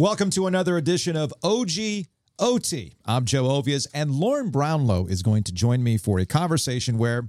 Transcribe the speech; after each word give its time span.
Welcome 0.00 0.30
to 0.30 0.46
another 0.46 0.78
edition 0.78 1.14
of 1.14 1.30
OG 1.42 2.06
OT. 2.38 2.94
I'm 3.04 3.26
Joe 3.26 3.44
Ovies, 3.44 3.86
and 3.92 4.10
Lauren 4.12 4.48
Brownlow 4.48 5.04
is 5.08 5.22
going 5.22 5.42
to 5.42 5.52
join 5.52 5.82
me 5.82 5.98
for 5.98 6.18
a 6.18 6.24
conversation 6.24 6.96
where 6.96 7.28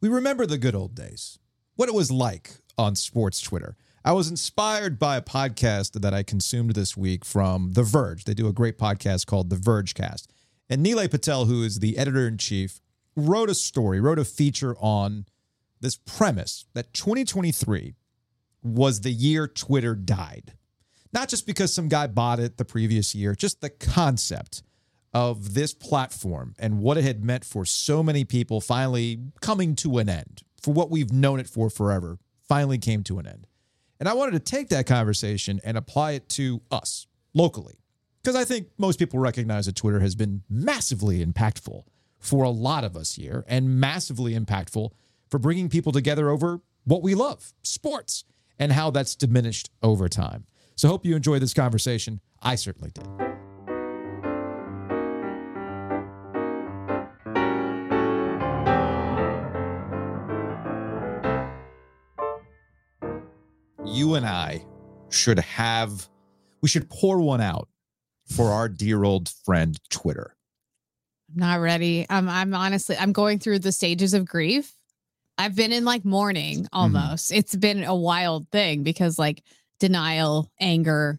we 0.00 0.08
remember 0.08 0.46
the 0.46 0.58
good 0.58 0.76
old 0.76 0.94
days, 0.94 1.40
what 1.74 1.88
it 1.88 1.94
was 1.96 2.12
like 2.12 2.52
on 2.78 2.94
sports 2.94 3.40
Twitter. 3.40 3.76
I 4.04 4.12
was 4.12 4.30
inspired 4.30 5.00
by 5.00 5.16
a 5.16 5.20
podcast 5.20 6.00
that 6.00 6.14
I 6.14 6.22
consumed 6.22 6.76
this 6.76 6.96
week 6.96 7.24
from 7.24 7.72
The 7.72 7.82
Verge. 7.82 8.26
They 8.26 8.34
do 8.34 8.46
a 8.46 8.52
great 8.52 8.78
podcast 8.78 9.26
called 9.26 9.50
The 9.50 9.56
Vergecast. 9.56 10.28
And 10.70 10.86
Nilay 10.86 11.10
Patel, 11.10 11.46
who 11.46 11.64
is 11.64 11.80
the 11.80 11.98
editor 11.98 12.28
in 12.28 12.38
chief, 12.38 12.80
wrote 13.16 13.50
a 13.50 13.56
story, 13.56 14.00
wrote 14.00 14.20
a 14.20 14.24
feature 14.24 14.76
on 14.78 15.26
this 15.80 15.96
premise 15.96 16.64
that 16.74 16.94
2023 16.94 17.94
was 18.62 19.00
the 19.00 19.10
year 19.10 19.48
Twitter 19.48 19.96
died. 19.96 20.52
Not 21.12 21.28
just 21.28 21.46
because 21.46 21.74
some 21.74 21.88
guy 21.88 22.06
bought 22.06 22.40
it 22.40 22.56
the 22.56 22.64
previous 22.64 23.14
year, 23.14 23.34
just 23.34 23.60
the 23.60 23.70
concept 23.70 24.62
of 25.12 25.54
this 25.54 25.74
platform 25.74 26.54
and 26.58 26.80
what 26.80 26.96
it 26.96 27.04
had 27.04 27.22
meant 27.22 27.44
for 27.44 27.64
so 27.64 28.02
many 28.02 28.24
people 28.24 28.60
finally 28.60 29.20
coming 29.40 29.76
to 29.76 29.98
an 29.98 30.08
end. 30.08 30.42
For 30.62 30.72
what 30.72 30.90
we've 30.90 31.12
known 31.12 31.40
it 31.40 31.48
for 31.48 31.68
forever, 31.68 32.18
finally 32.48 32.78
came 32.78 33.02
to 33.04 33.18
an 33.18 33.26
end. 33.26 33.46
And 34.00 34.08
I 34.08 34.14
wanted 34.14 34.32
to 34.32 34.38
take 34.40 34.68
that 34.70 34.86
conversation 34.86 35.60
and 35.64 35.76
apply 35.76 36.12
it 36.12 36.28
to 36.30 36.62
us 36.70 37.06
locally. 37.34 37.78
Because 38.22 38.36
I 38.36 38.44
think 38.44 38.68
most 38.78 38.98
people 38.98 39.18
recognize 39.18 39.66
that 39.66 39.76
Twitter 39.76 40.00
has 40.00 40.14
been 40.14 40.42
massively 40.48 41.24
impactful 41.24 41.82
for 42.18 42.44
a 42.44 42.50
lot 42.50 42.84
of 42.84 42.96
us 42.96 43.14
here 43.14 43.44
and 43.48 43.80
massively 43.80 44.34
impactful 44.34 44.90
for 45.28 45.38
bringing 45.38 45.68
people 45.68 45.92
together 45.92 46.30
over 46.30 46.60
what 46.84 47.02
we 47.02 47.14
love 47.14 47.52
sports 47.62 48.24
and 48.58 48.72
how 48.72 48.90
that's 48.90 49.16
diminished 49.16 49.70
over 49.82 50.08
time. 50.08 50.46
So, 50.76 50.88
hope 50.88 51.04
you 51.04 51.14
enjoy 51.14 51.38
this 51.38 51.54
conversation. 51.54 52.20
I 52.40 52.56
certainly 52.56 52.90
did. 52.90 53.06
You 63.84 64.14
and 64.14 64.26
I 64.26 64.64
should 65.10 65.38
have, 65.38 66.08
we 66.62 66.68
should 66.68 66.88
pour 66.88 67.20
one 67.20 67.40
out 67.40 67.68
for 68.26 68.50
our 68.50 68.68
dear 68.68 69.04
old 69.04 69.28
friend 69.44 69.78
Twitter. 69.90 70.34
I'm 71.32 71.40
not 71.40 71.60
ready. 71.60 72.06
I'm 72.08 72.28
I'm 72.28 72.54
honestly 72.54 72.96
I'm 72.98 73.12
going 73.12 73.38
through 73.38 73.60
the 73.60 73.72
stages 73.72 74.14
of 74.14 74.26
grief. 74.26 74.74
I've 75.38 75.56
been 75.56 75.72
in 75.72 75.84
like 75.84 76.04
mourning 76.04 76.68
almost. 76.72 77.30
Mm-hmm. 77.30 77.38
It's 77.38 77.56
been 77.56 77.84
a 77.84 77.94
wild 77.94 78.48
thing 78.50 78.82
because 78.82 79.18
like 79.18 79.42
denial, 79.82 80.48
anger, 80.60 81.18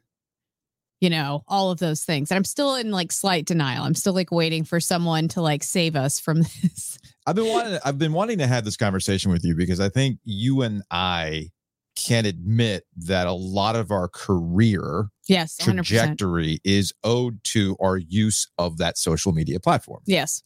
you 1.02 1.10
know, 1.10 1.44
all 1.50 1.70
of 1.70 1.80
those 1.80 2.06
things. 2.06 2.32
And 2.32 2.38
I'm 2.38 2.46
still 2.46 2.76
in 2.76 2.92
like 2.92 3.12
slight 3.12 3.46
denial. 3.46 3.84
I'm 3.84 3.94
still 3.94 4.14
like 4.14 4.32
waiting 4.32 4.64
for 4.64 4.80
someone 4.80 5.28
to 5.30 5.42
like 5.42 5.64
save 5.64 5.98
us 5.98 6.18
from 6.18 6.42
this. 6.62 6.98
I've 7.28 7.36
been 7.36 7.50
wanting 7.50 7.80
I've 7.84 7.98
been 7.98 8.14
wanting 8.14 8.38
to 8.38 8.48
have 8.48 8.64
this 8.64 8.78
conversation 8.78 9.32
with 9.34 9.44
you 9.44 9.54
because 9.54 9.82
I 9.82 9.90
think 9.90 10.20
you 10.24 10.62
and 10.62 10.82
I 10.90 11.50
can 11.98 12.26
admit 12.26 12.86
that 12.96 13.28
a 13.28 13.34
lot 13.34 13.76
of 13.76 13.92
our 13.92 14.08
career 14.08 15.10
yes 15.28 15.58
100%. 15.58 15.74
trajectory 15.76 16.60
is 16.64 16.94
owed 17.04 17.44
to 17.44 17.76
our 17.82 17.98
use 17.98 18.48
of 18.58 18.78
that 18.78 18.98
social 18.98 19.34
media 19.34 19.60
platform. 19.60 20.04
Yes. 20.06 20.42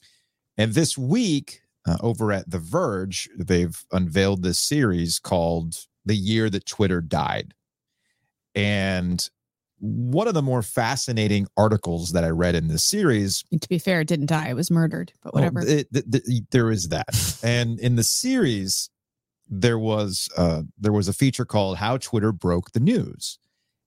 And 0.58 0.74
this 0.74 0.98
week 0.98 1.62
uh, 1.88 1.98
over 2.02 2.32
at 2.32 2.50
The 2.50 2.58
Verge, 2.58 3.30
they've 3.38 3.80
unveiled 3.92 4.42
this 4.42 4.58
series 4.58 5.20
called 5.20 5.86
The 6.04 6.16
Year 6.16 6.50
That 6.50 6.66
Twitter 6.66 7.00
Died. 7.00 7.54
And 8.58 9.30
one 9.80 10.28
of 10.28 10.34
the 10.34 10.42
more 10.42 10.64
fascinating 10.64 11.48
articles 11.56 12.12
that 12.14 12.24
I 12.24 12.30
read 12.30 12.56
in 12.56 12.68
this 12.68 12.84
series. 12.84 13.44
To 13.60 13.70
be 13.70 13.78
fair, 13.78 14.02
it 14.02 14.08
didn't 14.08 14.26
die; 14.26 14.50
it 14.50 14.56
was 14.56 14.72
murdered. 14.72 15.14
But 15.24 15.34
whatever. 15.34 15.60
Well, 15.60 15.70
it, 15.70 15.88
it, 15.92 16.06
it, 16.12 16.44
there 16.52 16.72
is 16.72 16.90
that, 16.90 17.40
and 17.44 17.80
in 17.80 17.96
the 17.96 18.04
series, 18.04 18.90
there 19.48 19.80
was 19.80 20.30
uh, 20.36 20.64
there 20.78 20.94
was 20.94 21.08
a 21.08 21.14
feature 21.14 21.46
called 21.46 21.78
"How 21.78 21.98
Twitter 21.98 22.32
Broke 22.32 22.72
the 22.72 22.80
News," 22.80 23.38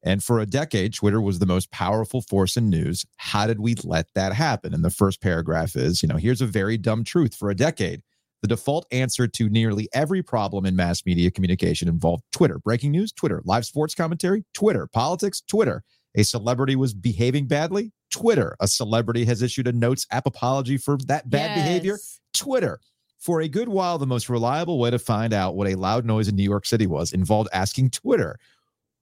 and 0.03 0.23
for 0.23 0.39
a 0.39 0.47
decade, 0.47 0.95
Twitter 0.95 1.21
was 1.21 1.39
the 1.39 1.47
most 1.47 1.71
powerful 1.71 2.23
force 2.23 2.57
in 2.57 2.71
news. 2.71 3.05
How 3.17 3.47
did 3.47 3.61
we 3.61 3.75
let 3.85 4.07
that 4.15 4.33
happen? 4.33 4.73
And 4.73 4.85
the 4.85 4.91
first 4.91 5.21
paragraph 5.21 5.77
is, 5.77 6.03
you 6.03 6.09
know, 6.09 6.17
here's 6.17 6.41
a 6.41 6.47
very 6.47 6.79
dumb 6.79 7.05
truth. 7.05 7.35
For 7.35 7.51
a 7.51 7.57
decade, 7.57 8.03
the 8.43 8.49
default 8.49 8.87
answer 8.91 9.27
to 9.29 9.49
nearly 9.49 9.89
every 9.93 10.23
problem 10.23 10.67
in 10.67 10.75
mass 10.75 11.05
media 11.05 11.31
communication 11.31 11.89
involved 11.89 12.25
Twitter. 12.33 12.59
Breaking 12.59 12.91
news, 12.91 13.13
Twitter. 13.13 13.43
Live 13.45 13.67
sports 13.67 13.95
commentary, 13.95 14.45
Twitter. 14.55 14.87
Politics, 14.87 15.43
Twitter. 15.43 15.83
A 16.17 16.23
celebrity 16.25 16.75
was 16.75 16.95
behaving 16.95 17.47
badly, 17.47 17.93
Twitter. 18.11 18.57
A 18.61 18.67
celebrity 18.67 19.25
has 19.25 19.43
issued 19.43 19.69
a 19.69 19.73
notes 19.73 20.07
app 20.11 20.27
apology 20.27 20.77
for 20.77 20.99
that 21.07 21.29
bad 21.31 21.57
yes. 21.57 21.59
behavior, 21.59 21.99
Twitter. 22.35 22.81
For 23.19 23.43
a 23.43 23.49
good 23.49 23.69
while, 23.69 23.99
the 23.99 24.07
most 24.07 24.31
reliable 24.31 24.79
way 24.79 24.91
to 24.91 24.99
find 24.99 25.35
out 25.35 25.55
what 25.55 25.69
a 25.69 25.75
loud 25.75 26.07
noise 26.07 26.27
in 26.27 26.37
New 26.37 26.43
York 26.43 26.65
City 26.65 26.87
was 26.87 27.13
involved 27.13 27.51
asking 27.53 27.91
Twitter. 27.91 28.39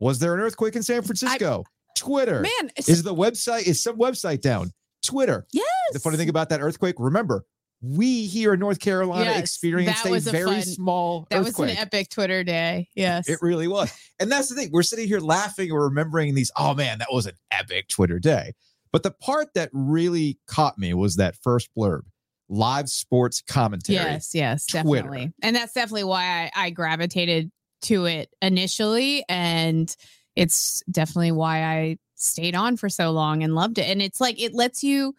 Was 0.01 0.19
there 0.19 0.35
an 0.35 0.41
earthquake 0.41 0.75
in 0.75 0.83
San 0.83 1.03
Francisco? 1.03 1.65
I, 1.67 1.71
Twitter. 1.97 2.41
Man, 2.41 2.71
is 2.77 3.03
the 3.03 3.15
website 3.15 3.67
is 3.67 3.81
some 3.83 3.97
website 3.97 4.41
down? 4.41 4.73
Twitter. 5.03 5.47
Yes. 5.53 5.67
The 5.93 6.01
funny 6.01 6.17
thing 6.17 6.29
about 6.29 6.49
that 6.51 6.61
earthquake, 6.61 6.97
remember, 6.99 7.45
we 7.81 8.27
here 8.27 8.55
in 8.55 8.61
North 8.61 8.81
Carolina 8.81 9.31
yes, 9.31 9.39
experienced 9.39 10.05
a, 10.05 10.13
a 10.13 10.21
very 10.21 10.47
fun, 10.47 10.63
small 10.63 11.27
that 11.31 11.41
earthquake. 11.41 11.59
was 11.59 11.71
an 11.73 11.79
epic 11.79 12.09
Twitter 12.09 12.43
day. 12.43 12.89
Yes. 12.95 13.29
It 13.29 13.39
really 13.41 13.69
was. 13.69 13.93
And 14.19 14.31
that's 14.31 14.49
the 14.49 14.57
thing. 14.57 14.71
We're 14.73 14.83
sitting 14.83 15.07
here 15.07 15.21
laughing 15.21 15.71
or 15.71 15.85
remembering 15.85 16.35
these, 16.35 16.51
oh 16.57 16.75
man, 16.75 16.99
that 16.99 17.09
was 17.13 17.27
an 17.27 17.35
epic 17.51 17.89
Twitter 17.89 18.19
day. 18.19 18.55
But 18.91 19.03
the 19.03 19.11
part 19.11 19.55
that 19.55 19.71
really 19.73 20.39
caught 20.47 20.79
me 20.79 20.95
was 20.95 21.17
that 21.17 21.37
first 21.37 21.69
blurb. 21.77 22.03
Live 22.49 22.89
sports 22.89 23.43
commentary. 23.47 23.97
Yes, 23.97 24.35
yes, 24.35 24.67
Twitter. 24.67 24.85
definitely. 24.85 25.33
And 25.43 25.55
that's 25.55 25.75
definitely 25.75 26.05
why 26.05 26.51
I, 26.55 26.67
I 26.67 26.71
gravitated 26.71 27.53
to 27.83 28.07
it 28.07 28.31
initially. 28.41 29.25
And 29.29 29.95
it's 30.35 30.83
definitely 30.91 31.33
why 31.33 31.63
I 31.63 31.99
stayed 32.15 32.55
on 32.55 32.77
for 32.77 32.89
so 32.89 33.11
long 33.11 33.43
and 33.43 33.55
loved 33.55 33.79
it. 33.79 33.89
And 33.89 34.01
it's 34.01 34.21
like 34.21 34.41
it 34.43 34.55
lets 34.55 34.83
you 34.83 35.15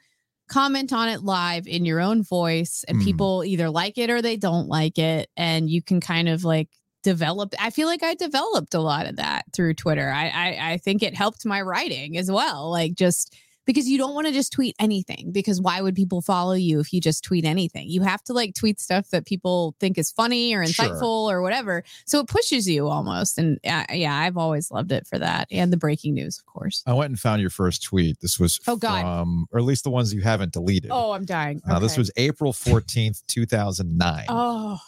comment 0.49 0.91
on 0.91 1.07
it 1.07 1.23
live 1.23 1.67
in 1.67 1.85
your 1.85 1.99
own 1.99 2.23
voice 2.23 2.83
and 2.87 2.99
mm. 2.99 3.03
people 3.03 3.43
either 3.45 3.69
like 3.69 3.97
it 3.97 4.09
or 4.09 4.21
they 4.21 4.35
don't 4.35 4.67
like 4.67 4.97
it 4.97 5.29
and 5.37 5.69
you 5.69 5.81
can 5.81 6.01
kind 6.01 6.27
of 6.27 6.43
like 6.43 6.69
develop 7.03 7.53
i 7.59 7.69
feel 7.69 7.87
like 7.87 8.03
i 8.03 8.13
developed 8.15 8.73
a 8.73 8.79
lot 8.79 9.07
of 9.07 9.15
that 9.15 9.45
through 9.53 9.73
twitter 9.73 10.09
i 10.09 10.27
i, 10.27 10.71
I 10.71 10.77
think 10.77 11.01
it 11.01 11.15
helped 11.15 11.45
my 11.45 11.61
writing 11.61 12.17
as 12.17 12.29
well 12.29 12.69
like 12.69 12.93
just 12.93 13.35
because 13.69 13.88
you 13.88 14.00
don't 14.00 14.16
want 14.16 14.25
to 14.25 14.34
just 14.34 14.52
tweet 14.52 14.75
anything 14.80 15.31
because 15.31 15.62
why 15.62 15.80
would 15.80 15.94
people 15.94 16.24
follow 16.24 16.53
you 16.53 16.80
if 16.80 16.91
you 16.91 17.00
just 17.00 17.24
tweet 17.24 17.46
anything 17.46 17.88
you 17.88 18.02
have 18.02 18.24
to 18.24 18.34
like 18.34 18.56
tweet 18.56 18.80
stuff 18.80 19.07
that 19.12 19.28
people 19.28 19.75
think 19.80 19.96
is 19.96 20.09
funny 20.09 20.56
or 20.56 20.66
insightful 20.66 21.30
sure. 21.30 21.38
or 21.38 21.41
whatever 21.44 21.84
so 22.08 22.19
it 22.19 22.28
pushes 22.28 22.68
you 22.68 22.88
almost 22.88 23.38
and 23.38 23.59
uh, 23.68 23.84
yeah 23.91 24.18
i've 24.18 24.38
always 24.38 24.72
loved 24.72 24.91
it 24.91 25.06
for 25.06 25.19
that 25.19 25.47
and 25.52 25.72
the 25.72 25.78
breaking 25.78 26.16
news 26.16 26.40
of 26.40 26.46
course 26.47 26.81
i 26.88 26.94
went 26.94 27.12
and 27.12 27.19
found 27.19 27.41
your 27.41 27.52
first 27.52 27.84
tweet 27.84 28.19
this 28.22 28.40
was 28.40 28.59
oh 28.68 28.75
god 28.75 29.02
from, 29.02 29.46
or 29.52 29.59
at 29.59 29.66
least 29.66 29.84
the 29.84 29.91
ones 29.91 30.12
you 30.12 30.22
haven't 30.22 30.52
deleted 30.52 30.90
oh 30.91 31.12
i'm 31.12 31.25
dying 31.25 31.62
okay. 31.63 31.75
uh, 31.75 31.78
this 31.78 31.96
was 31.96 32.09
april 32.18 32.52
14th 32.52 33.22
2009 33.28 34.25
oh 34.29 34.79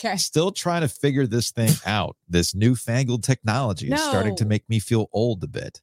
Okay. 0.00 0.16
Still 0.16 0.52
trying 0.52 0.82
to 0.82 0.88
figure 0.88 1.26
this 1.26 1.50
thing 1.50 1.72
out. 1.84 2.14
This 2.28 2.54
newfangled 2.54 3.24
technology 3.24 3.88
no. 3.88 3.96
is 3.96 4.02
starting 4.02 4.36
to 4.36 4.44
make 4.44 4.62
me 4.68 4.78
feel 4.78 5.08
old 5.12 5.42
a 5.42 5.48
bit 5.48 5.80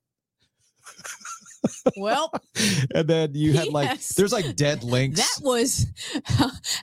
well, 1.97 2.31
and 2.95 3.07
then 3.07 3.33
you 3.33 3.53
had 3.53 3.67
like 3.67 3.99
there's 4.09 4.31
like 4.33 4.55
dead 4.55 4.83
links. 4.83 5.19
That 5.19 5.45
was 5.45 5.87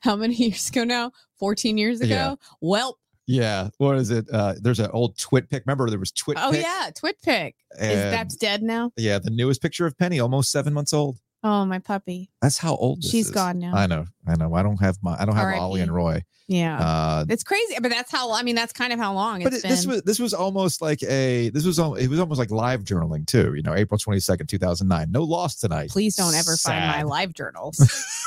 how 0.03 0.17
many 0.17 0.35
years 0.35 0.69
ago 0.69 0.85
now? 0.85 1.13
14 1.39 1.77
years 1.77 2.01
ago. 2.01 2.15
Yeah. 2.15 2.35
Well, 2.61 2.99
yeah. 3.27 3.69
What 3.79 3.97
is 3.97 4.11
it? 4.11 4.27
Uh, 4.33 4.55
there's 4.61 4.81
an 4.81 4.91
old 4.93 5.19
twit 5.19 5.51
pic. 5.51 5.65
Remember 5.67 5.89
there 5.91 5.99
was 5.99 6.13
twit. 6.13 6.39
Oh 6.41 6.53
yeah, 6.53 6.91
twit 6.95 7.17
pic. 7.23 7.57
Is 7.73 7.81
that's 7.81 8.37
dead 8.37 8.63
now? 8.63 8.93
Yeah, 8.97 9.19
the 9.19 9.31
newest 9.31 9.63
picture 9.63 9.87
of 9.87 9.97
Penny, 9.99 10.21
almost 10.21 10.51
seven 10.51 10.73
months 10.73 10.93
old. 10.93 11.19
Oh, 11.45 11.65
my 11.65 11.81
puppy. 11.81 12.31
That's 12.41 12.59
how 12.59 12.77
old 12.77 13.03
she's 13.03 13.27
is. 13.27 13.33
gone 13.33 13.59
now. 13.59 13.75
I 13.75 13.87
know. 13.87 14.07
I 14.27 14.37
know. 14.37 14.55
I 14.55 14.63
don't 14.63 14.81
have 14.81 14.99
my. 15.03 15.17
I 15.19 15.25
don't 15.25 15.37
have 15.37 15.61
Ollie 15.61 15.81
and 15.81 15.93
Roy. 15.93 16.23
Yeah, 16.49 16.79
uh, 16.79 17.25
it's 17.29 17.45
crazy, 17.45 17.77
but 17.81 17.91
that's 17.91 18.11
how. 18.11 18.33
I 18.33 18.43
mean, 18.43 18.55
that's 18.55 18.73
kind 18.73 18.93
of 18.93 18.99
how 18.99 19.15
long. 19.15 19.43
But 19.43 19.55
it, 19.55 19.63
this 19.63 19.87
was 19.87 20.03
this 20.03 20.19
was 20.19 20.35
almost 20.35 20.83
like 20.83 21.03
a 21.05 21.51
this 21.51 21.65
was 21.65 21.79
it 21.79 22.09
was 22.09 22.19
almost 22.19 22.39
like 22.39 22.51
live 22.51 22.85
journaling 22.85 23.27
too. 23.27 23.55
You 23.55 23.63
know, 23.63 23.75
April 23.75 23.99
twenty 23.99 24.21
second, 24.21 24.49
two 24.49 24.59
thousand 24.59 24.89
nine. 24.89 25.11
No 25.11 25.23
loss 25.23 25.57
tonight. 25.57 25.91
Please 25.91 26.17
don't 26.17 26.35
ever 26.35 26.57
Sad. 26.57 26.73
find 26.73 26.87
my 26.87 27.03
live 27.05 27.33
journals. 27.33 27.79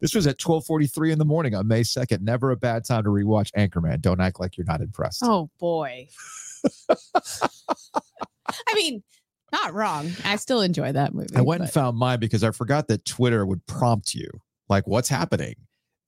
this 0.00 0.14
was 0.14 0.26
at 0.26 0.38
12:43 0.38 1.12
in 1.12 1.18
the 1.18 1.24
morning 1.24 1.54
on 1.54 1.68
May 1.68 1.82
2nd. 1.82 2.22
Never 2.22 2.50
a 2.50 2.56
bad 2.56 2.84
time 2.84 3.04
to 3.04 3.10
rewatch 3.10 3.52
Anchorman. 3.52 4.00
Don't 4.00 4.20
act 4.20 4.40
like 4.40 4.56
you're 4.56 4.66
not 4.66 4.80
impressed. 4.80 5.22
Oh 5.22 5.50
boy. 5.58 6.08
I 7.14 8.74
mean, 8.74 9.02
not 9.62 9.74
wrong. 9.74 10.10
I 10.24 10.36
still 10.36 10.60
enjoy 10.60 10.92
that 10.92 11.14
movie. 11.14 11.34
I 11.36 11.40
went 11.40 11.60
but. 11.60 11.64
and 11.64 11.72
found 11.72 11.96
mine 11.96 12.20
because 12.20 12.44
I 12.44 12.50
forgot 12.50 12.88
that 12.88 13.04
Twitter 13.04 13.44
would 13.44 13.66
prompt 13.66 14.14
you, 14.14 14.28
like, 14.68 14.86
what's 14.86 15.08
happening? 15.08 15.54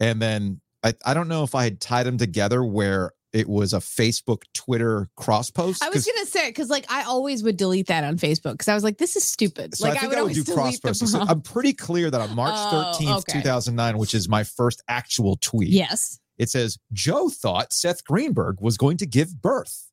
And 0.01 0.21
then 0.23 0.61
I, 0.83 0.95
I 1.05 1.15
don't 1.15 1.29
know 1.29 1.43
if 1.43 1.55
I 1.55 1.65
had 1.65 1.81
tied 1.81 2.07
them 2.07 2.19
together 2.19 2.65
where 2.65 3.13
it 3.33 3.49
was 3.49 3.75
a 3.75 3.79
Facebook 3.79 4.43
Twitter 4.55 5.07
cross 5.17 5.51
post. 5.51 5.83
I 5.83 5.91
was 5.91 6.07
gonna 6.07 6.27
say 6.27 6.49
because 6.49 6.71
like 6.71 6.87
I 6.91 7.03
always 7.03 7.43
would 7.43 7.57
delete 7.57 7.89
that 7.89 8.05
on 8.05 8.17
Facebook 8.17 8.53
because 8.53 8.69
I 8.69 8.75
was 8.75 8.85
like, 8.85 8.99
this 8.99 9.17
is 9.17 9.25
stupid. 9.25 9.77
So 9.77 9.89
like 9.89 9.99
I 9.99 10.01
think 10.01 10.15
I 10.15 10.23
would, 10.23 10.33
do 10.33 10.45
cross 10.45 10.79
posts. 10.79 11.13
So 11.13 11.21
I'm 11.21 11.43
pretty 11.43 11.73
clear 11.73 12.11
that 12.11 12.21
on 12.21 12.35
March 12.35 12.55
Oh, 12.57 12.95
13th, 12.99 13.19
okay. 13.19 13.39
2009, 13.41 13.99
which 13.99 14.15
is 14.15 14.29
my 14.29 14.45
first 14.45 14.83
actual 14.89 15.37
tweet, 15.37 15.69
yes. 15.69 16.21
it 16.39 16.49
says 16.49 16.79
Joe 16.93 17.29
thought 17.29 17.73
Seth 17.73 18.05
Greenberg 18.05 18.61
was 18.61 18.79
going 18.79 18.97
to 18.99 19.07
give 19.07 19.43
birth. 19.43 19.88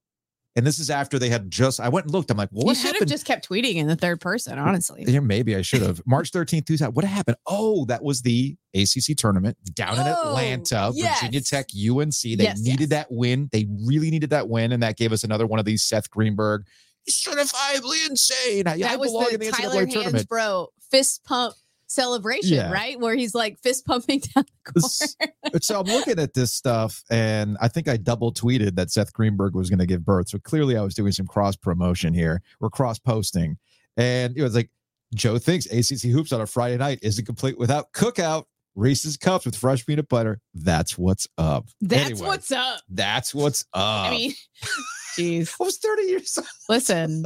And 0.57 0.65
this 0.65 0.79
is 0.79 0.89
after 0.89 1.19
they 1.19 1.27
had 1.29 1.51
just, 1.51 1.81
I 1.81 1.89
went 1.89 2.05
and 2.05 2.13
looked. 2.13 2.31
I'm 2.31 2.37
like, 2.37 2.47
well, 2.51 2.61
you 2.61 2.67
what 2.67 2.77
should 2.77 2.85
have 2.85 2.93
happened? 2.95 3.09
just 3.11 3.25
kept 3.25 3.49
tweeting 3.49 3.75
in 3.75 3.87
the 3.87 3.95
third 3.97 4.21
person, 4.21 4.57
honestly. 4.57 5.03
Yeah, 5.05 5.19
maybe 5.19 5.53
I 5.55 5.61
should 5.61 5.81
have. 5.81 6.01
March 6.05 6.31
13th, 6.31 6.65
2000. 6.65 6.93
What 6.93 7.03
happened? 7.03 7.35
Oh, 7.45 7.83
that 7.85 8.01
was 8.01 8.21
the 8.21 8.55
ACC 8.73 9.17
tournament 9.17 9.57
down 9.73 9.95
in 9.99 10.07
Oh, 10.07 10.29
Atlanta, 10.29 10.91
Virginia. 10.93 11.41
Tech, 11.41 11.65
UNC. 11.75 12.13
They 12.21 12.43
Yes, 12.45 12.61
needed 12.61 12.79
yes. 12.79 12.89
that 12.89 13.07
win. 13.11 13.49
They 13.51 13.67
really 13.85 14.09
needed 14.11 14.29
that 14.29 14.47
win. 14.47 14.71
And 14.71 14.81
that 14.81 14.95
gave 14.95 15.11
us 15.11 15.25
another 15.25 15.45
one 15.45 15.59
of 15.59 15.65
these 15.65 15.83
Seth 15.83 16.09
Greenberg, 16.09 16.65
certifiably 17.09 18.09
insane. 18.09 18.67
I, 18.67 18.73
I 18.73 18.77
that 18.79 18.99
was 18.99 19.11
belong 19.11 19.25
the 19.27 19.33
in 19.33 19.39
the 19.41 19.51
Tyler 19.51 19.85
NCAA 19.85 19.91
tournament. 19.91 20.29
Hansbrough 20.29 20.67
fist 20.89 21.23
pump 21.25 21.55
celebration, 21.87 22.55
Yeah. 22.55 22.71
right? 22.71 22.99
Where 22.99 23.15
he's 23.15 23.35
like 23.35 23.59
fist 23.59 23.85
pumping 23.85 24.19
down 24.35 24.45
the 24.65 24.79
court. 24.81 25.63
so 25.63 25.79
I'm 25.79 25.85
looking 25.87 26.19
at 26.19 26.33
this 26.33 26.53
stuff, 26.53 27.03
and 27.09 27.57
I 27.61 27.67
think 27.67 27.87
I 27.87 27.97
double 27.97 28.33
tweeted 28.33 28.75
that 28.75 28.91
Seth 28.91 29.13
Greenberg 29.13 29.55
was 29.55 29.69
going 29.69 29.79
to 29.79 29.85
give 29.85 30.03
birth. 30.05 30.29
So 30.29 30.39
clearly, 30.39 30.77
I 30.77 30.81
was 30.81 30.93
doing 30.95 31.11
some 31.11 31.27
cross 31.27 31.55
promotion 31.55 32.13
here 32.13 32.41
or 32.59 32.69
cross 32.69 32.99
posting, 32.99 33.57
and 33.97 34.35
it 34.37 34.41
was 34.41 34.55
like 34.55 34.69
Joe 35.13 35.37
thinks 35.37 35.65
ACC 35.67 36.09
hoops 36.11 36.31
on 36.33 36.41
a 36.41 36.45
Friday 36.47 36.77
night 36.77 36.99
isn't 37.01 37.25
complete 37.25 37.57
without 37.57 37.91
cookout, 37.93 38.45
Reese's 38.75 39.15
cups 39.15 39.45
with 39.45 39.55
fresh 39.55 39.85
peanut 39.85 40.09
butter. 40.09 40.41
That's 40.53 40.97
what's 40.97 41.27
up. 41.37 41.67
That's 41.79 42.11
Anyway, 42.11 42.27
what's 42.27 42.51
up. 42.51 42.81
That's 42.89 43.33
what's 43.33 43.63
up. 43.73 44.07
I 44.07 44.09
mean, 44.11 44.33
jeez. 45.17 45.53
I 45.61 45.63
was 45.63 45.77
30 45.77 46.03
years 46.03 46.37
old. 46.37 46.47
Listen. 46.67 47.23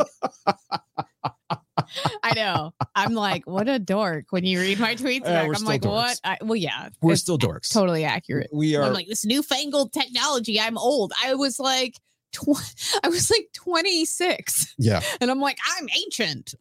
I 2.23 2.33
know. 2.35 2.73
I'm 2.95 3.13
like, 3.13 3.45
what 3.47 3.67
a 3.67 3.79
dork 3.79 4.25
when 4.31 4.43
you 4.45 4.59
read 4.59 4.79
my 4.79 4.95
tweets 4.95 5.21
Yeah, 5.21 5.45
back. 5.47 5.57
I'm 5.57 5.65
like, 5.65 5.81
dorks. 5.81 5.89
what? 5.91 6.21
I, 6.23 6.37
well, 6.41 6.55
yeah, 6.55 6.89
We're 7.01 7.15
still 7.15 7.37
dorks. 7.37 7.71
totally 7.71 8.03
accurate. 8.05 8.49
We 8.53 8.75
are. 8.75 8.83
I'm 8.83 8.93
like 8.93 9.07
this 9.07 9.25
newfangled 9.25 9.93
technology. 9.93 10.59
I'm 10.59 10.77
old. 10.77 11.13
I 11.23 11.33
was 11.35 11.59
like, 11.59 11.95
tw- 12.33 12.49
I 13.03 13.09
was 13.09 13.29
like 13.29 13.49
26, 13.55 14.75
yeah. 14.77 15.01
and 15.21 15.29
I'm 15.31 15.39
like, 15.39 15.57
I'm 15.77 15.87
ancient. 16.05 16.53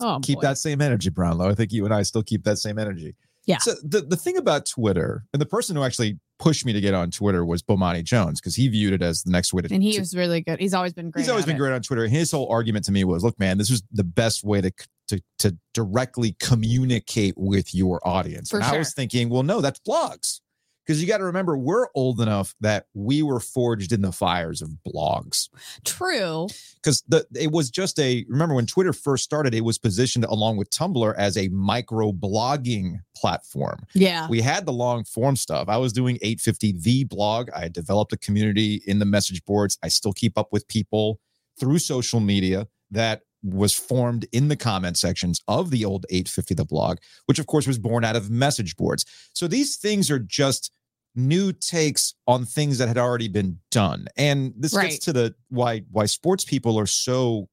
Oh, 0.00 0.20
keep 0.22 0.36
boy. 0.36 0.42
that 0.42 0.58
same 0.58 0.80
energy, 0.80 1.08
Brownlow. 1.10 1.48
I 1.48 1.54
think 1.54 1.72
you 1.72 1.84
and 1.84 1.94
I 1.94 2.02
still 2.02 2.22
keep 2.22 2.44
that 2.44 2.58
same 2.58 2.78
energy. 2.78 3.14
Yeah. 3.46 3.58
So 3.58 3.74
the, 3.82 4.00
the 4.02 4.16
thing 4.16 4.36
about 4.36 4.66
Twitter, 4.66 5.24
and 5.32 5.40
the 5.40 5.46
person 5.46 5.76
who 5.76 5.82
actually 5.84 6.18
pushed 6.38 6.66
me 6.66 6.72
to 6.72 6.80
get 6.80 6.94
on 6.94 7.10
Twitter 7.10 7.44
was 7.44 7.62
Bomani 7.62 8.04
Jones, 8.04 8.40
because 8.40 8.54
he 8.54 8.68
viewed 8.68 8.92
it 8.92 9.02
as 9.02 9.22
the 9.22 9.30
next 9.30 9.52
way 9.54 9.62
to 9.62 9.72
And 9.74 9.82
he 9.82 9.94
to- 9.94 10.00
was 10.00 10.14
really 10.16 10.40
good. 10.42 10.58
He's 10.60 10.74
always 10.74 10.92
been 10.92 11.10
great. 11.10 11.22
he's 11.22 11.28
always 11.30 11.44
been 11.46 11.56
it. 11.56 11.58
great 11.58 11.72
on 11.72 11.82
Twitter. 11.82 12.06
His 12.06 12.30
whole 12.30 12.48
argument 12.50 12.84
to 12.86 12.92
me 12.92 13.04
was, 13.04 13.24
look, 13.24 13.38
man, 13.38 13.58
this 13.58 13.70
is 13.70 13.82
the 13.92 14.04
best 14.04 14.44
way 14.44 14.60
to 14.60 14.70
to 15.08 15.20
to 15.38 15.56
directly 15.72 16.34
communicate 16.40 17.34
with 17.36 17.74
your 17.74 18.00
audience. 18.06 18.50
For 18.50 18.56
and 18.56 18.64
I 18.66 18.76
was 18.78 18.92
thinking, 18.92 19.28
well, 19.28 19.44
no, 19.44 19.60
that's 19.60 19.78
blogs. 19.80 20.40
Because 20.86 21.00
you 21.02 21.08
got 21.08 21.18
to 21.18 21.24
remember, 21.24 21.56
we're 21.56 21.88
old 21.94 22.20
enough 22.20 22.54
that 22.60 22.86
we 22.94 23.22
were 23.22 23.40
forged 23.40 23.92
in 23.92 24.02
the 24.02 24.12
fires 24.12 24.62
of 24.62 24.70
blogs. 24.86 25.48
True. 25.84 26.46
Because 26.76 27.02
the 27.08 27.26
it 27.34 27.50
was 27.50 27.70
just 27.70 27.98
a 27.98 28.24
remember 28.28 28.54
when 28.54 28.66
Twitter 28.66 28.92
first 28.92 29.24
started, 29.24 29.54
it 29.54 29.64
was 29.64 29.78
positioned 29.78 30.24
along 30.24 30.56
with 30.56 30.70
Tumblr 30.70 31.14
as 31.16 31.36
a 31.36 31.48
micro 31.48 32.12
blogging 32.12 33.00
platform. 33.16 33.80
Yeah. 33.94 34.28
We 34.28 34.40
had 34.40 34.64
the 34.64 34.72
long 34.72 35.04
form 35.04 35.34
stuff. 35.34 35.68
I 35.68 35.76
was 35.76 35.92
doing 35.92 36.16
850 36.22 36.72
the 36.78 37.04
blog. 37.04 37.50
I 37.50 37.60
had 37.60 37.72
developed 37.72 38.12
a 38.12 38.18
community 38.18 38.82
in 38.86 38.98
the 39.00 39.04
message 39.04 39.44
boards. 39.44 39.78
I 39.82 39.88
still 39.88 40.12
keep 40.12 40.38
up 40.38 40.52
with 40.52 40.68
people 40.68 41.18
through 41.58 41.78
social 41.78 42.20
media 42.20 42.68
that 42.90 43.22
was 43.42 43.72
formed 43.72 44.26
in 44.32 44.48
the 44.48 44.56
comment 44.56 44.96
sections 44.98 45.40
of 45.46 45.70
the 45.70 45.84
old 45.84 46.06
850 46.10 46.54
the 46.54 46.64
blog, 46.64 46.98
which 47.26 47.38
of 47.38 47.46
course 47.46 47.66
was 47.66 47.78
born 47.78 48.04
out 48.04 48.16
of 48.16 48.30
message 48.30 48.76
boards. 48.76 49.04
So 49.32 49.46
these 49.46 49.76
things 49.76 50.10
are 50.10 50.18
just 50.18 50.72
new 51.16 51.52
takes 51.52 52.14
on 52.26 52.44
things 52.44 52.78
that 52.78 52.88
had 52.88 52.98
already 52.98 53.28
been 53.28 53.58
done. 53.70 54.06
And 54.16 54.52
this 54.56 54.74
Right. 54.74 54.90
gets 54.90 55.04
to 55.06 55.12
the 55.12 55.34
why 55.48 55.80
why 55.90 56.06
sports 56.06 56.44
people 56.44 56.78
are 56.78 56.86
so 56.86 57.48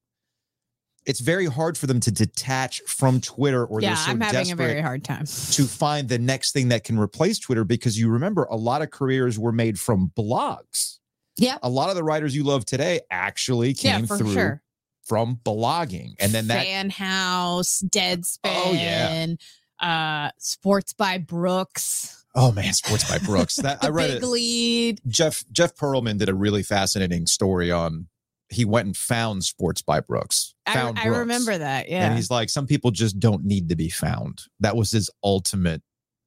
it's 1.06 1.20
very 1.20 1.48
hard 1.48 1.78
for 1.78 1.86
them 1.86 2.00
to 2.00 2.12
detach 2.12 2.82
from 2.88 3.20
Twitter 3.20 3.66
or 3.66 3.82
yeah, 3.82 3.90
they're 3.90 3.98
so 4.06 4.12
I'm 4.12 4.22
having 4.22 4.40
desperate 4.46 4.64
a 4.64 4.68
very 4.68 4.82
hard 4.82 5.04
time. 5.04 5.26
to 5.26 5.66
find 5.66 6.08
the 6.08 6.18
next 6.20 6.54
thing 6.54 6.70
that 6.70 6.86
can 6.86 6.98
replace 6.98 7.40
Twitter 7.40 7.66
because 7.66 8.00
you 8.00 8.10
remember 8.10 8.44
a 8.46 8.56
lot 8.56 8.82
of 8.82 8.90
careers 8.90 9.38
were 9.38 9.52
made 9.52 9.78
from 9.80 10.12
blogs. 10.18 11.00
Yeah. 11.36 11.58
A 11.62 11.70
lot 11.70 11.90
of 11.90 11.96
the 11.96 12.04
writers 12.06 12.34
you 12.36 12.44
love 12.44 12.64
today 12.64 13.02
actually 13.12 13.74
came 13.74 14.06
Yeah, 14.06 14.16
through 14.18 14.34
sure. 14.34 14.64
from 15.04 15.40
blogging. 15.44 16.14
And 16.20 16.32
then 16.32 16.48
that 16.48 16.64
Fan 16.64 16.90
House, 16.90 17.84
Deadspin, 17.86 18.38
Oh, 18.46 18.72
yeah. 18.72 19.34
uh, 19.82 20.32
Sports 20.38 20.94
by 20.94 21.18
Brooks, 21.18 22.23
oh 22.36 22.52
man, 22.52 22.74
Sports 22.74 23.10
by 23.10 23.18
Brooks. 23.20 23.56
That 23.58 23.84
I 23.84 23.88
read 23.90 24.08
Big 24.08 24.24
it. 24.24 24.26
Lead. 24.26 25.02
Jeff 25.08 25.44
Jeff 25.52 25.76
Pearlman 25.76 26.18
did 26.18 26.30
a 26.30 26.36
really 26.36 26.64
fascinating 26.64 27.26
story 27.28 27.72
on 27.72 28.08
he 28.50 28.66
went 28.66 28.86
and 28.86 28.96
found 28.96 29.44
Sports 29.44 29.82
by 29.82 30.00
Brooks. 30.00 30.54
I, 30.66 30.74
Found 30.76 31.00
I 31.00 31.04
Brooks. 31.06 31.18
remember 31.20 31.58
that. 31.58 31.90
Yeah. 31.90 32.06
And 32.06 32.16
he's 32.16 32.30
like, 32.30 32.50
some 32.50 32.68
people 32.68 32.92
just 32.92 33.20
don't 33.20 33.44
need 33.44 33.70
to 33.70 33.76
be 33.76 33.90
found. 33.90 34.44
That 34.60 34.76
was 34.76 34.92
his 34.92 35.10
ultimate 35.24 35.82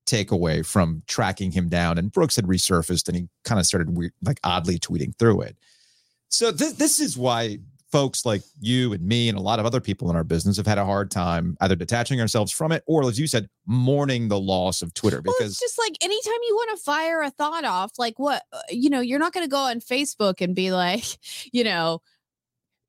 takeaway 0.07 0.65
from 0.67 1.03
tracking 1.07 1.53
him 1.53 1.69
down. 1.69 1.99
And 1.99 2.11
Brooks 2.11 2.37
had 2.37 2.47
resurfaced 2.47 3.09
and 3.09 3.17
he 3.17 3.29
kind 3.45 3.61
of 3.61 3.67
started 3.67 3.97
weird, 3.97 4.13
like 4.23 4.41
oddly 4.45 4.79
tweeting 4.79 5.17
through 5.19 5.43
it. 5.43 5.57
So 6.29 6.51
this 6.51 6.73
this 6.73 6.99
is 7.01 7.17
why 7.17 7.59
folks 7.97 8.27
like 8.27 8.43
you 8.61 8.93
and 8.93 9.03
me 9.03 9.27
and 9.27 9.39
a 9.39 9.41
lot 9.41 9.59
of 9.59 9.65
other 9.65 9.81
people 9.81 10.11
in 10.11 10.17
our 10.17 10.25
business 10.25 10.59
have 10.59 10.67
had 10.67 10.77
a 10.77 10.85
hard 10.85 11.11
time 11.11 11.57
either 11.63 11.75
detaching 11.75 12.21
ourselves 12.21 12.53
from 12.53 12.71
it 12.71 12.85
or, 12.87 13.09
as 13.09 13.19
you 13.19 13.27
said, 13.27 13.49
mourning 13.67 14.29
the 14.29 14.39
loss 14.39 14.83
of 14.83 14.93
Twitter 14.93 15.23
Well, 15.25 15.35
because 15.39 15.53
it's 15.53 15.61
just 15.61 15.79
like 15.79 15.97
anytime 16.03 16.39
you 16.47 16.55
want 16.55 16.77
to 16.77 16.85
fire 16.85 17.23
a 17.23 17.31
thought 17.31 17.65
off, 17.65 17.93
like 17.99 18.19
what, 18.19 18.43
uh, 18.53 18.61
you 18.69 18.91
know, 18.91 19.01
you're 19.01 19.19
not 19.19 19.33
going 19.33 19.47
to 19.47 19.51
go 19.51 19.57
on 19.57 19.81
Facebook 19.81 20.43
and 20.43 20.55
be 20.55 20.73
like, 20.73 21.05
you 21.53 21.65
know, 21.65 22.03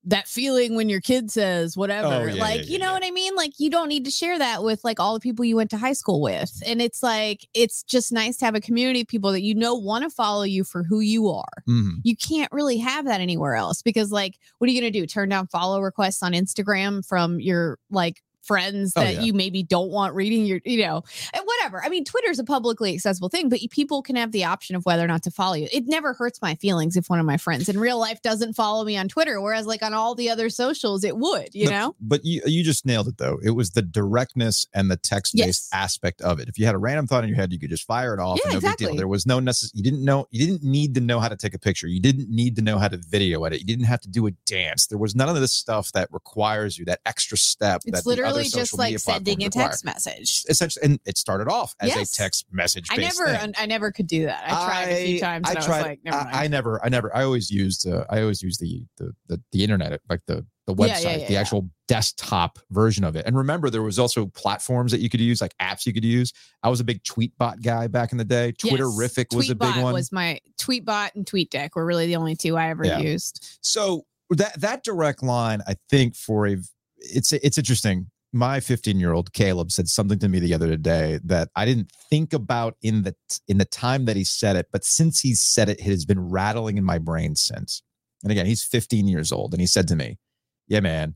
that 0.07 0.27
feeling 0.27 0.75
when 0.75 0.87
your 0.87 1.01
kid 1.01 1.29
says 1.29 1.75
whatever. 1.75 2.07
Oh, 2.07 2.25
yeah, 2.25 2.41
like, 2.41 2.61
yeah, 2.61 2.71
you 2.71 2.79
know 2.79 2.93
what 2.93 3.05
I 3.05 3.11
mean? 3.11 3.35
Like, 3.35 3.51
you 3.57 3.69
don't 3.69 3.89
need 3.89 4.05
to 4.05 4.11
share 4.11 4.39
that 4.39 4.63
with 4.63 4.83
like 4.83 4.99
all 4.99 5.13
the 5.13 5.19
people 5.19 5.43
you 5.43 5.55
went 5.55 5.69
to 5.71 5.77
high 5.77 5.93
school 5.93 6.21
with. 6.21 6.51
And 6.65 6.81
it's 6.81 7.03
like, 7.03 7.45
it's 7.53 7.83
just 7.83 8.11
nice 8.11 8.37
to 8.37 8.45
have 8.45 8.55
a 8.55 8.61
community 8.61 9.01
of 9.01 9.07
people 9.07 9.31
that 9.33 9.43
you 9.43 9.53
know 9.53 9.75
want 9.75 10.03
to 10.05 10.09
follow 10.09 10.43
you 10.43 10.63
for 10.63 10.83
who 10.83 11.01
you 11.01 11.29
are. 11.29 11.63
Mhm. 11.67 11.95
You 12.03 12.15
can't 12.15 12.51
really 12.51 12.77
have 12.77 13.05
that 13.05 13.19
anywhere 13.21 13.55
else 13.55 13.81
because, 13.81 14.11
like, 14.11 14.37
what 14.59 14.69
are 14.69 14.71
you 14.71 14.81
going 14.81 14.91
to 14.91 14.99
do? 14.99 15.05
Turn 15.05 15.29
down 15.29 15.47
follow 15.47 15.81
requests 15.81 16.23
on 16.23 16.31
Instagram 16.31 17.05
from 17.05 17.39
your 17.39 17.77
like 17.91 18.21
friends 18.47 18.93
Oh, 18.95 19.01
that 19.01 19.15
yeah. 19.15 19.21
you 19.21 19.33
maybe 19.33 19.61
don't 19.63 19.89
want 19.91 20.15
reading 20.15 20.45
your, 20.45 20.61
you 20.65 20.83
know, 20.85 21.03
and 21.33 21.43
whatever. 21.45 21.83
I 21.83 21.89
mean, 21.89 22.03
Twitter's 22.05 22.39
a 22.39 22.43
publicly 22.43 22.93
accessible 22.93 23.29
thing, 23.29 23.49
but 23.49 23.59
people 23.71 24.01
can 24.01 24.15
have 24.15 24.31
the 24.31 24.45
option 24.45 24.75
of 24.75 24.85
whether 24.85 25.03
or 25.03 25.07
not 25.07 25.23
to 25.23 25.31
follow 25.31 25.55
you. 25.55 25.67
It 25.71 25.85
never 25.87 26.13
hurts 26.13 26.41
my 26.41 26.55
feelings 26.55 26.95
if 26.95 27.09
one 27.09 27.19
of 27.19 27.25
my 27.25 27.37
friends 27.37 27.67
in 27.69 27.79
real 27.79 27.99
life 27.99 28.21
doesn't 28.21 28.53
follow 28.53 28.83
me 28.85 28.97
on 28.97 29.07
Twitter, 29.09 29.41
whereas 29.41 29.65
like 29.67 29.83
on 29.83 29.93
all 29.93 30.15
the 30.15 30.29
other 30.29 30.49
socials, 30.49 31.03
it 31.03 31.17
would, 31.17 31.53
you 31.53 31.65
But- 31.65 31.71
know? 31.71 31.95
But 31.99 32.25
you 32.25 32.41
you 32.45 32.63
just 32.63 32.85
nailed 32.85 33.07
it 33.09 33.17
though. 33.17 33.37
It 33.43 33.51
was 33.51 33.71
the 33.71 33.81
directness 33.81 34.67
and 34.73 34.89
the 34.89 34.97
text 34.97 35.35
based 35.35 35.45
Yes. 35.47 35.69
aspect 35.73 36.21
of 36.21 36.39
it. 36.39 36.47
If 36.47 36.57
you 36.57 36.65
had 36.65 36.75
a 36.75 36.77
random 36.77 37.07
thought 37.07 37.23
in 37.23 37.29
your 37.29 37.35
head, 37.37 37.51
you 37.51 37.59
could 37.59 37.69
just 37.69 37.85
fire 37.85 38.13
it 38.13 38.19
off. 38.19 38.37
Yeah, 38.43 38.51
and 38.51 38.53
no 38.53 38.59
big 38.59 38.63
exactly. 38.65 38.87
deal. 38.87 38.95
There 38.95 39.07
was 39.07 39.25
no 39.25 39.39
necessary. 39.39 39.71
You 39.75 39.83
didn't 39.83 40.03
know. 40.05 40.27
You 40.31 40.45
didn't 40.45 40.63
need 40.63 40.95
to 40.95 41.01
know 41.01 41.19
how 41.19 41.27
to 41.27 41.35
take 41.35 41.53
a 41.53 41.59
picture. 41.59 41.87
You 41.87 41.99
didn't 41.99 42.29
need 42.29 42.55
to 42.55 42.61
know 42.61 42.77
how 42.79 42.87
to 42.87 42.97
video 42.97 43.43
edit. 43.43 43.59
You 43.59 43.65
didn't 43.65 43.85
have 43.85 43.99
to 44.01 44.09
do 44.09 44.25
a 44.27 44.31
dance. 44.45 44.87
There 44.87 44.97
was 44.97 45.15
none 45.15 45.27
of 45.29 45.35
this 45.39 45.51
stuff 45.53 45.91
that 45.91 46.07
requires 46.11 46.77
you 46.77 46.85
that 46.85 47.01
extra 47.05 47.37
step. 47.37 47.81
that 47.83 47.89
It's 47.97 48.03
the 48.03 48.23
other 48.25 48.36
literally 48.37 48.61
just 48.61 48.77
like 48.77 48.99
sending 48.99 49.41
a 49.41 49.45
require. 49.45 49.67
text 49.69 49.85
message. 49.85 50.43
Essentially, 50.49 50.85
and 50.85 50.99
it 51.05 51.17
started 51.17 51.47
off 51.47 51.75
as 51.79 51.89
Yes. 51.89 52.13
a 52.13 52.17
text 52.17 52.45
message. 52.51 52.87
I 52.91 52.97
never, 52.97 53.27
I 53.57 53.65
never 53.65 53.91
could 53.91 54.07
do 54.07 54.25
that. 54.25 54.43
I 54.45 54.65
tried 54.65 54.89
a 54.89 55.05
few 55.05 55.19
times. 55.19 55.47
I 55.47 55.51
and 55.51 55.59
I, 55.59 55.65
tried. 55.65 55.77
was 55.77 55.85
like, 55.85 55.99
never 56.03 56.17
mind. 56.17 56.29
I, 56.35 56.43
I 56.43 56.47
never. 56.47 56.85
I 56.85 56.89
never. 56.89 57.15
I 57.15 57.23
always 57.23 57.51
used. 57.51 57.87
Uh, 57.87 58.05
I 58.09 58.21
always 58.21 58.41
used 58.41 58.59
the, 58.59 58.85
the 58.97 59.13
the 59.27 59.41
the 59.51 59.63
internet, 59.63 59.99
like 60.09 60.21
the 60.27 60.45
the 60.67 60.75
website, 60.75 61.03
yeah, 61.03 61.15
yeah, 61.17 61.27
the 61.27 61.33
yeah. 61.33 61.39
actual 61.39 61.69
desktop 61.87 62.59
version 62.71 63.05
of 63.05 63.15
it. 63.15 63.25
And 63.25 63.37
remember, 63.37 63.69
there 63.69 63.81
was 63.81 63.97
also 63.97 64.25
platforms 64.27 64.91
that 64.91 64.99
you 64.99 65.09
could 65.09 65.21
use, 65.21 65.41
like 65.41 65.55
apps 65.61 65.85
you 65.85 65.93
could 65.93 66.03
use. 66.03 66.33
I 66.61 66.69
was 66.69 66.81
a 66.81 66.83
big 66.83 67.03
Tweetbot 67.03 67.61
guy 67.63 67.87
back 67.87 68.11
in 68.11 68.17
the 68.17 68.25
day. 68.25 68.51
Twitterrific 68.51 69.33
was 69.33 69.49
a 69.49 69.55
big 69.55 69.69
Tweetbot 69.69 69.83
one. 69.83 69.93
Was 69.93 70.11
my 70.11 70.39
Tweetbot 70.59 71.15
and 71.15 71.25
TweetDeck 71.25 71.69
were 71.75 71.85
really 71.85 72.07
the 72.07 72.17
only 72.17 72.35
two 72.35 72.57
I 72.57 72.69
ever 72.69 72.83
used. 72.83 73.59
so 73.61 74.05
that 74.29 74.59
that 74.59 74.83
direct 74.83 75.23
line, 75.23 75.61
I 75.67 75.75
think, 75.89 76.15
for 76.15 76.45
a 76.47 76.57
it's 76.97 77.31
it's 77.31 77.57
interesting. 77.57 78.07
My 78.37 78.59
15 78.59 78.99
year 78.99 79.13
old 79.13 79.33
Caleb 79.33 79.71
said 79.71 79.89
something 79.89 80.19
to 80.19 80.29
me 80.29 80.37
the 80.37 80.53
other 80.53 80.77
day 80.77 81.19
that 81.23 81.49
I 81.55 81.65
didn't 81.65 81.91
think 82.07 82.33
about 82.33 82.77
in 82.83 83.01
the 83.01 83.15
in 83.47 83.57
the 83.57 83.65
time 83.65 84.05
that 84.05 84.15
he 84.15 84.23
said 84.23 84.55
it, 84.55 84.67
but 84.71 84.85
since 84.85 85.19
he 85.19 85.33
said 85.33 85.69
it, 85.69 85.79
it 85.79 85.85
has 85.85 86.05
been 86.05 86.29
rattling 86.29 86.77
in 86.77 86.83
my 86.83 86.99
brain 86.99 87.35
since. 87.35 87.81
And 88.21 88.31
again, 88.31 88.45
he's 88.45 88.63
15 88.63 89.07
years 89.07 89.31
old, 89.31 89.55
and 89.55 89.61
he 89.61 89.65
said 89.65 89.87
to 89.87 89.95
me, 89.95 90.19
"Yeah, 90.67 90.81
man, 90.81 91.15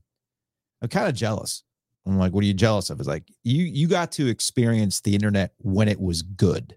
I'm 0.82 0.88
kind 0.88 1.08
of 1.08 1.14
jealous." 1.14 1.62
I'm 2.04 2.18
like, 2.18 2.32
"What 2.32 2.42
are 2.42 2.48
you 2.48 2.54
jealous 2.54 2.90
of?" 2.90 2.98
It's 2.98 3.08
like 3.08 3.30
you 3.44 3.62
you 3.62 3.86
got 3.86 4.10
to 4.12 4.26
experience 4.26 5.00
the 5.00 5.14
internet 5.14 5.52
when 5.58 5.86
it 5.86 6.00
was 6.00 6.22
good. 6.22 6.76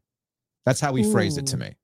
That's 0.63 0.79
how 0.79 0.93
he 0.93 1.11
phrased 1.11 1.39
it 1.39 1.47
to 1.47 1.57
me. 1.57 1.75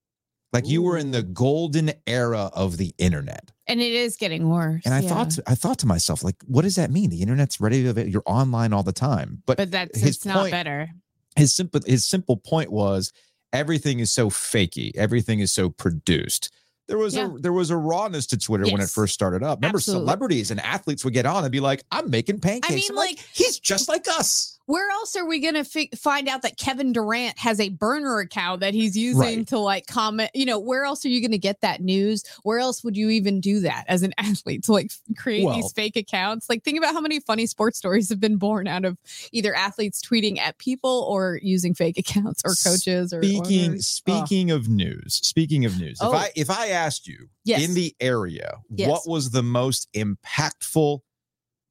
Like 0.53 0.67
you 0.67 0.81
were 0.81 0.97
in 0.97 1.11
the 1.11 1.23
golden 1.23 1.93
era 2.05 2.49
of 2.53 2.77
the 2.77 2.93
internet. 2.97 3.51
And 3.67 3.79
it 3.79 3.93
is 3.93 4.17
getting 4.17 4.49
worse. 4.49 4.81
And 4.85 4.93
I 4.93 4.99
yeah. 4.99 5.09
thought 5.09 5.29
to, 5.31 5.43
I 5.47 5.55
thought 5.55 5.79
to 5.79 5.87
myself, 5.87 6.23
like, 6.23 6.35
what 6.45 6.63
does 6.63 6.75
that 6.75 6.91
mean? 6.91 7.09
The 7.09 7.21
internet's 7.21 7.61
ready 7.61 7.91
to 7.91 8.09
you're 8.09 8.23
online 8.25 8.73
all 8.73 8.83
the 8.83 8.91
time. 8.91 9.41
But, 9.45 9.57
but 9.57 9.71
that's 9.71 9.97
his 9.97 10.17
it's 10.17 10.25
not 10.25 10.51
better. 10.51 10.89
his 11.37 11.55
simple 11.55 11.79
his 11.85 12.05
simple 12.05 12.35
point 12.35 12.69
was 12.71 13.13
everything 13.53 13.99
is 13.99 14.11
so 14.11 14.29
fakey, 14.29 14.91
everything 14.95 15.39
is 15.39 15.53
so 15.53 15.69
produced. 15.69 16.51
There 16.87 16.97
was 16.97 17.15
Yeah. 17.15 17.27
a 17.33 17.37
there 17.39 17.53
was 17.53 17.69
a 17.69 17.77
rawness 17.77 18.27
to 18.27 18.37
Twitter 18.37 18.65
when 18.65 18.81
it 18.81 18.89
first 18.89 19.13
started 19.13 19.43
up. 19.43 19.59
Remember, 19.59 19.77
Absolutely. 19.77 20.05
celebrities 20.05 20.51
and 20.51 20.59
athletes 20.59 21.05
would 21.05 21.13
get 21.13 21.25
on 21.25 21.43
and 21.45 21.51
be 21.51 21.61
like, 21.61 21.83
"I'm 21.91 22.09
making 22.09 22.41
pancakes." 22.41 22.73
mean, 22.75 22.83
I'm 22.89 22.95
like- 22.97 23.19
he's 23.33 23.57
just 23.59 23.87
like 23.87 24.05
us. 24.09 24.59
Where 24.67 24.89
else 24.91 25.15
are 25.15 25.25
we 25.25 25.39
going 25.39 25.55
to 25.55 25.63
fi- 25.63 25.89
find 25.97 26.29
out 26.29 26.43
that 26.43 26.57
Kevin 26.57 26.93
Durant 26.93 27.37
has 27.39 27.59
a 27.59 27.69
burner 27.69 28.19
account 28.19 28.61
that 28.61 28.73
he's 28.73 28.95
using 28.95 29.19
Right. 29.19 29.47
to 29.47 29.59
like 29.59 29.87
comment? 29.87 30.29
You 30.33 30.45
know, 30.45 30.59
where 30.59 30.83
else 30.85 31.03
are 31.05 31.09
you 31.09 31.19
going 31.19 31.31
to 31.31 31.37
get 31.37 31.61
that 31.61 31.81
news? 31.81 32.23
Where 32.43 32.59
else 32.59 32.83
would 32.83 32.95
you 32.95 33.09
even 33.09 33.41
do 33.41 33.61
that 33.61 33.85
as 33.87 34.03
an 34.03 34.13
athlete 34.17 34.63
to 34.65 34.71
like 34.71 34.91
create 35.17 35.45
Well- 35.45 35.55
these 35.55 35.71
fake 35.73 35.95
accounts? 35.95 36.47
Like, 36.49 36.63
think 36.63 36.77
about 36.77 36.93
how 36.93 37.01
many 37.01 37.19
funny 37.19 37.45
sports 37.47 37.77
stories 37.77 38.09
have 38.09 38.19
been 38.19 38.37
born 38.37 38.67
out 38.67 38.85
of 38.85 38.97
either 39.31 39.53
athletes 39.55 40.01
tweeting 40.01 40.37
at 40.37 40.57
people 40.57 41.05
or 41.09 41.39
using 41.41 41.73
fake 41.73 41.97
accounts 41.97 42.41
or 42.45 42.53
coaches 42.63 43.11
or 43.13 43.21
Speaking 43.23 43.69
owners. 43.71 43.87
speaking 43.87 44.51
of 44.51 44.69
news, 44.69 45.15
speaking 45.23 45.65
of 45.65 45.79
news, 45.79 45.97
Oh. 46.01 46.13
if 46.13 46.19
I 46.19 46.29
if 46.35 46.49
I 46.49 46.67
asked 46.69 47.07
you 47.07 47.27
Yes. 47.43 47.63
in 47.63 47.73
the 47.73 47.95
area, 47.99 48.57
Yes. 48.69 48.89
what 48.89 49.07
was 49.07 49.31
the 49.31 49.43
most 49.43 49.87
impactful 49.93 50.99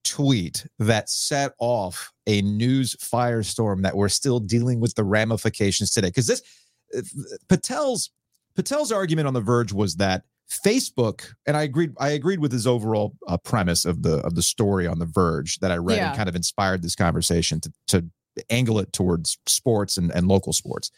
tweet 0.05 0.67
that 0.79 1.09
set 1.09 1.53
off 1.59 2.13
a 2.27 2.43
news 2.43 2.97
firestorm 2.97 3.83
that 3.83 3.97
we're 3.97 4.09
still 4.09 4.41
dealing 4.41 4.81
with 4.81 4.95
the 4.95 5.05
ramifications 5.05 5.91
today? 5.91 6.09
Because 6.09 6.27
this 6.27 6.43
uh, 6.97 7.01
Patel's 7.49 8.11
Patel's 8.57 8.93
argument 8.93 9.29
on 9.29 9.35
the 9.35 9.41
Verge 9.41 9.73
was 9.73 9.97
that 9.97 10.25
Facebook, 10.65 11.33
and 11.47 11.57
I 11.57 11.63
agreed. 11.63 11.93
I 11.99 12.11
agreed 12.11 12.41
with 12.41 12.53
his 12.53 12.67
overall 12.67 13.15
uh, 13.29 13.37
premise 13.39 13.85
of 13.85 14.03
the 14.03 14.19
of 14.19 14.35
the 14.35 14.43
story 14.43 14.87
on 14.87 14.99
the 14.99 15.07
Verge 15.07 15.59
that 15.61 15.71
I 15.71 15.77
read 15.77 15.97
Yeah. 15.99 16.09
and 16.09 16.17
kind 16.17 16.29
of 16.29 16.35
inspired 16.37 16.83
this 16.83 16.97
conversation 16.97 17.61
to 17.61 17.73
to 17.89 18.05
angle 18.49 18.79
it 18.79 18.93
towards 18.93 19.39
sports 19.47 19.97
and, 19.97 20.11
and 20.15 20.29
local 20.29 20.53
sports 20.53 20.91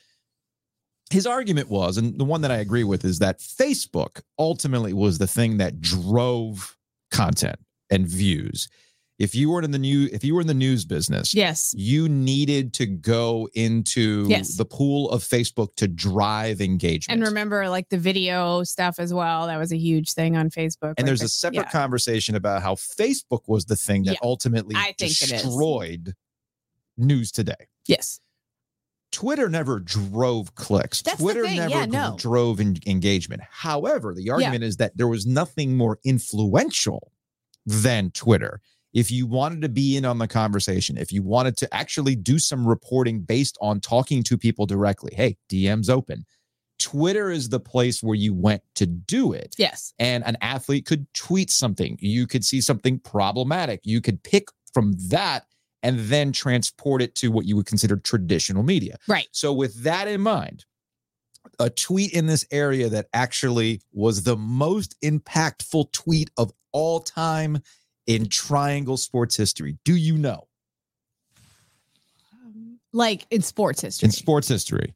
his 1.11 1.26
argument 1.26 1.68
was, 1.68 1.99
and 1.99 2.18
the 2.18 2.25
one 2.25 2.40
that 2.40 2.50
I 2.50 2.56
agree 2.56 2.85
with, 2.85 3.04
is 3.04 3.18
that 3.18 3.38
Facebook 3.38 4.23
ultimately 4.38 4.94
was 4.94 5.18
the 5.18 5.26
thing 5.26 5.59
that 5.59 5.78
drove 5.80 6.75
content 7.11 7.59
and 7.90 8.06
views. 8.06 8.68
If 9.23 9.37
you 9.37 9.50
were 9.50 9.62
in 9.62 9.71
the 9.71 9.79
new, 9.79 10.09
if 10.12 10.25
you 10.25 10.35
were 10.35 10.41
in 10.41 10.49
the 10.49 10.52
news 10.55 10.85
business, 10.85 11.33
yes. 11.33 11.73
you 11.79 12.09
needed 12.09 12.73
to 12.75 12.87
go 12.87 13.49
into 13.55 14.26
Yes. 14.29 14.57
the 14.57 14.64
pool 14.64 15.09
of 15.11 15.23
Facebook 15.23 15.76
to 15.76 15.87
drive 15.87 16.61
engagement. 16.61 17.21
And 17.21 17.29
remember, 17.29 17.69
like 17.69 17.88
the 17.88 17.99
video 17.99 18.64
stuff 18.64 18.97
as 18.99 19.14
well. 19.14 19.47
That 19.47 19.59
was 19.59 19.71
a 19.71 19.76
huge 19.79 20.12
thing 20.14 20.37
on 20.37 20.50
Facebook. 20.50 20.95
And 20.97 20.99
Like 20.99 21.07
there's 21.07 21.21
the- 21.21 21.26
a 21.26 21.29
separate 21.29 21.67
yeah. 21.67 21.71
conversation 21.71 22.35
about 22.35 22.62
how 22.62 22.75
Facebook 22.75 23.43
was 23.47 23.64
the 23.67 23.76
thing 23.76 24.02
that 24.05 24.14
Yeah, 24.14 24.19
ultimately 24.25 24.75
I 24.75 24.87
think 24.99 25.17
destroyed 25.17 26.14
news 26.97 27.31
today. 27.31 27.69
Yes. 27.87 28.19
Twitter 29.12 29.49
never 29.49 29.79
drove 29.79 30.57
clicks. 30.57 31.00
That's 31.02 31.21
Twitter 31.21 31.45
never 31.45 31.69
Yeah, 31.69 31.85
no. 31.87 32.17
drove 32.19 32.59
en- 32.59 32.79
engagement. 32.87 33.43
However, 33.52 34.14
the 34.14 34.31
argument 34.31 34.64
is 34.64 34.79
that 34.79 34.97
there 34.97 35.07
was 35.07 35.26
nothing 35.26 35.76
more 35.76 36.00
influential 36.02 37.12
than 37.64 38.11
Twitter. 38.11 38.61
If 38.93 39.11
you 39.11 39.27
wanted 39.27 39.63
to 39.63 39.69
be 39.69 39.97
in 39.97 40.05
on 40.05 40.19
the 40.19 40.29
conversation, 40.29 40.99
if 40.99 41.13
you 41.13 41.23
wanted 41.23 41.57
to 41.59 41.75
actually 41.75 42.15
do 42.15 42.39
some 42.39 42.67
reporting 42.67 43.21
based 43.21 43.57
on 43.61 43.81
talking 43.81 44.23
to 44.25 44.37
people 44.37 44.67
directly, 44.67 45.13
hey, 45.15 45.37
DM's 45.51 45.89
open. 45.89 46.25
Twitter 46.79 47.31
is 47.31 47.49
the 47.49 47.61
place 47.61 48.03
where 48.03 48.17
you 48.17 48.35
went 48.35 48.63
to 48.75 48.87
do 48.87 49.33
it. 49.33 49.55
Yes. 49.57 49.95
And 49.99 50.25
an 50.27 50.37
athlete 50.41 50.85
could 50.85 51.07
tweet 51.15 51.51
something. 51.51 51.97
You 52.01 52.27
could 52.27 52.45
see 52.45 52.61
something 52.61 52.99
problematic. 52.99 53.81
You 53.85 54.01
could 54.01 54.23
pick 54.23 54.49
from 54.75 54.95
that 55.09 55.47
and 55.83 55.99
then 56.01 56.33
transport 56.33 57.03
it 57.03 57.15
to 57.17 57.29
what 57.31 57.47
you 57.47 57.57
would 57.57 57.67
consider 57.67 57.97
traditional 57.97 58.63
media. 58.63 58.99
Right. 59.07 59.29
So, 59.33 59.53
with 59.53 59.83
that 59.83 60.09
in 60.09 60.21
mind, 60.21 60.65
a 61.59 61.71
tweet 61.71 62.13
in 62.13 62.27
this 62.27 62.45
area 62.51 62.89
that 62.89 63.07
actually 63.13 63.81
was 63.93 64.23
the 64.23 64.37
most 64.37 64.97
impactful 65.03 65.93
tweet 65.93 66.31
of 66.37 66.53
all 66.73 67.01
time 67.01 67.61
in 68.06 68.28
Triangle 68.28 68.97
sports 68.97 69.37
history. 69.37 69.78
Do 69.85 69.94
you 69.97 70.16
know? 70.18 70.49
Um, 72.32 72.78
like 72.92 73.26
in 73.30 73.42
sports 73.42 73.80
history. 73.80 74.06
In 74.06 74.12
sports 74.12 74.49
history. 74.49 74.94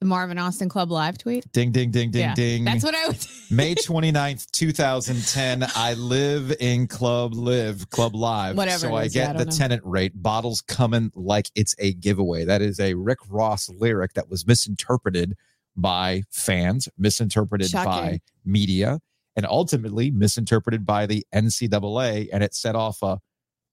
the 0.00 0.06
Marvin 0.06 0.38
Austin 0.38 0.68
Club 0.68 0.90
LIV 0.90 1.18
tweet. 1.18 1.52
Ding, 1.52 1.70
ding, 1.72 1.90
ding, 1.90 2.10
ding, 2.10 2.20
Yeah, 2.22 2.34
ding. 2.34 2.64
That's 2.64 2.84
what 2.84 2.94
I 2.94 3.06
would. 3.08 3.24
May 3.50 3.74
29th, 3.74 4.50
2010. 4.50 5.66
I 5.76 5.94
live 5.94 6.54
in 6.60 6.86
Club 6.88 7.34
LIV, 7.34 7.88
Club 7.90 8.14
LIV. 8.14 8.56
Whatever 8.56 8.78
So 8.88 8.94
I 8.94 9.04
is, 9.04 9.14
yeah, 9.14 9.26
get 9.28 9.36
I 9.36 9.38
the 9.38 9.44
know. 9.46 9.50
tenant 9.52 9.82
rate. 9.84 10.12
Bottles 10.20 10.60
coming 10.62 11.10
like 11.14 11.50
it's 11.54 11.74
a 11.78 11.92
giveaway. 11.94 12.44
That 12.44 12.60
is 12.62 12.80
a 12.80 12.94
Rick 12.94 13.18
Ross 13.28 13.68
lyric 13.68 14.14
that 14.14 14.28
was 14.28 14.46
misinterpreted 14.46 15.36
by 15.76 16.22
fans, 16.30 16.88
misinterpreted 16.98 17.70
by 17.72 18.20
media, 18.44 19.00
and 19.36 19.46
ultimately 19.46 20.10
misinterpreted 20.10 20.86
by 20.86 21.06
the 21.06 21.26
NCAA. 21.34 22.28
And 22.32 22.42
it 22.44 22.54
set 22.54 22.74
off 22.76 23.02
a 23.02 23.20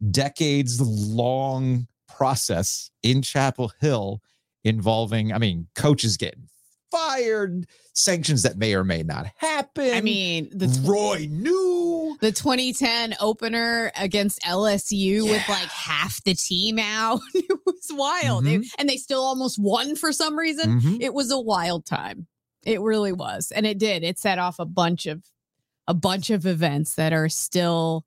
decades 0.09 0.79
long 0.81 1.87
process 2.07 2.89
in 3.03 3.21
Chapel 3.21 3.71
Hill 3.79 4.21
involving, 4.63 5.31
I 5.33 5.37
mean, 5.37 5.67
coaches 5.75 6.17
getting 6.17 6.47
fired, 6.91 7.65
sanctions 7.93 8.43
that 8.43 8.57
may 8.57 8.73
or 8.73 8.83
may 8.83 9.01
not 9.01 9.27
happen. 9.37 9.91
I 9.93 10.01
mean, 10.01 10.49
the 10.53 10.67
Roy 10.83 11.27
knew. 11.29 12.17
the 12.19 12.31
2010 12.33 13.15
opener 13.21 13.91
against 13.95 14.41
LSU 14.41 15.23
with 15.23 15.47
like 15.47 15.69
half 15.69 16.21
the 16.25 16.33
team 16.33 16.79
out. 16.79 17.21
it 17.33 17.59
was 17.65 17.87
wild. 17.91 18.43
Mhm. 18.43 18.61
It- 18.63 18.67
and 18.77 18.89
they 18.89 18.97
still 18.97 19.21
almost 19.23 19.57
won 19.57 19.95
for 19.95 20.11
some 20.11 20.37
reason. 20.37 20.81
Mhm. 20.81 21.01
It 21.01 21.13
was 21.13 21.31
a 21.31 21.39
wild 21.39 21.85
time. 21.85 22.27
It 22.63 22.81
really 22.81 23.13
was. 23.13 23.51
And 23.55 23.65
it 23.65 23.77
did. 23.79 24.03
It 24.03 24.19
set 24.19 24.37
off 24.37 24.59
a 24.59 24.65
bunch 24.65 25.05
of 25.05 25.23
a 25.91 25.93
bunch 25.93 26.29
of 26.29 26.45
events 26.45 26.95
that 26.95 27.11
are 27.11 27.27
still 27.27 28.05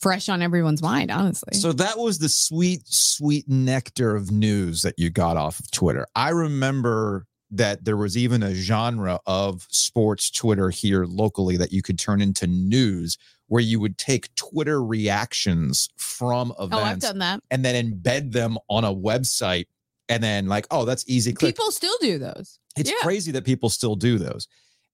fresh 0.00 0.30
on 0.30 0.40
everyone's 0.40 0.80
mind, 0.82 1.10
honestly. 1.10 1.52
So 1.58 1.72
that 1.72 1.98
was 1.98 2.18
the 2.18 2.30
sweet, 2.30 2.82
sweet 2.86 3.46
nectar 3.48 4.16
of 4.16 4.30
news 4.30 4.80
that 4.80 4.94
you 4.98 5.10
got 5.10 5.36
off 5.36 5.60
of 5.60 5.70
Twitter. 5.70 6.06
I 6.16 6.30
remember 6.30 7.26
that 7.50 7.84
there 7.84 7.98
was 7.98 8.16
even 8.16 8.42
a 8.42 8.54
genre 8.54 9.20
of 9.26 9.66
sports 9.70 10.30
Twitter 10.30 10.70
here 10.70 11.04
locally 11.04 11.58
that 11.58 11.70
you 11.70 11.82
could 11.82 11.98
turn 11.98 12.22
into 12.22 12.46
news 12.46 13.18
where 13.48 13.60
you 13.60 13.78
would 13.78 13.98
take 13.98 14.34
Twitter 14.36 14.82
reactions 14.82 15.90
from 15.98 16.52
events. 16.58 16.74
oh, 16.74 16.78
I've 16.82 16.98
done 17.00 17.18
that. 17.18 17.40
and 17.50 17.62
then 17.62 17.92
embed 17.92 18.32
them 18.32 18.56
on 18.70 18.84
a 18.84 18.94
website 18.94 19.66
and 20.08 20.22
then 20.22 20.46
like, 20.46 20.66
oh, 20.70 20.86
that's 20.86 21.04
easy 21.06 21.34
click. 21.34 21.54
People 21.54 21.70
still 21.70 21.96
do 22.00 22.18
those. 22.18 22.58
It's 22.76 22.88
Yeah. 22.90 22.96
crazy 23.02 23.30
that 23.32 23.44
people 23.44 23.68
still 23.68 23.96
do 23.96 24.16
those. 24.18 24.48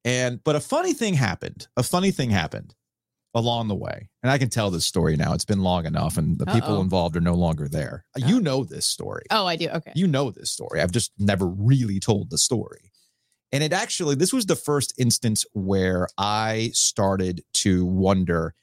And 0.05 0.43
but 0.45 0.57
a 0.57 0.61
funny 0.61 0.93
thing 0.93 1.15
happened. 1.15 1.69
A 1.77 1.83
funny 1.83 2.11
thing 2.11 2.31
happened 2.31 2.75
along 3.35 3.69
the 3.69 3.75
way. 3.75 4.09
And 4.23 4.33
I 4.33 4.39
can 4.39 4.49
tell 4.49 4.71
this 4.71 4.87
story 4.87 5.17
now. 5.17 5.35
It's 5.35 5.45
been 5.45 5.63
long 5.63 5.87
enough 5.87 6.17
and 6.17 6.39
the 6.39 6.47
people 6.47 6.75
Uh-oh. 6.75 6.81
involved 6.81 7.17
are 7.17 7.21
no 7.21 7.35
longer 7.35 7.69
there. 7.69 8.05
You 8.17 8.41
know 8.41 8.65
this 8.65 8.87
story. 8.87 9.25
Oh, 9.31 9.47
I 9.47 9.57
do. 9.57 9.69
Okay. 9.69 9.93
You 9.95 10.07
know 10.07 10.31
this 10.31 10.51
story. 10.51 10.81
I've 10.81 10.93
just 10.93 11.13
never 11.19 11.47
really 11.47 12.01
told 12.01 12.31
the 12.31 12.39
story. 12.39 12.91
And 13.53 13.63
it 13.63 13.73
actually 13.73 14.15
this 14.15 14.33
was 14.33 14.47
the 14.47 14.57
first 14.57 14.95
instance 14.99 15.45
where 15.53 16.09
I 16.17 16.71
started 16.75 17.43
to 17.55 17.85
wonder 17.85 18.55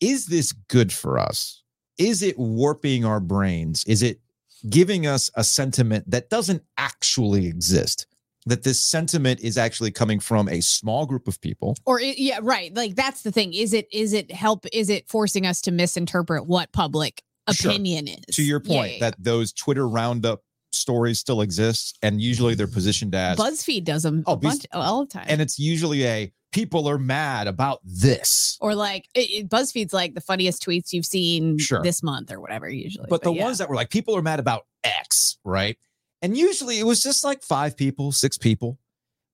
is 0.00 0.26
this 0.26 0.52
good 0.52 0.92
for 0.92 1.18
us? 1.18 1.62
Is 1.98 2.22
it 2.22 2.38
warping 2.38 3.06
our 3.06 3.20
brains? 3.20 3.82
Is 3.86 4.02
it 4.02 4.20
giving 4.68 5.06
us 5.06 5.30
a 5.34 5.42
sentiment 5.44 6.10
that 6.10 6.28
doesn't 6.28 6.62
actually 6.76 7.46
exist? 7.46 8.06
That 8.46 8.62
this 8.62 8.80
sentiment 8.80 9.40
is 9.40 9.58
actually 9.58 9.90
coming 9.90 10.20
from 10.20 10.48
a 10.48 10.60
small 10.60 11.04
group 11.04 11.26
of 11.26 11.40
people. 11.40 11.76
or 11.84 12.00
it, 12.00 12.16
yeah 12.18 12.38
right 12.42 12.74
like 12.76 12.94
that's 12.94 13.22
the 13.22 13.32
thing 13.32 13.52
is 13.52 13.72
it 13.72 13.88
is 13.92 14.12
it 14.12 14.30
help 14.30 14.64
is 14.72 14.88
it 14.88 15.08
forcing 15.08 15.44
us 15.46 15.60
to 15.62 15.70
misinterpret 15.72 16.46
what 16.46 16.72
public 16.72 17.22
Sure. 17.52 17.70
opinion 17.70 18.08
is 18.08 18.34
To 18.36 18.42
your 18.42 18.58
point, 18.60 18.94
yeah, 18.94 18.98
that 19.10 19.14
those 19.22 19.52
Twitter 19.52 19.88
roundup 19.88 20.42
stories 20.72 21.18
still 21.20 21.40
exist, 21.42 21.96
and 22.02 22.20
usually 22.20 22.54
they're 22.56 22.66
positioned 22.66 23.14
as 23.14 23.38
buzzfeed 23.38 23.84
does 23.84 24.02
them 24.02 24.24
Oh, 24.26 24.34
bunch 24.36 24.66
all 24.72 25.04
the 25.04 25.10
time 25.12 25.26
and 25.28 25.40
it's 25.40 25.58
usually 25.58 26.04
a 26.06 26.32
people 26.52 26.88
are 26.88 26.98
mad 26.98 27.46
about 27.48 27.80
this. 27.84 28.56
or 28.60 28.74
like 28.74 29.06
it, 29.14 29.20
it- 29.30 29.48
buzzfeed's 29.48 29.92
like 29.92 30.14
the 30.14 30.20
funniest 30.20 30.64
tweets 30.64 30.92
you've 30.92 31.06
seen 31.06 31.58
Sure. 31.58 31.82
this 31.82 32.02
month 32.02 32.32
or 32.32 32.40
whatever 32.40 32.68
usually 32.68 33.06
But 33.08 33.22
the 33.22 33.32
yeah. 33.32 33.44
ones 33.44 33.58
that 33.58 33.68
were 33.68 33.76
like, 33.76 33.90
people 33.90 34.16
are 34.16 34.22
mad 34.22 34.40
about 34.40 34.66
X, 34.84 35.38
right? 35.44 35.76
And 36.22 36.36
usually 36.36 36.78
it 36.78 36.84
was 36.84 37.02
just 37.02 37.24
like 37.24 37.42
five 37.42 37.76
people, 37.76 38.12
six 38.12 38.38
people. 38.38 38.78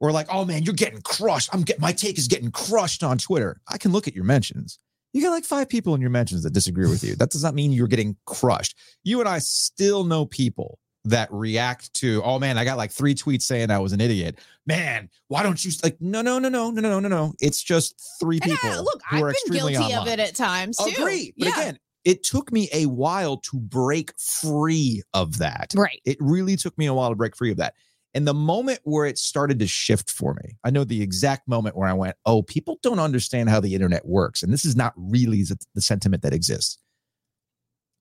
Were 0.00 0.10
like, 0.10 0.26
oh 0.32 0.44
man, 0.44 0.64
you're 0.64 0.74
getting 0.74 1.00
crushed. 1.00 1.50
I'm 1.52 1.62
getting 1.62 1.80
my 1.80 1.92
take 1.92 2.18
is 2.18 2.26
getting 2.26 2.50
crushed 2.50 3.04
on 3.04 3.18
Twitter. 3.18 3.60
I 3.68 3.78
can 3.78 3.92
look 3.92 4.08
at 4.08 4.16
your 4.16 4.24
mentions. 4.24 4.80
You 5.12 5.22
got 5.22 5.30
like 5.30 5.44
five 5.44 5.68
people 5.68 5.94
in 5.94 6.00
your 6.00 6.10
mentions 6.10 6.42
that 6.42 6.52
disagree 6.52 6.88
with 6.88 7.04
you. 7.04 7.14
That 7.14 7.30
does 7.30 7.44
not 7.44 7.54
mean 7.54 7.70
you're 7.70 7.86
getting 7.86 8.16
crushed. 8.26 8.76
You 9.04 9.20
and 9.20 9.28
I 9.28 9.38
still 9.38 10.02
know 10.02 10.26
people 10.26 10.80
that 11.04 11.28
react 11.32 11.94
to, 11.94 12.22
oh 12.24 12.38
man, 12.38 12.58
I 12.58 12.64
got 12.64 12.78
like 12.78 12.90
three 12.90 13.14
tweets 13.14 13.42
saying 13.42 13.70
I 13.70 13.78
was 13.78 13.92
an 13.92 14.00
idiot. 14.00 14.40
Man, 14.66 15.08
why 15.28 15.42
don't 15.42 15.64
you 15.64 15.70
like 15.82 15.98
no 16.00 16.20
no 16.22 16.38
no 16.38 16.48
no 16.48 16.70
no 16.70 16.80
no 16.80 16.90
no 16.90 17.00
no. 17.00 17.08
no. 17.08 17.34
It's 17.40 17.62
just 17.62 17.94
three 18.18 18.40
people 18.40 18.70
I, 18.70 18.78
look, 18.80 19.00
who 19.08 19.16
I've 19.16 19.22
are 19.22 19.26
been 19.26 19.34
extremely 19.34 19.72
guilty 19.72 19.94
online. 19.94 20.08
of 20.08 20.18
it 20.18 20.20
at 20.20 20.34
times 20.34 20.78
too. 20.78 20.90
Agree. 20.96 21.32
But 21.38 21.48
yeah. 21.48 21.60
again, 21.60 21.78
it 22.04 22.24
took 22.24 22.50
me 22.52 22.68
a 22.72 22.86
while 22.86 23.36
to 23.38 23.58
break 23.58 24.12
free 24.18 25.02
of 25.14 25.38
that. 25.38 25.72
right. 25.76 26.00
It 26.04 26.16
really 26.20 26.56
took 26.56 26.76
me 26.76 26.86
a 26.86 26.94
while 26.94 27.10
to 27.10 27.16
break 27.16 27.36
free 27.36 27.50
of 27.50 27.58
that. 27.58 27.74
And 28.14 28.26
the 28.28 28.34
moment 28.34 28.80
where 28.82 29.06
it 29.06 29.16
started 29.16 29.58
to 29.60 29.66
shift 29.66 30.10
for 30.10 30.34
me, 30.34 30.56
I 30.64 30.70
know 30.70 30.84
the 30.84 31.00
exact 31.00 31.48
moment 31.48 31.76
where 31.76 31.88
I 31.88 31.94
went, 31.94 32.16
oh, 32.26 32.42
people 32.42 32.78
don't 32.82 32.98
understand 32.98 33.48
how 33.48 33.60
the 33.60 33.74
internet 33.74 34.04
works. 34.04 34.42
And 34.42 34.52
this 34.52 34.64
is 34.64 34.76
not 34.76 34.92
really 34.96 35.42
the, 35.42 35.80
sentiment 35.80 36.22
that 36.22 36.34
exists. 36.34 36.78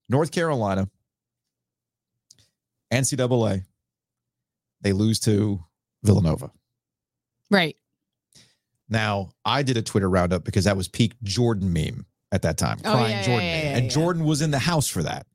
North 0.10 0.31
Carolina, 0.31 0.89
NCAA, 2.91 3.63
they 4.81 4.91
lose 4.91 5.20
to 5.22 5.63
Villanova. 6.03 6.51
Right. 7.50 7.77
Now, 8.89 9.31
I 9.46 9.63
did 9.63 9.77
a 9.77 9.81
Twitter 9.81 10.10
roundup 10.10 10.43
because 10.43 10.65
that 10.65 10.75
was 10.75 10.89
peak 10.89 11.13
Jordan 11.24 11.72
meme 11.72 12.05
at 12.31 12.41
that 12.43 12.57
time, 12.57 12.77
Oh, 12.85 12.91
crying 12.91 13.11
yeah, 13.11 13.21
Jordan 13.23 13.45
yeah, 13.47 13.63
yeah, 13.63 13.77
and. 13.77 13.89
Jordan 13.91 14.23
was 14.25 14.41
in 14.41 14.51
the 14.51 14.59
house 14.59 14.88
for 14.88 15.03
that. 15.03 15.25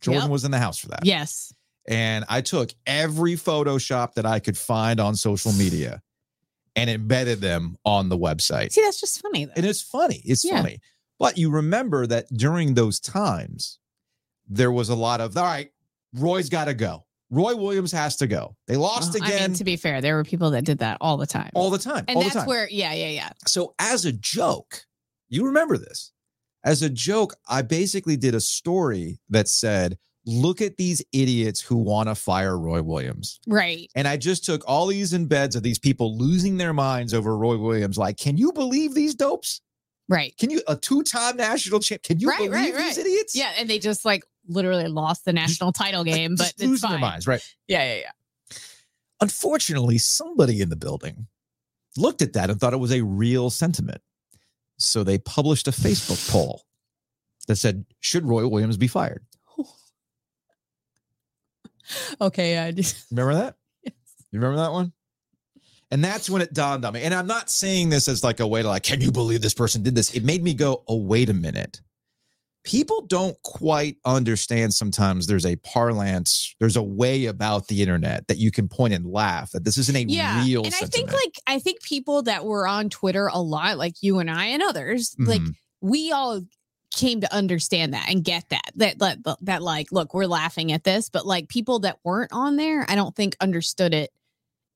Jordan 0.00 0.22
Yep. 0.24 0.30
was 0.30 0.44
in 0.44 0.50
the 0.50 0.58
house 0.58 0.78
for 0.78 0.88
that. 0.88 1.04
Yes. 1.04 1.52
And 1.88 2.24
I 2.28 2.40
took 2.40 2.70
every 2.86 3.34
Photoshop 3.34 4.14
that 4.14 4.26
I 4.26 4.38
could 4.40 4.58
find 4.58 4.98
on 5.00 5.14
social 5.16 5.52
media 5.52 6.02
and 6.74 6.90
embedded 6.90 7.40
them 7.40 7.76
on 7.84 8.08
the 8.08 8.18
website. 8.18 8.72
See, 8.72 8.82
that's 8.82 9.00
just 9.00 9.20
funny 9.22 9.44
though. 9.46 9.52
And 9.56 9.64
it's 9.64 9.80
funny. 9.82 10.20
It's 10.24 10.46
funny. 10.48 10.80
But 11.18 11.38
you 11.38 11.50
remember 11.50 12.06
that 12.06 12.28
during 12.32 12.74
those 12.74 13.00
times, 13.00 13.78
there 14.48 14.70
was 14.72 14.88
a 14.90 14.94
lot 14.94 15.20
of, 15.20 15.36
all 15.36 15.44
right, 15.44 15.70
Roy's 16.14 16.48
got 16.50 16.66
to 16.66 16.74
go. 16.74 17.04
Roy 17.30 17.56
Williams 17.56 17.90
has 17.92 18.16
to 18.16 18.26
go. 18.26 18.54
They 18.68 18.76
lost 18.76 19.14
Well, 19.14 19.24
again 19.28 19.42
I 19.44 19.46
mean, 19.48 19.56
to 19.56 19.64
be 19.64 19.76
fair, 19.76 20.00
there 20.00 20.14
were 20.16 20.24
people 20.24 20.50
that 20.50 20.64
did 20.64 20.78
that 20.78 20.98
all 21.00 21.16
the 21.16 21.26
time. 21.26 21.50
all 21.54 21.70
the 21.70 21.78
time. 21.78 22.04
and 22.08 22.16
all 22.16 22.22
that's 22.22 22.34
the 22.34 22.40
time. 22.40 22.48
where, 22.48 22.68
yeah, 22.70 22.92
yeah, 22.92 23.08
yeah. 23.08 23.30
So, 23.46 23.74
as 23.78 24.04
a 24.04 24.12
joke, 24.12 24.84
you 25.28 25.46
remember 25.46 25.76
this. 25.78 26.12
As 26.66 26.82
a 26.82 26.90
joke, 26.90 27.34
I 27.48 27.62
basically 27.62 28.16
did 28.16 28.34
a 28.34 28.40
story 28.40 29.20
that 29.30 29.46
said, 29.46 29.96
look 30.26 30.60
at 30.60 30.76
these 30.76 31.00
idiots 31.12 31.60
who 31.60 31.76
want 31.76 32.08
to 32.08 32.16
fire 32.16 32.58
Roy 32.58 32.82
Williams. 32.82 33.38
Right. 33.46 33.88
And 33.94 34.08
I 34.08 34.16
just 34.16 34.44
took 34.44 34.64
all 34.66 34.88
these 34.88 35.12
embeds 35.12 35.54
of 35.54 35.62
these 35.62 35.78
people 35.78 36.18
losing 36.18 36.56
their 36.56 36.72
minds 36.72 37.14
over 37.14 37.38
Roy 37.38 37.56
Williams. 37.56 37.96
Like, 37.96 38.16
can 38.16 38.36
you 38.36 38.52
believe 38.52 38.94
these 38.94 39.14
dopes? 39.14 39.60
Right. 40.08 40.36
Can 40.38 40.50
you, 40.50 40.60
a 40.66 40.74
two 40.74 41.04
time 41.04 41.36
national 41.36 41.78
champ, 41.78 42.02
can 42.02 42.18
you 42.18 42.28
Right, 42.28 42.50
believe 42.50 42.74
right, 42.74 42.88
these 42.88 42.98
idiots? 42.98 43.36
Yeah. 43.36 43.52
And 43.56 43.70
they 43.70 43.78
just 43.78 44.04
like 44.04 44.24
literally 44.48 44.88
lost 44.88 45.24
the 45.24 45.32
national 45.32 45.70
title 45.70 46.02
game, 46.02 46.34
but 46.34 46.50
it's 46.50 46.60
losing 46.60 46.88
fine. 46.88 46.90
their 46.90 47.00
minds, 47.00 47.28
right? 47.28 47.54
Yeah, 47.68 47.84
yeah, 47.94 48.00
yeah. 48.00 48.58
Unfortunately, 49.20 49.98
somebody 49.98 50.60
in 50.60 50.68
the 50.68 50.76
building 50.76 51.28
looked 51.96 52.22
at 52.22 52.32
that 52.32 52.50
and 52.50 52.60
thought 52.60 52.72
it 52.72 52.78
was 52.78 52.92
a 52.92 53.02
real 53.02 53.50
sentiment. 53.50 54.00
So 54.78 55.04
they 55.04 55.18
published 55.18 55.68
a 55.68 55.70
Facebook 55.70 56.30
poll 56.30 56.62
that 57.48 57.56
said, 57.56 57.84
Should 58.00 58.24
Roy 58.24 58.46
Williams 58.46 58.76
be 58.76 58.88
fired? 58.88 59.24
Okay. 62.20 62.58
I 62.58 62.72
just, 62.72 63.06
Remember 63.10 63.34
that? 63.34 63.54
yes. 63.84 63.94
You 64.32 64.40
remember 64.40 64.56
that 64.56 64.72
one? 64.72 64.92
And 65.92 66.02
that's 66.02 66.28
when 66.28 66.42
it 66.42 66.52
dawned 66.52 66.84
on 66.84 66.94
me. 66.94 67.02
And 67.02 67.14
I'm 67.14 67.28
not 67.28 67.48
saying 67.48 67.90
this 67.90 68.08
as 68.08 68.24
like 68.24 68.40
a 68.40 68.46
way 68.46 68.60
to 68.62 68.68
like, 68.68 68.82
can 68.82 69.00
you 69.00 69.12
believe 69.12 69.40
this 69.40 69.54
person 69.54 69.84
did 69.84 69.94
this? 69.94 70.12
It 70.14 70.24
made 70.24 70.42
me 70.42 70.52
go, 70.52 70.82
oh, 70.88 70.96
wait 70.96 71.30
a 71.30 71.34
minute. 71.34 71.80
People 72.66 73.06
don't 73.06 73.40
quite 73.42 73.96
understand 74.04 74.74
sometimes 74.74 75.26
there's 75.26 75.46
a 75.46 75.56
parlance, 75.56 76.54
there's 76.60 76.76
a 76.76 76.82
way 76.82 77.26
about 77.26 77.68
the 77.68 77.80
internet 77.80 78.26
that 78.28 78.38
you 78.38 78.50
can 78.50 78.68
point 78.68 78.92
and 78.92 79.06
laugh 79.06 79.52
that 79.52 79.64
this 79.64 79.78
isn't 79.78 79.96
a 79.96 80.02
yeah. 80.02 80.44
real 80.44 80.64
and 80.64 80.74
I 80.74 80.84
think 80.86 81.12
like, 81.12 81.34
I 81.46 81.58
think 81.60 81.80
people 81.82 82.22
that 82.22 82.44
were 82.44 82.66
on 82.66 82.90
Twitter 82.90 83.28
a 83.32 83.40
lot, 83.40 83.78
like 83.78 83.94
you 84.02 84.18
and 84.18 84.30
I 84.30 84.46
and 84.46 84.62
others, 84.62 85.14
like 85.18 85.40
Mhm. 85.40 85.54
we 85.80 86.12
all 86.12 86.42
came 86.94 87.20
to 87.20 87.32
understand 87.34 87.94
that 87.94 88.08
and 88.08 88.24
get 88.24 88.48
that 88.48 88.70
that, 88.74 88.98
that 88.98 89.18
that 89.42 89.62
like 89.62 89.92
look 89.92 90.14
we're 90.14 90.24
laughing 90.24 90.72
at 90.72 90.82
this 90.82 91.10
but 91.10 91.26
like 91.26 91.46
people 91.48 91.80
that 91.80 91.98
weren't 92.04 92.32
on 92.32 92.56
there 92.56 92.86
i 92.88 92.94
don't 92.94 93.14
think 93.14 93.36
understood 93.40 93.92
it 93.92 94.10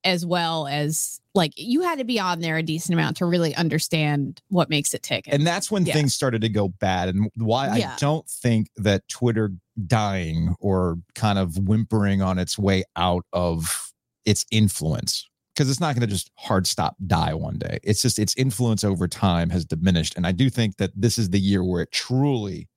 as 0.04 0.24
well 0.24 0.66
as 0.66 1.20
like 1.34 1.52
you 1.56 1.82
had 1.82 1.98
to 1.98 2.04
be 2.04 2.18
on 2.18 2.40
there 2.40 2.56
a 2.56 2.62
decent 2.62 2.94
amount 2.94 3.16
to 3.18 3.26
really 3.26 3.54
understand 3.54 4.40
what 4.48 4.68
makes 4.70 4.94
it 4.94 5.02
tick 5.02 5.24
And 5.28 5.46
that's 5.46 5.70
when 5.70 5.84
Yeah. 5.84 5.92
things 5.92 6.14
started 6.14 6.40
to 6.42 6.48
go 6.48 6.68
bad. 6.68 7.08
And 7.10 7.30
why 7.36 7.68
I 7.68 7.94
don't 7.98 8.28
think 8.28 8.68
that 8.76 9.06
Twitter 9.08 9.52
dying 9.86 10.54
or 10.60 10.98
kind 11.14 11.38
of 11.38 11.56
whimpering 11.58 12.22
on 12.22 12.38
its 12.38 12.58
way 12.58 12.82
out 12.96 13.24
of 13.32 13.92
its 14.24 14.44
influence, 14.50 15.28
because 15.54 15.70
it's 15.70 15.80
not 15.80 15.94
going 15.94 16.06
to 16.08 16.12
just 16.12 16.30
hard 16.36 16.66
stop 16.66 16.96
die 17.06 17.34
one 17.34 17.58
day. 17.58 17.78
It's 17.82 18.02
just 18.02 18.18
its 18.18 18.34
influence 18.36 18.82
over 18.84 19.06
time 19.06 19.50
has 19.50 19.64
diminished. 19.64 20.14
And 20.16 20.26
I 20.26 20.32
do 20.32 20.50
think 20.50 20.76
that 20.78 20.90
this 20.96 21.18
is 21.18 21.30
the 21.30 21.40
year 21.40 21.62
where 21.62 21.82
it 21.82 21.92
truly, 21.92 22.68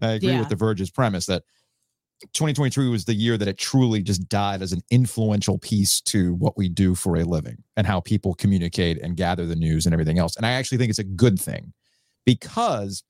I 0.00 0.12
agree 0.12 0.32
Yeah. 0.32 0.40
with 0.40 0.48
the 0.48 0.56
Verge's 0.56 0.90
premise 0.90 1.26
that 1.26 1.42
2023 2.20 2.88
was 2.88 3.04
the 3.04 3.14
year 3.14 3.36
that 3.38 3.48
it 3.48 3.58
truly 3.58 4.02
just 4.02 4.28
died 4.28 4.62
as 4.62 4.72
an 4.72 4.82
influential 4.90 5.58
piece 5.58 6.00
to 6.02 6.34
what 6.34 6.56
we 6.56 6.68
do 6.68 6.94
for 6.94 7.16
a 7.16 7.24
living 7.24 7.62
and 7.76 7.86
how 7.86 8.00
people 8.00 8.34
communicate 8.34 9.00
and 9.00 9.16
gather 9.16 9.46
the 9.46 9.56
news 9.56 9.86
and 9.86 9.92
everything 9.92 10.18
else. 10.18 10.36
And 10.36 10.44
I 10.44 10.52
actually 10.52 10.78
think 10.78 10.90
it's 10.90 10.98
a 10.98 11.04
good 11.04 11.38
thing 11.38 11.72
because 12.26 13.04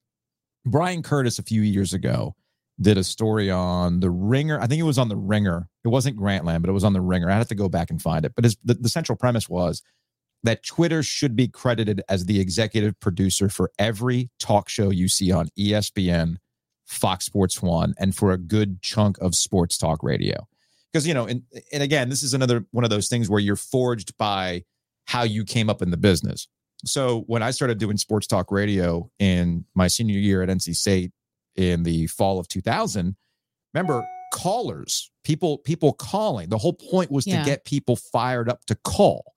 Bryan 0.67 1.03
Curtis 1.03 1.39
a 1.39 1.43
few 1.43 1.63
years 1.63 1.95
ago 1.95 2.35
did 2.81 2.99
a 2.99 3.05
story 3.05 3.51
on 3.51 4.01
the 4.01 4.11
Ringer. 4.11 4.61
I 4.61 4.67
think 4.67 4.81
it 4.81 4.85
was 4.85 4.99
on 4.99 5.09
the 5.09 5.17
Ringer. 5.17 5.69
It 5.85 5.89
wasn't 5.89 6.17
Grantland, 6.17 6.61
but 6.61 6.71
it 6.71 6.75
was 6.75 6.85
on 6.85 6.93
the 6.93 7.01
Ringer. 7.01 7.31
I 7.31 7.37
have 7.37 7.49
to 7.49 7.55
go 7.55 7.69
back 7.69 7.91
and 7.91 8.01
find 8.01 8.25
it. 8.25 8.33
But 8.37 8.45
the, 8.65 8.75
the 8.75 8.89
central 8.89 9.17
premise 9.17 9.49
was 9.49 9.83
that 10.45 10.65
Twitter 10.65 11.03
should 11.03 11.35
be 11.35 11.49
credited 11.49 12.03
as 12.09 12.27
the 12.27 12.41
executive 12.41 12.99
producer 13.01 13.49
for 13.49 13.71
every 13.79 14.31
talk 14.39 14.69
show 14.69 14.91
you 14.91 15.09
see 15.09 15.33
on 15.33 15.49
ESPN, 15.59 16.37
Fox 16.89 17.25
Sports 17.25 17.63
One, 17.63 17.95
and 17.99 18.15
for 18.17 18.33
a 18.33 18.39
good 18.39 18.83
chunk 18.83 19.19
of 19.19 19.35
sports 19.35 19.77
talk 19.79 20.03
radio. 20.03 20.47
Because 20.93 21.07
you 21.07 21.15
know, 21.15 21.27
and 21.27 21.43
and 21.73 21.83
again, 21.83 22.09
this 22.09 22.23
is 22.23 22.35
another 22.35 22.65
one 22.71 22.85
of 22.85 22.91
those 22.91 23.09
things 23.09 23.29
where 23.29 23.41
you're 23.41 23.57
forged 23.57 24.17
by 24.19 24.65
how 25.07 25.23
you 25.23 25.45
came 25.45 25.69
up 25.71 25.83
in 25.83 25.91
the 25.91 25.97
business. 25.97 26.49
So 26.85 27.23
when 27.27 27.43
I 27.43 27.51
started 27.51 27.79
doing 27.79 27.97
sports 27.97 28.27
talk 28.27 28.51
radio 28.51 29.11
in 29.19 29.65
my 29.75 29.89
senior 29.89 30.19
year 30.19 30.43
at 30.43 30.49
NC 30.49 30.75
State 30.77 31.13
in 31.57 31.83
the 31.83 32.07
fall 32.07 32.39
of 32.39 32.49
2000, 32.49 33.17
remember 33.75 34.07
callers, 34.33 35.11
people 35.25 35.59
people 35.59 35.93
calling. 35.93 36.49
The 36.49 36.59
whole 36.59 36.73
point 36.73 37.11
was 37.11 37.27
Yeah. 37.27 37.41
to 37.41 37.45
get 37.45 37.65
people 37.65 37.97
fired 37.97 38.49
up 38.49 38.65
to 38.67 38.75
call. 38.77 39.35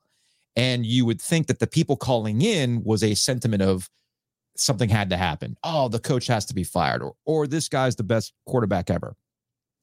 And 0.55 0.85
you 0.85 1.05
would 1.05 1.21
think 1.21 1.47
that 1.47 1.59
the 1.59 1.67
people 1.67 1.95
calling 1.95 2.41
in 2.41 2.83
was 2.83 3.03
a 3.03 3.15
sentiment 3.15 3.61
of 3.61 3.89
something 4.55 4.89
had 4.89 5.09
to 5.11 5.17
happen. 5.17 5.57
Oh, 5.63 5.87
the 5.87 5.99
coach 5.99 6.27
has 6.27 6.45
to 6.47 6.53
be 6.53 6.63
fired, 6.63 7.01
or 7.03 7.15
or 7.25 7.47
this 7.47 7.67
guy's 7.69 7.95
the 7.95 8.03
best 8.03 8.33
quarterback 8.45 8.89
ever. 8.89 9.15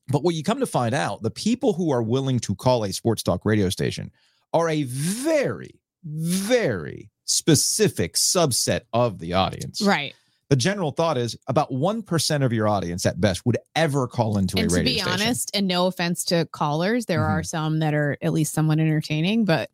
But 0.08 0.22
what 0.22 0.34
you 0.34 0.42
come 0.42 0.60
to 0.60 0.66
find 0.66 0.94
out, 0.94 1.22
the 1.22 1.30
people 1.30 1.72
who 1.74 1.90
are 1.90 2.02
willing 2.02 2.38
to 2.40 2.54
call 2.54 2.84
a 2.84 2.92
sports 2.92 3.22
talk 3.22 3.44
radio 3.44 3.68
station 3.68 4.10
are 4.54 4.68
a 4.70 4.84
very, 4.84 5.80
very 6.04 7.10
specific 7.24 8.14
subset 8.14 8.82
of 8.94 9.18
the 9.18 9.34
audience. 9.34 9.82
right 9.82 10.14
The 10.48 10.56
general 10.56 10.92
thought 10.92 11.18
is 11.18 11.36
about 11.46 11.70
1% 11.70 12.42
of 12.44 12.52
your 12.54 12.66
audience 12.68 13.04
at 13.04 13.20
best 13.20 13.44
would 13.44 13.58
ever 13.76 14.08
call 14.08 14.38
into 14.38 14.56
and 14.58 14.70
a 14.72 14.74
radio 14.74 14.84
station. 14.84 14.84
to 14.84 14.90
be 14.94 15.10
station. 15.12 15.26
honest 15.28 15.50
and 15.52 15.68
no 15.68 15.86
offense 15.88 16.24
to 16.24 16.48
callers 16.52 17.04
there 17.04 17.20
Mm-hmm. 17.20 17.32
are 17.32 17.42
some 17.42 17.78
that 17.80 17.92
are 17.92 18.16
at 18.22 18.32
least 18.32 18.54
somewhat 18.54 18.78
entertaining 18.78 19.44
but 19.44 19.68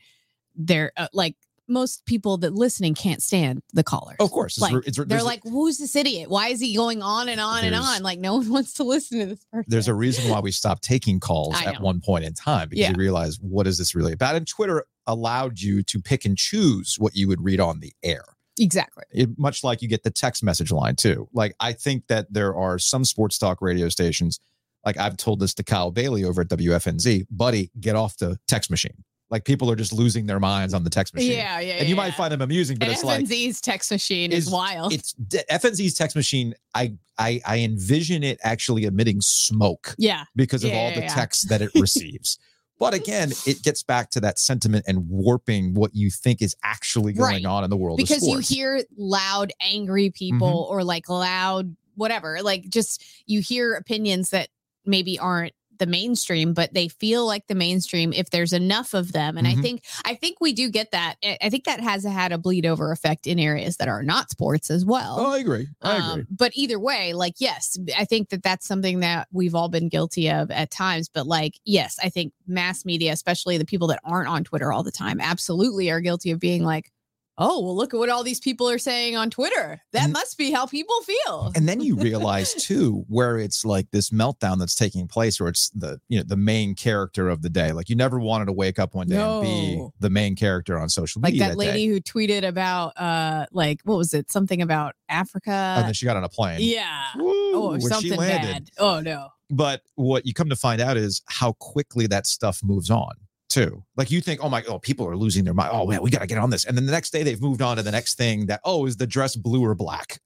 they're 0.57 0.91
uh, 0.97 1.07
like 1.13 1.37
most 1.69 2.05
people 2.07 2.37
that 2.39 2.53
listening 2.55 2.95
can't 2.95 3.23
stand 3.23 3.63
the 3.73 3.83
callers 3.83 4.17
of 4.21 4.31
course. 4.31 4.55
It's, 4.57 4.63
like, 4.63 4.75
re- 4.75 4.83
it's, 4.87 4.99
re- 4.99 5.05
they're 5.07 5.17
there's 5.19 5.23
a- 5.23 5.27
like, 5.27 5.41
who's 5.45 5.79
this 5.79 5.97
idiot? 5.97 6.29
Why 6.29 6.49
is 6.49 6.61
he 6.61 6.75
going 6.75 7.03
on 7.03 7.29
and 7.29 7.41
on 7.41 7.65
and 7.65 7.73
There's- 7.75 7.97
on? 7.97 8.03
Like, 8.03 8.19
no 8.19 8.37
one 8.37 8.51
wants 8.51 8.75
to 8.75 8.85
listen 8.85 9.21
to 9.21 9.27
this 9.27 9.45
person. 9.53 9.67
there's 9.69 9.89
a 9.89 9.95
reason 9.95 10.31
why 10.31 10.41
we 10.41 10.51
stopped 10.51 10.83
taking 10.85 11.21
calls 11.21 11.55
I 11.57 11.65
at 11.65 11.75
know. 11.75 11.81
one 11.81 12.01
point 12.01 12.25
in 12.25 12.35
time 12.35 12.69
because 12.69 12.81
Yeah. 12.83 12.91
you 12.91 12.97
realize 12.97 13.39
what 13.41 13.67
is 13.67 13.79
this 13.79 13.95
really 13.95 14.13
about? 14.13 14.35
And 14.37 14.47
Twitter 14.47 14.85
allowed 15.07 15.61
you 15.61 15.83
to 15.85 16.01
pick 16.01 16.25
and 16.25 16.37
choose 16.37 16.97
what 16.99 17.15
you 17.15 17.29
would 17.29 17.43
read 17.43 17.61
on 17.61 17.81
the 17.81 17.93
air. 18.03 18.25
exactly. 18.59 19.05
it, 19.11 19.31
much 19.39 19.65
like 19.65 19.83
you 19.83 19.89
get 19.89 20.03
the 20.05 20.11
text 20.11 20.43
message 20.43 20.71
line 20.71 20.95
too. 20.97 21.29
Like 21.33 21.55
I 21.61 21.73
think 21.73 22.07
that 22.09 22.33
there 22.33 22.55
are 22.55 22.79
some 22.79 23.05
sports 23.05 23.37
talk 23.37 23.61
radio 23.61 23.89
stations. 23.89 24.39
Like 24.87 24.97
I've 24.99 25.17
told 25.17 25.41
this 25.41 25.55
to 25.55 25.63
Kyle 25.65 25.91
Bailey 25.91 26.25
over 26.25 26.43
at 26.43 26.49
WFNZ, 26.49 27.27
buddy, 27.31 27.71
get 27.81 27.97
off 27.97 28.17
the 28.19 28.39
text 28.47 28.71
machine. 28.71 29.03
Like 29.31 29.45
people 29.45 29.71
are 29.71 29.77
just 29.77 29.93
losing 29.93 30.27
their 30.27 30.39
minds 30.39 30.75
on 30.75 30.85
the 30.85 30.91
text 30.91 31.15
machine. 31.15 31.33
Yeah, 31.33 31.59
yeah. 31.59 31.75
And 31.75 31.89
you 31.89 31.95
yeah, 31.97 32.03
might 32.03 32.15
find 32.15 32.31
them 32.31 32.43
amusing, 32.43 32.77
but 32.79 32.89
and 32.89 32.93
it's 32.95 33.03
like 33.05 33.25
FNZ's 33.25 33.61
text 33.61 33.91
machine 33.91 34.31
is, 34.33 34.47
is- 34.47 34.53
wild. 34.53 34.93
it's 34.93 35.15
FNZ's 35.51 35.95
text 35.95 36.15
machine. 36.15 36.55
I 36.75 36.95
I 37.19 37.41
I 37.47 37.59
envision 37.61 38.23
it 38.23 38.39
actually 38.43 38.85
emitting 38.85 39.21
smoke 39.21 39.95
yeah, 39.99 40.25
because 40.37 40.63
of 40.63 40.71
all 40.73 40.91
yeah, 40.91 40.95
the 40.95 41.01
yeah. 41.03 41.15
texts 41.15 41.49
that 41.49 41.63
it 41.63 41.71
receives. 41.75 42.39
But 42.79 42.93
again, 42.93 43.33
it 43.47 43.63
gets 43.63 43.83
back 43.85 44.11
to 44.11 44.21
that 44.21 44.39
sentiment 44.39 44.85
and 44.89 45.09
warping 45.09 45.75
what 45.75 45.95
you 45.95 46.11
think 46.11 46.43
is 46.43 46.57
actually 46.65 47.13
going 47.13 47.45
Right. 47.45 47.45
on 47.47 47.63
in 47.65 47.71
the 47.71 47.77
world 47.77 47.97
because 47.99 48.27
you 48.27 48.39
hear 48.39 48.83
loud, 48.97 49.53
angry 49.61 50.11
people 50.11 50.49
Mm-hmm. 50.65 50.73
or 50.75 50.85
like 50.85 51.09
loud, 51.09 51.77
whatever. 51.95 52.43
Like 52.43 52.69
just 52.69 53.03
you 53.27 53.41
hear 53.41 53.75
opinions 53.75 54.31
that 54.31 54.49
maybe 54.85 55.19
aren't 55.21 55.53
the 55.79 55.87
mainstream, 55.87 56.55
but 56.55 56.73
they 56.75 56.89
feel 56.89 57.27
like 57.27 57.47
the 57.47 57.55
mainstream 57.55 58.13
if 58.13 58.31
there's 58.31 58.53
enough 58.53 58.95
of 58.95 59.13
them. 59.13 59.37
And 59.37 59.47
Mhm. 59.47 59.59
I 59.59 59.63
think 59.63 59.85
I 60.05 60.15
think 60.15 60.39
we 60.41 60.53
do 60.53 60.71
get 60.71 60.91
that. 60.93 61.17
I 61.25 61.39
I 61.43 61.51
think 61.51 61.65
that 61.65 61.81
has 61.81 62.05
had 62.05 62.33
a 62.33 62.39
bleed 62.39 62.67
over 62.67 62.93
effect 62.93 63.27
in 63.27 63.39
areas 63.39 63.77
that 63.79 63.89
are 63.89 64.03
not 64.03 64.31
sports 64.31 64.71
as 64.71 64.85
well. 64.85 65.17
Oh, 65.19 65.33
I 65.33 65.39
agree. 65.39 65.69
I 65.83 65.97
Um, 65.97 66.11
agree. 66.21 66.25
but 66.31 66.53
either 66.55 66.79
way, 66.79 67.13
like, 67.13 67.35
yes, 67.39 67.77
I 67.99 68.05
think 68.05 68.31
that 68.31 68.43
that's 68.43 68.67
something 68.67 69.01
that 69.01 69.29
we've 69.33 69.55
all 69.55 69.69
been 69.69 69.89
guilty 69.89 70.31
of 70.31 70.51
at 70.51 70.71
times. 70.71 71.09
But 71.13 71.27
like, 71.27 71.59
yes, 71.65 71.99
I 72.03 72.09
think 72.09 72.33
mass 72.47 72.85
media, 72.85 73.13
especially 73.13 73.59
the 73.59 73.65
people 73.65 73.89
that 73.89 74.01
aren't 74.05 74.29
on 74.29 74.45
Twitter 74.45 74.73
all 74.73 74.83
the 74.83 74.93
time, 74.93 75.21
absolutely 75.21 75.91
are 75.91 76.01
guilty 76.01 76.31
of 76.31 76.39
being 76.41 76.65
like, 76.65 76.91
oh, 77.37 77.61
well, 77.63 77.77
look 77.77 77.93
at 77.93 77.99
what 77.99 78.09
all 78.11 78.23
these 78.23 78.39
people 78.41 78.69
are 78.71 78.79
saying 78.79 79.17
on 79.17 79.29
Twitter. 79.31 79.81
That 79.93 80.05
And- 80.05 80.13
must 80.13 80.39
be 80.39 80.51
how 80.53 80.67
people 80.67 80.95
feel. 81.03 81.53
and 81.57 81.69
then 81.69 81.81
you 81.81 81.97
realize 82.11 82.55
too 82.55 83.05
where 83.09 83.39
it's 83.39 83.65
like 83.65 83.91
this 83.91 84.11
meltdown 84.11 84.59
that's 84.59 84.75
taking 84.75 85.09
place 85.09 85.41
where 85.41 85.49
it's 85.49 85.71
the 85.71 86.01
you 86.09 86.19
know 86.19 86.25
the 86.27 86.37
main 86.37 86.75
character 86.75 87.29
of 87.29 87.43
the 87.43 87.51
day 87.51 87.73
like 87.73 87.89
you 87.89 87.97
never 87.97 88.19
wanted 88.21 88.45
to 88.47 88.53
wake 88.53 88.79
up 88.79 88.95
one 88.95 89.07
day 89.09 89.17
and 89.21 89.43
be 89.43 89.87
the 90.01 90.11
main 90.11 90.37
character 90.37 90.79
on 90.79 90.89
social 90.89 91.21
like 91.23 91.33
media 91.33 91.49
Like 91.49 91.57
that 91.59 91.65
day. 91.65 91.71
lady 91.73 91.87
who 91.87 92.01
tweeted 92.01 92.47
about, 92.47 92.93
uh, 92.99 93.47
like, 93.53 93.81
what 93.85 93.97
was 93.99 94.15
it? 94.15 94.31
Something 94.31 94.63
about 94.63 94.95
Africa? 95.09 95.51
and 95.51 95.87
then 95.87 95.95
she 95.95 96.07
got 96.07 96.17
on 96.17 96.25
a 96.25 96.29
plane 96.29 96.59
yeah. 96.61 97.05
Woo, 97.17 97.55
Oh, 97.55 97.71
when 97.73 97.81
she 97.81 97.87
something 97.89 98.17
landed. 98.19 98.65
bad. 98.67 98.71
Oh, 98.79 99.01
no. 99.01 99.29
but 99.51 99.83
what 99.97 100.27
you 100.27 100.35
come 100.35 100.49
to 100.51 100.57
find 100.57 100.81
out 100.81 100.97
is 100.97 101.23
how 101.27 101.53
quickly 101.55 102.07
that 102.09 102.27
stuff 102.27 102.61
moves 102.65 102.91
on 102.91 103.13
too 103.49 103.85
like 103.97 104.11
you 104.11 104.21
think 104.21 104.43
oh 104.43 104.49
my 104.49 104.63
oh 104.69 104.79
people 104.79 105.07
are 105.07 105.17
losing 105.17 105.45
their 105.45 105.55
mind 105.55 105.71
oh 105.73 105.87
man 105.87 106.03
we 106.03 106.11
got 106.11 106.21
to 106.21 106.27
get 106.27 106.39
on 106.39 106.51
this 106.51 106.65
and 106.65 106.77
then 106.77 106.87
the 106.87 106.93
next 106.93 107.11
day 107.13 107.23
they've 107.23 107.43
moved 107.43 107.63
on 107.63 107.77
to 107.77 107.83
the 107.83 107.91
next 107.93 108.17
thing 108.17 108.47
that 108.47 108.61
oh 108.65 108.87
is 108.87 108.97
the 108.97 109.07
dress 109.07 109.37
blue 109.37 109.65
or 109.65 109.75
black 109.75 110.19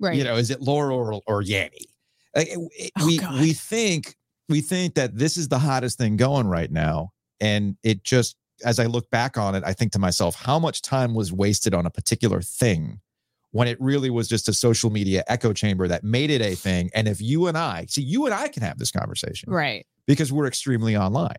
Right. 0.00 0.16
you 0.16 0.24
know 0.24 0.36
is 0.36 0.50
it 0.50 0.60
laurel 0.60 0.98
or, 0.98 1.22
or 1.26 1.42
yanny 1.42 1.86
like 2.34 2.48
it- 2.48 2.58
it- 2.78 2.92
Oh, 3.00 3.06
we 3.06 3.18
God. 3.18 3.40
we 3.40 3.52
think 3.52 4.16
we 4.48 4.60
think 4.60 4.94
that 4.94 5.16
this 5.16 5.36
is 5.36 5.48
the 5.48 5.58
hottest 5.58 5.98
thing 5.98 6.16
going 6.16 6.46
right 6.46 6.70
now 6.70 7.10
and 7.40 7.76
it 7.82 8.04
just 8.04 8.36
as 8.64 8.78
i 8.78 8.86
look 8.86 9.08
back 9.10 9.38
on 9.38 9.54
it 9.54 9.62
i 9.66 9.72
think 9.72 9.92
to 9.92 9.98
myself 9.98 10.34
how 10.34 10.58
much 10.58 10.82
time 10.82 11.14
was 11.14 11.32
wasted 11.32 11.74
on 11.74 11.86
a 11.86 11.90
particular 11.90 12.40
thing 12.42 13.00
when 13.52 13.68
it 13.68 13.80
really 13.80 14.10
was 14.10 14.28
just 14.28 14.48
a 14.48 14.52
social 14.52 14.90
media 14.90 15.22
echo 15.28 15.52
chamber 15.52 15.86
that 15.88 16.02
made 16.04 16.28
it 16.30 16.42
a 16.42 16.54
thing 16.54 16.90
and 16.94 17.08
if 17.08 17.20
you 17.22 17.46
and 17.46 17.56
i 17.56 17.86
see 17.88 18.02
you 18.02 18.26
and 18.26 18.34
i 18.34 18.48
can 18.48 18.62
have 18.62 18.78
this 18.78 18.90
conversation 18.90 19.50
right. 19.50 19.86
because 20.06 20.32
we're 20.32 20.46
extremely 20.46 20.96
online. 20.96 21.36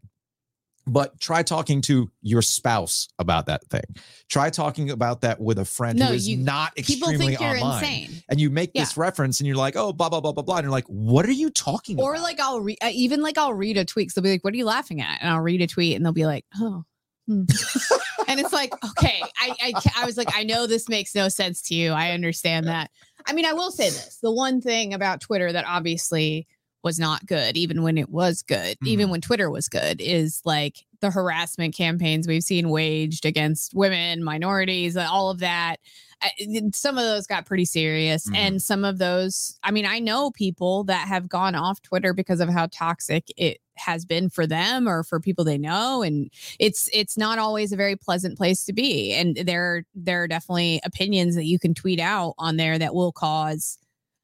But 0.88 1.20
try 1.20 1.42
talking 1.42 1.82
to 1.82 2.12
your 2.22 2.44
spouse 2.44 3.08
about 3.18 3.48
that 3.48 3.66
thing. 3.70 3.82
Try 4.30 4.52
talking 4.52 4.92
about 4.92 5.22
that 5.22 5.40
with 5.42 5.58
a 5.58 5.66
friend 5.66 5.98
No, 5.98 6.08
who 6.08 6.14
is 6.14 6.28
you- 6.28 6.38
not 6.38 6.76
People 6.76 7.10
extremely 7.10 7.36
think 7.36 7.40
you're 7.40 7.58
online. 7.58 7.84
insane. 7.84 8.24
And 8.30 8.40
you 8.40 8.50
make 8.52 8.74
this 8.74 8.96
reference 8.96 9.40
and 9.40 9.48
you're 9.48 9.56
like, 9.56 9.76
oh, 9.76 9.94
blah, 9.94 10.10
blah, 10.10 10.22
blah, 10.22 10.32
blah, 10.32 10.44
blah. 10.44 10.58
And 10.58 10.64
you're 10.66 10.72
like, 10.72 10.86
what 10.86 11.26
are 11.26 11.32
you 11.32 11.50
talking 11.50 11.96
about? 11.96 12.04
or 12.06 12.14
about? 12.14 12.24
like 12.24 12.40
I'll 12.40 12.60
read 12.62 12.78
even 12.92 13.22
like 13.22 13.38
I'll 13.38 13.54
read 13.54 13.78
a 13.78 13.86
tweet. 13.86 14.12
So 14.12 14.22
they'll 14.22 14.30
be 14.30 14.34
like, 14.36 14.44
"What 14.44 14.54
are 14.54 14.58
you 14.58 14.66
laughing 14.66 15.02
at?" 15.02 15.20
And 15.22 15.30
I'll 15.32 15.42
read 15.42 15.62
a 15.62 15.68
tweet, 15.68 15.96
and 15.96 16.06
they'll 16.06 16.14
be 16.14 16.26
like, 16.26 16.46
"Oh." 16.56 16.84
hmm." 17.28 17.44
and 18.28 18.40
it's 18.40 18.54
like, 18.54 18.74
okay, 18.92 19.22
I, 19.40 19.56
I 19.62 19.74
I 20.02 20.06
was 20.06 20.18
like, 20.18 20.30
I 20.36 20.44
know 20.44 20.68
this 20.68 20.88
makes 20.90 21.16
no 21.16 21.30
sense 21.30 21.62
to 21.64 21.76
you. 21.76 21.92
I 21.92 22.12
understand 22.12 22.68
that. 22.68 22.92
I 23.26 23.34
mean, 23.34 23.46
I 23.46 23.54
will 23.54 23.72
say 23.72 23.90
this: 23.90 24.20
the 24.22 24.32
one 24.32 24.62
thing 24.62 24.94
about 24.94 25.22
Twitter 25.22 25.52
that 25.52 25.66
obviously 25.68 26.48
was 26.86 27.00
not 27.00 27.26
good, 27.26 27.58
even 27.58 27.82
when 27.82 27.98
it 27.98 28.10
was 28.10 28.44
good, 28.44 28.78
even 28.86 29.10
when 29.10 29.20
Twitter 29.20 29.50
was 29.50 29.68
good, 29.68 30.00
is 30.00 30.42
like 30.46 30.86
the 31.02 31.10
harassment 31.10 31.76
campaigns 31.76 32.28
we've 32.28 32.44
seen 32.44 32.70
waged 32.70 33.26
against 33.26 33.74
women, 33.74 34.24
minorities, 34.24 34.96
all 34.96 35.32
of 35.32 35.40
that. 35.40 35.78
I- 36.22 36.30
Some 36.74 36.98
of 36.98 37.04
those 37.04 37.26
got 37.28 37.46
pretty 37.48 37.66
serious, 37.66 38.30
Mhm. 38.30 38.36
and 38.38 38.62
some 38.62 38.86
of 38.86 39.00
those, 39.00 39.60
I 39.64 39.72
mean, 39.72 39.86
I 39.88 39.98
know 40.00 40.30
people 40.32 40.84
that 40.86 41.08
have 41.08 41.28
gone 41.28 41.56
off 41.56 41.82
Twitter 41.82 42.14
because 42.14 42.40
of 42.40 42.50
how 42.50 42.68
toxic 42.68 43.26
it 43.36 43.58
has 43.78 44.06
been 44.06 44.30
for 44.30 44.46
them 44.48 44.88
or 44.88 45.04
for 45.04 45.20
people 45.20 45.44
they 45.44 45.58
know 45.58 46.02
and 46.02 46.32
it's 46.60 46.88
it's 46.94 47.18
not 47.18 47.38
always 47.40 47.74
a 47.74 47.76
very 47.76 47.98
pleasant 47.98 48.38
place 48.38 48.64
to 48.64 48.72
be 48.72 49.12
and 49.12 49.36
there 49.36 49.84
there 49.94 50.24
are 50.24 50.30
definitely 50.30 50.80
opinions 50.86 51.36
that 51.36 51.44
you 51.44 51.60
can 51.60 51.74
tweet 51.74 52.00
out 52.00 52.34
on 52.38 52.56
there 52.56 52.80
that 52.80 52.96
will 52.96 53.12
cause 53.12 53.78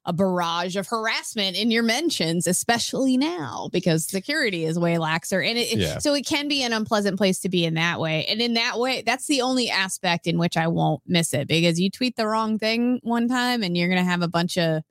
a 0.04 0.12
barrage 0.12 0.74
of 0.76 0.88
harassment 0.88 1.56
in 1.56 1.70
your 1.70 1.82
mentions 1.84 2.46
especially 2.48 3.16
now 3.16 3.68
because 3.72 4.04
security 4.04 4.64
is 4.64 4.76
way 4.78 4.96
laxer 4.96 5.48
and 5.48 5.56
it, 5.56 5.76
Yeah. 5.78 5.98
so 5.98 6.12
it 6.14 6.26
can 6.26 6.48
be 6.48 6.62
an 6.64 6.72
unpleasant 6.72 7.16
place 7.18 7.38
to 7.40 7.48
be 7.48 7.64
in 7.64 7.74
that 7.74 8.00
way 8.00 8.24
and 8.26 8.40
in 8.40 8.54
that 8.54 8.78
way 8.80 9.02
that's 9.06 9.26
the 9.28 9.42
only 9.42 9.70
aspect 9.70 10.26
in 10.26 10.38
which 10.38 10.56
I 10.56 10.66
won't 10.66 11.02
miss 11.06 11.32
it 11.32 11.46
because 11.46 11.78
you 11.78 11.88
tweet 11.90 12.16
the 12.16 12.26
wrong 12.26 12.58
thing 12.58 12.98
one 13.04 13.28
time 13.28 13.62
and 13.62 13.76
you're 13.76 13.88
going 13.88 14.04
to 14.04 14.10
have 14.10 14.22
a 14.22 14.28
bunch 14.28 14.58
of 14.58 14.82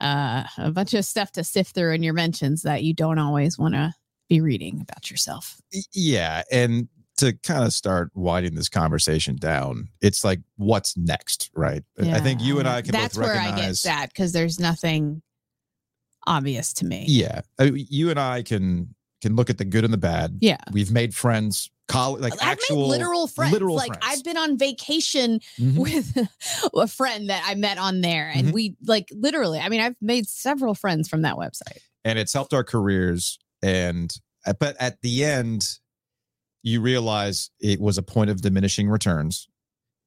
uh, 0.00 0.44
a 0.58 0.70
bunch 0.72 0.92
of 0.92 1.04
stuff 1.04 1.32
to 1.32 1.44
sift 1.44 1.74
through 1.74 1.94
in 1.94 2.02
your 2.02 2.12
mentions 2.12 2.62
that 2.62 2.82
you 2.82 2.92
don't 2.92 3.18
always 3.18 3.58
want 3.58 3.72
to 3.74 3.94
be 4.28 4.40
reading 4.40 4.80
about 4.80 5.10
yourself. 5.10 5.60
Yeah. 5.92 6.42
And 6.50 6.88
to 7.18 7.32
kind 7.44 7.64
of 7.64 7.72
start 7.72 8.10
winding 8.14 8.54
this 8.54 8.68
conversation 8.68 9.36
down, 9.36 9.88
it's 10.00 10.24
like, 10.24 10.40
what's 10.56 10.96
next? 10.96 11.50
Right. 11.54 11.82
I 12.00 12.20
think 12.20 12.40
you 12.42 12.58
and 12.58 12.68
I 12.68 12.82
can 12.82 12.92
That's 12.92 13.16
both 13.16 13.26
where 13.26 13.36
I 13.40 13.54
get 13.56 13.76
that 13.84 14.08
because 14.08 14.32
there's 14.32 14.58
nothing 14.58 15.22
obvious 16.26 16.72
to 16.74 16.86
me. 16.86 17.04
Yeah. 17.08 17.42
I 17.58 17.70
mean, 17.70 17.86
you 17.90 18.10
and 18.10 18.18
I 18.18 18.42
can 18.42 18.94
can 19.20 19.36
look 19.36 19.48
at 19.48 19.58
the 19.58 19.64
good 19.64 19.84
and 19.84 19.92
the 19.92 19.96
bad. 19.98 20.38
Yeah. 20.40 20.58
We've 20.72 20.90
made 20.90 21.14
friends, 21.14 21.70
college, 21.88 22.20
like 22.22 22.34
I've 22.34 22.48
actual 22.58 22.82
made 22.82 22.98
literal 22.98 23.26
friends. 23.26 23.52
literal 23.52 23.74
like 23.76 23.86
friends. 23.88 24.04
I've 24.06 24.24
been 24.24 24.36
on 24.36 24.58
vacation 24.58 25.40
Mhm. 25.58 25.76
with 25.78 26.28
a 26.74 26.86
friend 26.86 27.30
that 27.30 27.42
I 27.46 27.54
met 27.54 27.78
on 27.78 28.00
there, 28.02 28.30
and 28.34 28.48
Mhm. 28.48 28.52
we 28.52 28.76
like 28.84 29.08
literally. 29.12 29.60
I 29.60 29.68
mean, 29.70 29.80
I've 29.80 29.96
made 30.00 30.26
several 30.28 30.74
friends 30.74 31.08
from 31.08 31.22
that 31.22 31.36
website. 31.36 31.78
and 32.06 32.18
it's 32.18 32.34
helped 32.34 32.52
our 32.52 32.64
careers 32.64 33.38
and 33.62 34.14
uh, 34.46 34.52
but 34.60 34.76
at 34.78 35.00
the 35.00 35.24
end 35.24 35.78
you 36.64 36.80
realize 36.80 37.50
it 37.60 37.78
was 37.80 37.96
a 37.98 38.02
point 38.02 38.30
of 38.30 38.40
diminishing 38.42 38.88
returns. 38.88 39.46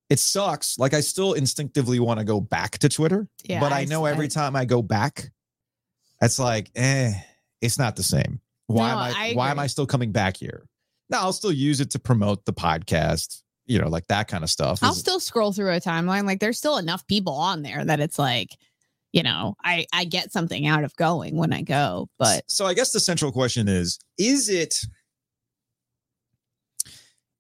It 0.10 0.20
sucks. 0.20 0.78
Like 0.80 0.94
i 0.94 1.00
still 1.02 1.34
instinctively 1.34 2.00
want 2.00 2.20
to 2.20 2.26
go 2.26 2.42
back 2.42 2.78
to 2.80 2.90
twitter 2.90 3.28
Yeah, 3.46 3.60
but 3.62 3.72
i 3.72 3.82
I 3.82 3.86
know 3.86 4.06
every 4.06 4.26
I- 4.26 4.30
time 4.30 4.56
i 4.56 4.66
go 4.66 4.82
back 4.82 5.32
it's 6.22 6.40
like 6.40 6.70
eh 6.76 7.14
it's 7.62 7.78
not 7.80 7.96
the 7.96 8.04
same. 8.04 8.40
Why 8.68 8.88
No, 8.90 8.94
am 8.94 8.98
i, 9.00 9.30
I 9.30 9.34
why 9.34 9.52
am 9.52 9.60
i 9.60 9.68
still 9.68 9.86
coming 9.86 10.12
back 10.12 10.36
here? 10.38 10.66
Now 11.10 11.22
i'll 11.22 11.34
still 11.34 11.52
use 11.54 11.80
it 11.80 11.92
to 11.92 12.00
promote 12.00 12.44
the 12.46 12.54
podcast 12.54 13.42
you 13.66 13.80
know 13.80 13.90
like 13.90 14.08
that 14.08 14.28
kind 14.28 14.44
of 14.44 14.50
stuff. 14.50 14.80
I'll 14.82 14.92
Is- 14.92 14.98
still 15.00 15.20
scroll 15.20 15.52
through 15.54 15.72
a 15.74 15.80
timeline. 15.82 16.26
Like 16.26 16.40
there's 16.40 16.58
still 16.58 16.78
enough 16.78 17.06
people 17.08 17.34
on 17.34 17.62
there 17.64 17.84
that 17.84 18.00
it's 18.00 18.18
like, 18.18 18.56
you 19.12 19.24
know, 19.24 19.56
I 19.64 19.86
I 19.94 20.06
get 20.06 20.32
something 20.32 20.66
out 20.68 20.84
of 20.86 20.96
going 20.96 21.36
when 21.36 21.52
I 21.54 21.62
go. 21.64 22.08
But 22.18 22.44
so 22.48 22.66
i 22.66 22.74
guess 22.74 22.92
the 22.94 23.00
central 23.02 23.32
question 23.32 23.68
is 23.68 24.00
is 24.18 24.48
it 24.50 24.80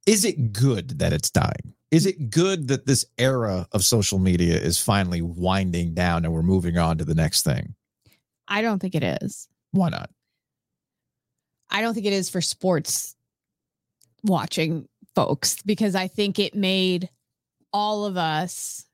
is 0.08 0.26
it 0.26 0.52
good 0.52 0.98
that 0.98 1.14
it's 1.14 1.30
dying 1.30 1.74
is 1.92 2.06
it 2.06 2.30
good 2.32 2.68
that 2.68 2.88
this 2.88 3.06
era 3.18 3.68
of 3.72 3.84
social 3.84 4.18
media 4.18 4.56
is 4.56 4.82
finally 4.82 5.22
winding 5.22 5.94
down 5.94 6.26
and 6.26 6.34
we're 6.34 6.42
moving 6.42 6.78
on 6.78 6.98
to 6.98 7.06
the 7.06 7.16
next 7.16 7.44
thing 7.44 7.76
I 8.48 8.62
don't 8.62 8.80
think 8.80 8.96
it 8.96 9.04
is. 9.22 9.48
why 9.72 9.90
not 9.90 10.10
I 11.70 11.82
don't 11.82 11.94
think 11.94 12.06
it 12.06 12.14
is 12.14 12.30
for 12.30 12.42
sports 12.42 13.16
watching 14.24 14.88
folks 15.16 15.62
because 15.64 15.96
I 15.96 16.08
think 16.08 16.40
it 16.40 16.56
made 16.56 17.10
all 17.74 18.06
of 18.06 18.18
us 18.18 18.86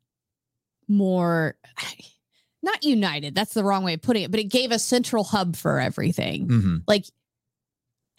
more 0.88 1.56
not 2.64 2.84
united. 2.84 3.36
That's 3.36 3.54
the 3.54 3.64
wrong 3.64 3.84
way 3.84 3.94
of 3.94 4.02
putting 4.02 4.24
it, 4.24 4.32
but 4.32 4.40
it 4.40 4.46
gave 4.46 4.72
a 4.72 4.80
central 4.80 5.26
hub 5.26 5.56
for 5.56 5.80
everything. 5.80 6.48
mm-hmm. 6.48 6.78
Like 6.88 7.06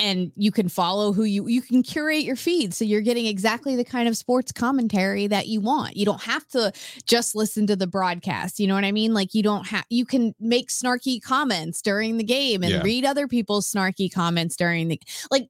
and 0.00 0.32
you 0.36 0.50
can 0.50 0.68
follow 0.68 1.12
who 1.12 1.22
you 1.22 1.46
you 1.46 1.62
can 1.62 1.82
curate 1.82 2.24
your 2.24 2.34
feed 2.36 2.74
so 2.74 2.84
you're 2.84 3.00
getting 3.00 3.26
exactly 3.26 3.76
the 3.76 3.84
kind 3.84 4.08
of 4.08 4.16
sports 4.16 4.50
commentary 4.52 5.26
that 5.28 5.46
you 5.46 5.60
want. 5.60 5.96
You 5.96 6.04
don't 6.04 6.22
have 6.22 6.46
to 6.48 6.72
just 7.06 7.34
listen 7.36 7.66
to 7.68 7.76
the 7.76 7.86
broadcast. 7.86 8.58
You 8.58 8.66
know 8.66 8.74
what 8.74 8.84
I 8.84 8.92
mean? 8.92 9.14
Like 9.14 9.34
you 9.34 9.42
don't 9.44 9.66
have 9.68 9.84
you 9.90 10.04
can 10.04 10.34
make 10.40 10.68
snarky 10.68 11.22
comments 11.22 11.80
during 11.80 12.16
the 12.16 12.24
game 12.24 12.62
and 12.64 12.72
Yeah. 12.72 12.82
read 12.82 13.04
other 13.04 13.28
people's 13.28 13.70
snarky 13.70 14.12
comments 14.12 14.56
during 14.56 14.88
the 14.88 15.00
like 15.30 15.48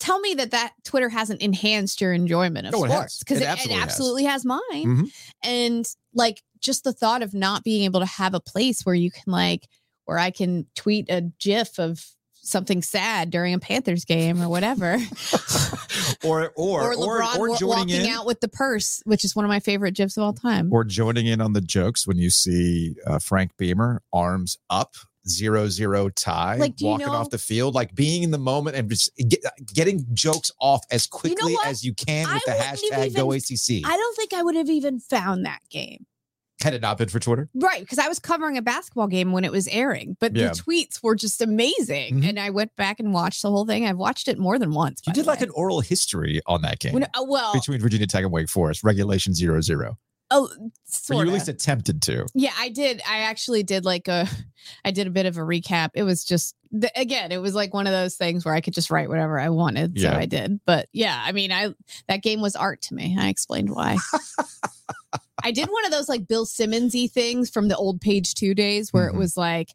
tell 0.00 0.20
me 0.20 0.34
that 0.34 0.50
that 0.52 0.74
Twitter 0.84 1.08
hasn't 1.08 1.40
enhanced 1.40 2.00
your 2.00 2.12
enjoyment 2.12 2.66
of 2.68 2.74
Oh, 2.74 2.84
sports 2.86 3.18
because 3.20 3.40
It 3.40 3.44
it, 3.44 3.48
absolutely 3.48 3.74
it 3.74 3.78
has. 3.80 3.88
absolutely 3.90 4.24
has, 4.24 4.44
mine. 4.44 4.60
Mhm. 4.72 5.10
And 5.42 5.86
like 6.14 6.42
just 6.60 6.84
the 6.84 6.92
thought 6.92 7.22
of 7.22 7.32
not 7.34 7.64
being 7.64 7.84
able 7.84 8.00
to 8.00 8.06
have 8.06 8.34
a 8.34 8.40
place 8.40 8.82
where 8.84 8.94
you 8.94 9.10
can 9.10 9.24
like 9.32 9.66
where 10.04 10.18
I 10.18 10.30
can 10.30 10.66
tweet 10.74 11.08
a 11.10 11.22
gif 11.40 11.78
of 11.78 12.04
something 12.48 12.82
sad 12.82 13.30
during 13.30 13.54
a 13.54 13.58
Panthers 13.58 14.04
game 14.04 14.42
or 14.42 14.48
whatever. 14.48 14.98
or 16.24 16.52
or 16.56 16.82
or 16.82 16.92
or, 16.92 16.94
LeBron 16.94 17.36
or, 17.38 17.48
wa- 17.50 17.56
joining 17.56 17.78
walking 17.78 18.04
in 18.04 18.06
out 18.10 18.26
with 18.26 18.40
the 18.40 18.48
purse, 18.48 19.02
which 19.04 19.24
is 19.24 19.36
one 19.36 19.44
of 19.44 19.48
my 19.48 19.60
favorite 19.60 19.94
gifs 19.94 20.16
of 20.16 20.22
all 20.22 20.32
time. 20.32 20.72
or 20.72 20.84
joining 20.84 21.26
in 21.26 21.40
on 21.40 21.52
the 21.52 21.60
jokes 21.60 22.06
when 22.06 22.16
you 22.18 22.30
see 22.30 22.94
uh, 23.06 23.18
frank 23.18 23.50
beamer 23.56 24.02
arms 24.12 24.58
up 24.70 24.94
zero 25.28 25.68
zero 25.68 26.08
tie 26.08 26.56
Like, 26.56 26.76
do 26.76 26.84
you 26.86 26.90
walking 26.92 27.06
know- 27.06 27.12
off 27.12 27.30
the 27.30 27.38
field 27.38 27.74
like 27.74 27.94
being 27.94 28.22
in 28.22 28.30
the 28.30 28.38
moment 28.38 28.76
and 28.76 28.88
just 28.88 29.14
get, 29.28 29.40
getting 29.74 30.06
jokes 30.14 30.50
off 30.60 30.82
as 30.90 31.06
quickly 31.06 31.52
what? 31.54 31.66
as 31.66 31.84
you 31.84 31.92
can 31.92 32.26
I 32.26 32.34
with 32.34 32.44
the 32.44 32.52
wouldn't 32.52 33.44
hashtag 33.44 33.76
even- 33.76 33.82
acc 33.84 33.92
I 33.92 33.96
don't 33.96 34.16
think 34.16 34.32
I 34.32 34.42
would 34.42 34.56
have 34.56 34.70
even 34.70 35.00
found 35.00 35.44
that 35.44 35.60
game 35.70 36.06
Had 36.60 36.74
it 36.74 36.82
not 36.82 36.98
been 36.98 37.08
for 37.08 37.20
Twitter? 37.20 37.48
Right, 37.54 37.80
because 37.80 37.98
I 37.98 38.08
was 38.08 38.18
covering 38.18 38.56
a 38.58 38.62
basketball 38.62 39.06
game 39.06 39.30
when 39.32 39.44
it 39.44 39.52
was 39.52 39.68
airing, 39.68 40.16
but 40.18 40.34
Yeah. 40.34 40.48
the 40.48 40.54
tweets 40.54 41.02
were 41.02 41.14
just 41.14 41.40
amazing. 41.40 42.22
Mhm. 42.22 42.28
And 42.30 42.40
I 42.40 42.50
went 42.50 42.74
back 42.74 42.98
and 42.98 43.12
watched 43.12 43.42
the 43.42 43.50
whole 43.50 43.64
thing. 43.64 43.86
I've 43.86 43.96
watched 43.96 44.26
it 44.26 44.38
more 44.38 44.58
than 44.58 44.72
once. 44.72 45.00
You 45.06 45.12
did 45.12 45.26
like 45.26 45.38
way. 45.40 45.46
an 45.46 45.50
oral 45.54 45.80
history 45.80 46.40
on 46.46 46.62
that 46.62 46.80
game 46.80 46.94
When- 46.94 47.04
uh, 47.04 47.24
well, 47.26 47.52
between 47.52 47.80
Virginia 47.80 48.06
Tech 48.08 48.24
and 48.24 48.32
Wake 48.32 48.48
Forest, 48.48 48.82
regulation 48.82 49.34
zero 49.34 49.60
zero. 49.60 49.98
oh, 50.30 50.50
Or 51.10 51.14
you 51.24 51.30
at 51.30 51.32
least 51.34 51.48
attempted 51.48 52.02
to. 52.02 52.26
Yeah, 52.34 52.52
I 52.58 52.68
did. 52.68 53.00
I 53.08 53.20
actually 53.20 53.62
did 53.62 53.84
like 53.86 54.08
a, 54.08 54.28
I 54.84 54.90
did 54.90 55.06
a 55.06 55.10
bit 55.10 55.24
of 55.26 55.36
a 55.38 55.40
recap. 55.40 55.90
It 55.94 56.02
was 56.02 56.22
just, 56.24 56.54
the, 56.70 56.90
again, 57.00 57.32
it 57.32 57.38
was 57.40 57.54
like 57.54 57.72
one 57.72 57.86
of 57.86 57.92
those 57.94 58.16
things 58.16 58.44
where 58.44 58.52
I 58.54 58.60
could 58.60 58.74
just 58.74 58.90
write 58.90 59.08
whatever 59.08 59.38
I 59.40 59.48
wanted. 59.48 59.96
Yeah. 59.96 60.12
So 60.12 60.18
I 60.18 60.26
did. 60.26 60.60
But 60.66 60.88
yeah, 60.92 61.18
I 61.24 61.32
mean, 61.32 61.50
I, 61.52 61.72
that 62.08 62.22
game 62.22 62.40
was 62.42 62.56
art 62.56 62.82
to 62.82 62.94
me. 62.94 63.16
I 63.18 63.28
explained 63.28 63.70
why. 63.70 63.96
I 65.48 65.50
did 65.50 65.68
one 65.70 65.84
of 65.86 65.90
those 65.90 66.10
like 66.10 66.28
Bill 66.28 66.44
Simmonsy 66.44 67.10
things 67.10 67.48
from 67.48 67.68
the 67.68 67.76
old 67.76 68.02
page 68.02 68.34
two 68.34 68.54
days 68.54 68.92
where 68.92 69.10
Mhm. 69.10 69.14
it 69.14 69.18
was 69.18 69.34
like 69.36 69.72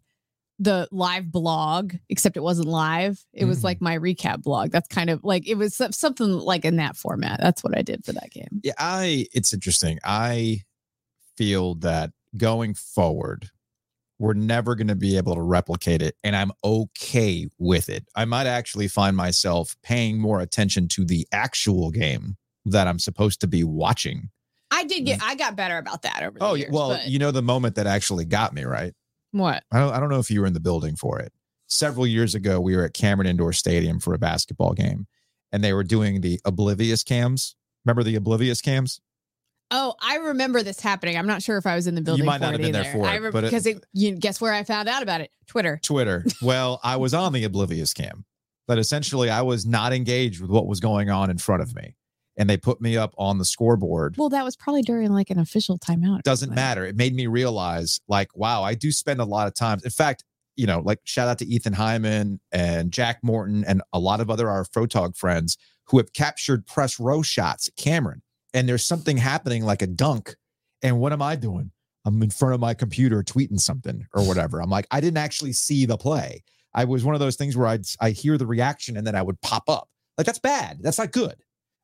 the 0.59 0.87
live 0.91 1.31
blog, 1.31 1.95
except 2.09 2.37
it 2.37 2.43
wasn't 2.43 2.67
live. 2.67 3.25
It 3.33 3.45
was 3.45 3.61
Mhm. 3.61 3.63
like 3.63 3.81
my 3.81 3.97
recap 3.97 4.43
blog. 4.43 4.69
That's 4.71 4.87
kind 4.87 5.09
of 5.09 5.23
like, 5.23 5.47
it 5.47 5.55
was 5.55 5.75
something 5.91 6.31
like 6.31 6.63
in 6.63 6.75
that 6.75 6.95
format. 6.95 7.39
That's 7.41 7.63
what 7.63 7.75
I 7.75 7.81
did 7.81 8.05
for 8.05 8.13
that 8.13 8.29
game. 8.29 8.61
Yeah, 8.63 8.73
I 8.77 9.25
it's 9.33 9.51
interesting. 9.51 9.97
I 10.03 10.61
feel 11.37 11.73
that 11.75 12.11
going 12.37 12.75
forward, 12.75 13.49
we're 14.19 14.33
never 14.35 14.75
going 14.75 14.87
to 14.89 14.95
be 14.95 15.17
able 15.17 15.33
to 15.33 15.41
replicate 15.41 16.03
it, 16.03 16.15
and 16.23 16.35
I'm 16.35 16.51
okay 16.63 17.47
with 17.57 17.89
it. 17.89 18.07
I 18.15 18.25
might 18.25 18.45
actually 18.45 18.87
find 18.87 19.17
myself 19.17 19.75
paying 19.81 20.19
more 20.19 20.39
attention 20.39 20.87
to 20.89 21.03
the 21.03 21.27
actual 21.31 21.89
game 21.89 22.37
that 22.63 22.87
I'm 22.87 22.99
supposed 22.99 23.41
to 23.41 23.47
be 23.47 23.63
watching. 23.63 24.29
I 24.83 24.87
did 24.87 25.05
get, 25.05 25.19
mm. 25.19 25.23
I 25.25 25.35
got 25.35 25.55
better 25.55 25.77
about 25.77 26.01
that 26.03 26.23
over 26.23 26.37
the 26.39 26.45
Oh, 26.45 26.53
years. 26.55 26.71
well, 26.71 26.89
but- 26.89 27.07
you 27.07 27.19
know 27.19 27.31
the 27.31 27.41
moment 27.41 27.75
that 27.75 27.87
actually 27.87 28.25
got 28.25 28.53
me 28.53 28.63
right. 28.63 28.93
what? 29.31 29.63
I 29.71 29.79
don't, 29.79 29.93
I 29.93 29.99
don't 29.99 30.09
know 30.09 30.19
if 30.19 30.29
you 30.29 30.41
were 30.41 30.47
in 30.47 30.53
the 30.53 30.59
building 30.59 30.95
for 30.95 31.19
it. 31.19 31.31
Several 31.67 32.05
years 32.05 32.35
ago, 32.35 32.59
we 32.61 32.75
were 32.75 32.83
at 32.85 32.93
Cameron 32.93 33.27
Indoor 33.27 33.53
Stadium 33.53 33.99
for 33.99 34.13
a 34.13 34.19
basketball 34.19 34.73
game, 34.73 35.07
and 35.51 35.63
they 35.63 35.73
were 35.73 35.83
doing 35.83 36.21
the 36.21 36.39
oblivious 36.45 37.03
cams. 37.03 37.55
Remember 37.85 38.03
the 38.03 38.15
oblivious 38.15 38.61
cams? 38.61 39.01
Oh, 39.71 39.95
I 39.99 40.17
remember 40.17 40.61
this 40.61 40.79
happening. 40.79 41.17
I'm 41.17 41.25
not 41.25 41.41
sure 41.41 41.57
if 41.57 41.65
I 41.65 41.73
was 41.75 41.87
in 41.87 41.95
the 41.95 42.01
building. 42.01 42.23
You 42.23 42.27
might 42.29 42.37
for 42.37 42.43
not 42.43 42.51
have 42.51 42.61
been 42.61 42.73
there 42.73 42.83
for 42.93 43.05
I 43.07 43.15
it, 43.15 43.21
re- 43.21 43.31
but 43.31 43.43
it- 43.43 43.47
because 43.47 43.65
it, 43.65 43.83
you 43.93 44.11
guess 44.15 44.39
where 44.39 44.53
I 44.53 44.63
found 44.63 44.87
out 44.87 45.01
about 45.01 45.21
it? 45.21 45.31
Twitter. 45.47 45.79
Twitter. 45.81 46.23
Well, 46.43 46.79
I 46.83 46.97
was 46.97 47.13
on 47.15 47.33
the 47.33 47.43
oblivious 47.45 47.91
cam, 47.93 48.25
but 48.67 48.77
essentially 48.77 49.31
I 49.31 49.41
was 49.41 49.65
not 49.65 49.93
engaged 49.93 50.41
with 50.41 50.51
what 50.51 50.67
was 50.67 50.79
going 50.79 51.09
on 51.09 51.31
in 51.31 51.39
front 51.39 51.63
of 51.63 51.73
me. 51.75 51.95
And 52.35 52.49
they 52.49 52.57
put 52.57 52.81
me 52.81 52.97
up 52.97 53.13
on 53.17 53.37
the 53.37 53.45
scoreboard. 53.45 54.15
Well, 54.17 54.29
that 54.29 54.43
was 54.43 54.55
probably 54.55 54.81
during 54.81 55.11
like 55.11 55.29
an 55.29 55.37
official 55.37 55.77
timeout. 55.77 56.23
Doesn't 56.23 56.47
something. 56.47 56.55
matter. 56.55 56.85
It 56.85 56.95
made 56.95 57.13
me 57.13 57.27
realize, 57.27 58.01
like, 58.07 58.35
wow, 58.35 58.63
I 58.63 58.73
do 58.73 58.91
spend 58.91 59.19
a 59.19 59.25
lot 59.25 59.47
of 59.47 59.53
time. 59.53 59.79
In 59.83 59.91
fact, 59.91 60.23
you 60.55 60.65
know, 60.65 60.79
like 60.79 60.99
shout 61.03 61.27
out 61.27 61.39
to 61.39 61.45
Ethan 61.45 61.73
Hyman 61.73 62.39
and 62.51 62.91
Jack 62.91 63.19
Morton 63.23 63.63
and 63.65 63.81
a 63.91 63.99
lot 63.99 64.19
of 64.19 64.29
other 64.29 64.49
our 64.49 64.65
photog 64.65 65.15
friends 65.15 65.57
who 65.85 65.97
have 65.97 66.13
captured 66.13 66.65
press 66.65 66.99
row 66.99 67.21
shots 67.21 67.67
at 67.67 67.75
Cameron. 67.75 68.21
And 68.53 68.69
there's 68.69 68.85
something 68.85 69.17
happening 69.17 69.63
like 69.63 69.81
a 69.81 69.87
dunk. 69.87 70.35
And 70.81 70.99
what 70.99 71.13
am 71.13 71.21
I 71.21 71.35
doing? 71.35 71.71
I'm 72.05 72.21
in 72.21 72.29
front 72.29 72.53
of 72.53 72.59
my 72.59 72.73
computer 72.73 73.23
tweeting 73.23 73.59
something 73.59 74.05
or 74.13 74.23
whatever. 74.27 74.61
I'm 74.61 74.69
like, 74.69 74.87
I 74.91 74.99
didn't 74.99 75.17
actually 75.17 75.53
see 75.53 75.85
the 75.85 75.97
play. 75.97 76.43
I 76.73 76.85
was 76.85 77.03
one 77.03 77.15
of 77.15 77.19
those 77.19 77.35
things 77.35 77.55
where 77.55 77.67
I'd 77.67 77.85
I 78.01 78.11
hear 78.11 78.37
the 78.37 78.47
reaction 78.47 78.97
and 78.97 79.05
then 79.07 79.15
I 79.15 79.21
would 79.21 79.39
pop 79.41 79.63
up. 79.69 79.89
Like 80.17 80.25
that's 80.25 80.39
bad. 80.39 80.79
That's 80.81 80.99
not 80.99 81.11
good. 81.11 81.35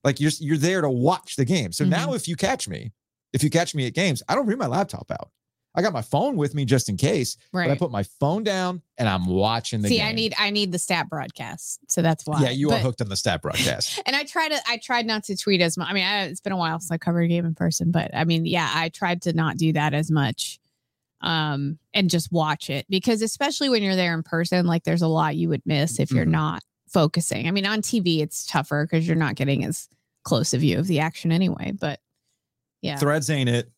Like 0.03 0.19
you're 0.19 0.31
you're 0.39 0.57
there 0.57 0.81
to 0.81 0.89
watch 0.89 1.35
the 1.35 1.45
game. 1.45 1.71
So 1.71 1.83
now 1.85 2.13
if 2.13 2.27
you 2.27 2.35
catch 2.35 2.67
me, 2.67 2.91
if 3.33 3.43
you 3.43 3.49
catch 3.49 3.75
me 3.75 3.85
at 3.87 3.93
games, 3.93 4.23
I 4.29 4.35
don't 4.35 4.45
bring 4.45 4.57
my 4.57 4.67
laptop 4.67 5.11
out. 5.11 5.29
I 5.75 5.81
got 5.83 5.93
my 5.93 6.01
phone 6.01 6.35
with 6.35 6.55
me 6.55 6.65
just 6.65 6.89
in 6.89 6.97
case, 6.97 7.37
but 7.53 7.69
I 7.69 7.75
put 7.75 7.91
my 7.91 8.01
phone 8.03 8.43
down 8.43 8.81
and 8.97 9.07
I'm 9.07 9.27
watching 9.27 9.81
the 9.81 9.87
See, 9.89 9.97
game. 9.97 10.07
I 10.07 10.11
need 10.13 10.33
I 10.37 10.49
need 10.49 10.71
the 10.71 10.79
stat 10.79 11.07
broadcast, 11.09 11.79
so 11.87 12.01
that's 12.01 12.25
why. 12.25 12.41
Yeah, 12.41 12.49
you 12.49 12.71
are 12.71 12.79
hooked 12.79 13.01
on 13.01 13.09
the 13.09 13.15
stat 13.15 13.41
broadcast. 13.41 14.01
And 14.05 14.15
I 14.15 14.23
try 14.23 14.47
to 14.49 14.57
I 14.67 14.77
tried 14.77 15.05
not 15.05 15.25
to 15.25 15.37
tweet 15.37 15.61
as 15.61 15.77
much. 15.77 15.87
I 15.87 15.93
mean, 15.93 16.05
I, 16.05 16.23
it's 16.23 16.41
been 16.41 16.53
a 16.53 16.57
while 16.57 16.79
since 16.79 16.91
I 16.91 16.97
covered 16.97 17.21
a 17.21 17.27
game 17.27 17.45
in 17.45 17.53
person, 17.53 17.91
but 17.91 18.09
I 18.15 18.23
mean, 18.23 18.45
yeah, 18.45 18.69
I 18.73 18.89
tried 18.89 19.21
to 19.23 19.33
not 19.33 19.57
do 19.57 19.73
that 19.73 19.93
as 19.93 20.09
much, 20.09 20.59
um, 21.21 21.77
and 21.93 22.09
just 22.09 22.31
watch 22.31 22.69
it 22.71 22.85
because 22.89 23.21
especially 23.21 23.69
when 23.69 23.83
you're 23.83 23.95
there 23.95 24.15
in 24.15 24.23
person, 24.23 24.65
like 24.65 24.83
there's 24.83 25.03
a 25.03 25.07
lot 25.07 25.35
you 25.35 25.49
would 25.49 25.61
miss 25.65 25.99
if 25.99 26.11
you're 26.11 26.25
Mhm. 26.25 26.29
not 26.31 26.63
focusing. 26.91 27.47
I 27.47 27.51
mean, 27.51 27.65
on 27.65 27.81
TV 27.81 28.21
it's 28.21 28.45
tougher 28.45 28.85
because 28.89 29.07
you're 29.07 29.15
not 29.15 29.35
getting 29.35 29.63
as 29.65 29.87
close 30.23 30.53
a 30.53 30.57
view 30.57 30.79
of 30.79 30.87
the 30.87 30.99
action 30.99 31.31
anyway. 31.31 31.71
But 31.79 31.99
yeah, 32.81 32.97
Threads 32.97 33.29
ain't 33.29 33.49
it. 33.49 33.69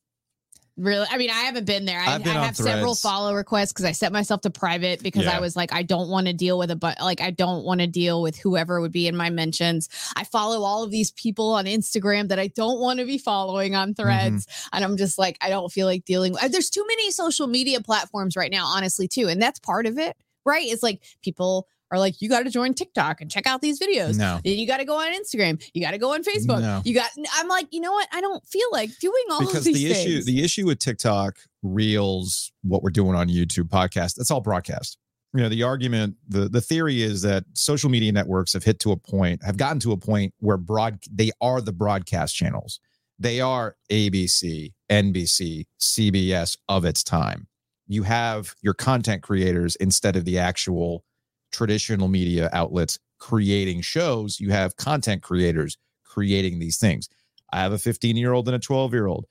Really? 0.77 1.05
I 1.11 1.17
mean, 1.17 1.29
I 1.29 1.41
haven't 1.41 1.65
been 1.65 1.85
there. 1.85 1.99
I, 1.99 2.15
I've 2.15 2.23
been 2.23 2.35
I 2.35 2.45
have 2.45 2.55
several 2.55 2.95
follow 2.95 3.35
requests 3.35 3.71
because 3.73 3.83
I 3.85 3.91
set 3.91 4.11
myself 4.13 4.41
to 4.41 4.49
private 4.49 5.03
because 5.03 5.25
Yeah. 5.25 5.37
I 5.37 5.39
was 5.41 5.55
like, 5.55 5.73
I 5.73 5.83
don't 5.83 6.09
want 6.09 6.27
to 6.27 6.33
deal 6.33 6.57
with 6.57 6.71
a 6.71 6.75
but 6.77 6.99
like 7.01 7.21
I 7.21 7.29
don't 7.29 7.65
want 7.65 7.81
to 7.81 7.87
deal 7.87 8.21
with 8.21 8.37
whoever 8.37 8.79
would 8.79 8.93
be 8.93 9.05
in 9.07 9.15
my 9.15 9.29
mentions. 9.29 9.89
I 10.15 10.23
follow 10.23 10.63
all 10.63 10.81
of 10.83 10.89
these 10.89 11.11
people 11.11 11.51
on 11.53 11.65
Instagram 11.65 12.29
that 12.29 12.39
I 12.39 12.47
don't 12.47 12.79
want 12.79 12.99
to 12.99 13.05
be 13.05 13.17
following 13.17 13.75
on 13.75 13.89
Mm-hmm. 13.93 14.01
threads. 14.01 14.47
And 14.71 14.83
I'm 14.83 14.95
just 14.97 15.19
like, 15.19 15.37
I 15.41 15.49
don't 15.49 15.71
feel 15.71 15.85
like 15.85 16.05
dealing 16.05 16.31
with 16.33 16.51
there's 16.51 16.69
too 16.69 16.85
many 16.87 17.11
social 17.11 17.47
media 17.47 17.81
platforms 17.81 18.35
right 18.37 18.51
now, 18.51 18.65
honestly, 18.65 19.07
too. 19.09 19.27
And 19.27 19.41
that's 19.41 19.59
part 19.59 19.85
of 19.85 19.99
it, 19.99 20.15
right? 20.45 20.65
It's 20.65 20.81
like 20.83 21.01
people 21.21 21.67
are 21.91 21.99
like, 21.99 22.21
you 22.21 22.29
got 22.29 22.43
to 22.43 22.49
join 22.49 22.73
TikTok 22.73 23.21
and 23.21 23.29
check 23.29 23.45
out 23.45 23.61
these 23.61 23.79
videos. 23.79 24.17
No. 24.17 24.39
You 24.43 24.65
got 24.65 24.77
to 24.77 24.85
go 24.85 24.97
on 24.97 25.13
Instagram. 25.13 25.61
You 25.73 25.81
got 25.81 25.91
to 25.91 25.97
go 25.97 26.13
on 26.13 26.23
Facebook. 26.23 26.61
No. 26.61 26.81
You 26.85 26.95
got. 26.95 27.09
I'm 27.33 27.47
like, 27.47 27.67
you 27.71 27.81
know 27.81 27.91
what? 27.91 28.07
I 28.11 28.21
don't 28.21 28.45
feel 28.45 28.67
like 28.71 28.97
doing 28.99 29.23
all 29.29 29.41
because 29.41 29.57
of 29.57 29.63
these 29.65 29.83
the 29.83 29.91
issue 29.91 30.23
the 30.23 30.43
issue 30.43 30.65
with 30.65 30.79
TikTok, 30.79 31.37
Reels, 31.61 32.51
what 32.63 32.81
we're 32.81 32.89
doing 32.89 33.15
on 33.15 33.27
YouTube, 33.27 33.65
podcast, 33.65 34.15
that's 34.15 34.31
all 34.31 34.41
broadcast. 34.41 34.97
You 35.33 35.43
know, 35.43 35.49
the 35.49 35.63
argument, 35.63 36.15
the 36.27 36.49
the 36.49 36.61
theory 36.61 37.01
is 37.01 37.21
that 37.23 37.43
social 37.53 37.89
media 37.89 38.11
networks 38.11 38.53
have 38.53 38.63
hit 38.63 38.79
to 38.79 38.91
a 38.91 38.97
point, 38.97 39.43
have 39.43 39.57
gotten 39.57 39.79
to 39.81 39.91
a 39.91 39.97
point 39.97 40.33
where 40.39 40.57
broad 40.57 40.99
they 41.11 41.31
are 41.41 41.61
the 41.61 41.73
broadcast 41.73 42.35
channels. 42.35 42.79
They 43.19 43.39
are 43.39 43.75
ABC, 43.91 44.73
NBC, 44.89 45.67
CBS 45.79 46.57
of 46.67 46.85
its 46.85 47.03
time. 47.03 47.47
You 47.87 48.03
have 48.03 48.55
your 48.61 48.73
content 48.73 49.21
creators 49.21 49.75
instead 49.75 50.15
of 50.15 50.25
the 50.25 50.39
actual 50.39 51.03
traditional 51.51 52.07
media 52.07 52.49
outlets 52.53 52.99
creating 53.19 53.81
shows. 53.81 54.39
You 54.39 54.51
have 54.51 54.75
content 54.75 55.21
creators 55.21 55.77
creating 56.03 56.59
these 56.59 56.77
things. 56.77 57.07
I 57.53 57.61
have 57.61 57.73
a 57.73 57.77
15 57.77 58.15
year 58.17 58.33
old 58.33 58.47
and 58.47 58.55
a 58.55 58.59
12 58.59 58.93
year 58.93 59.07
old. 59.07 59.25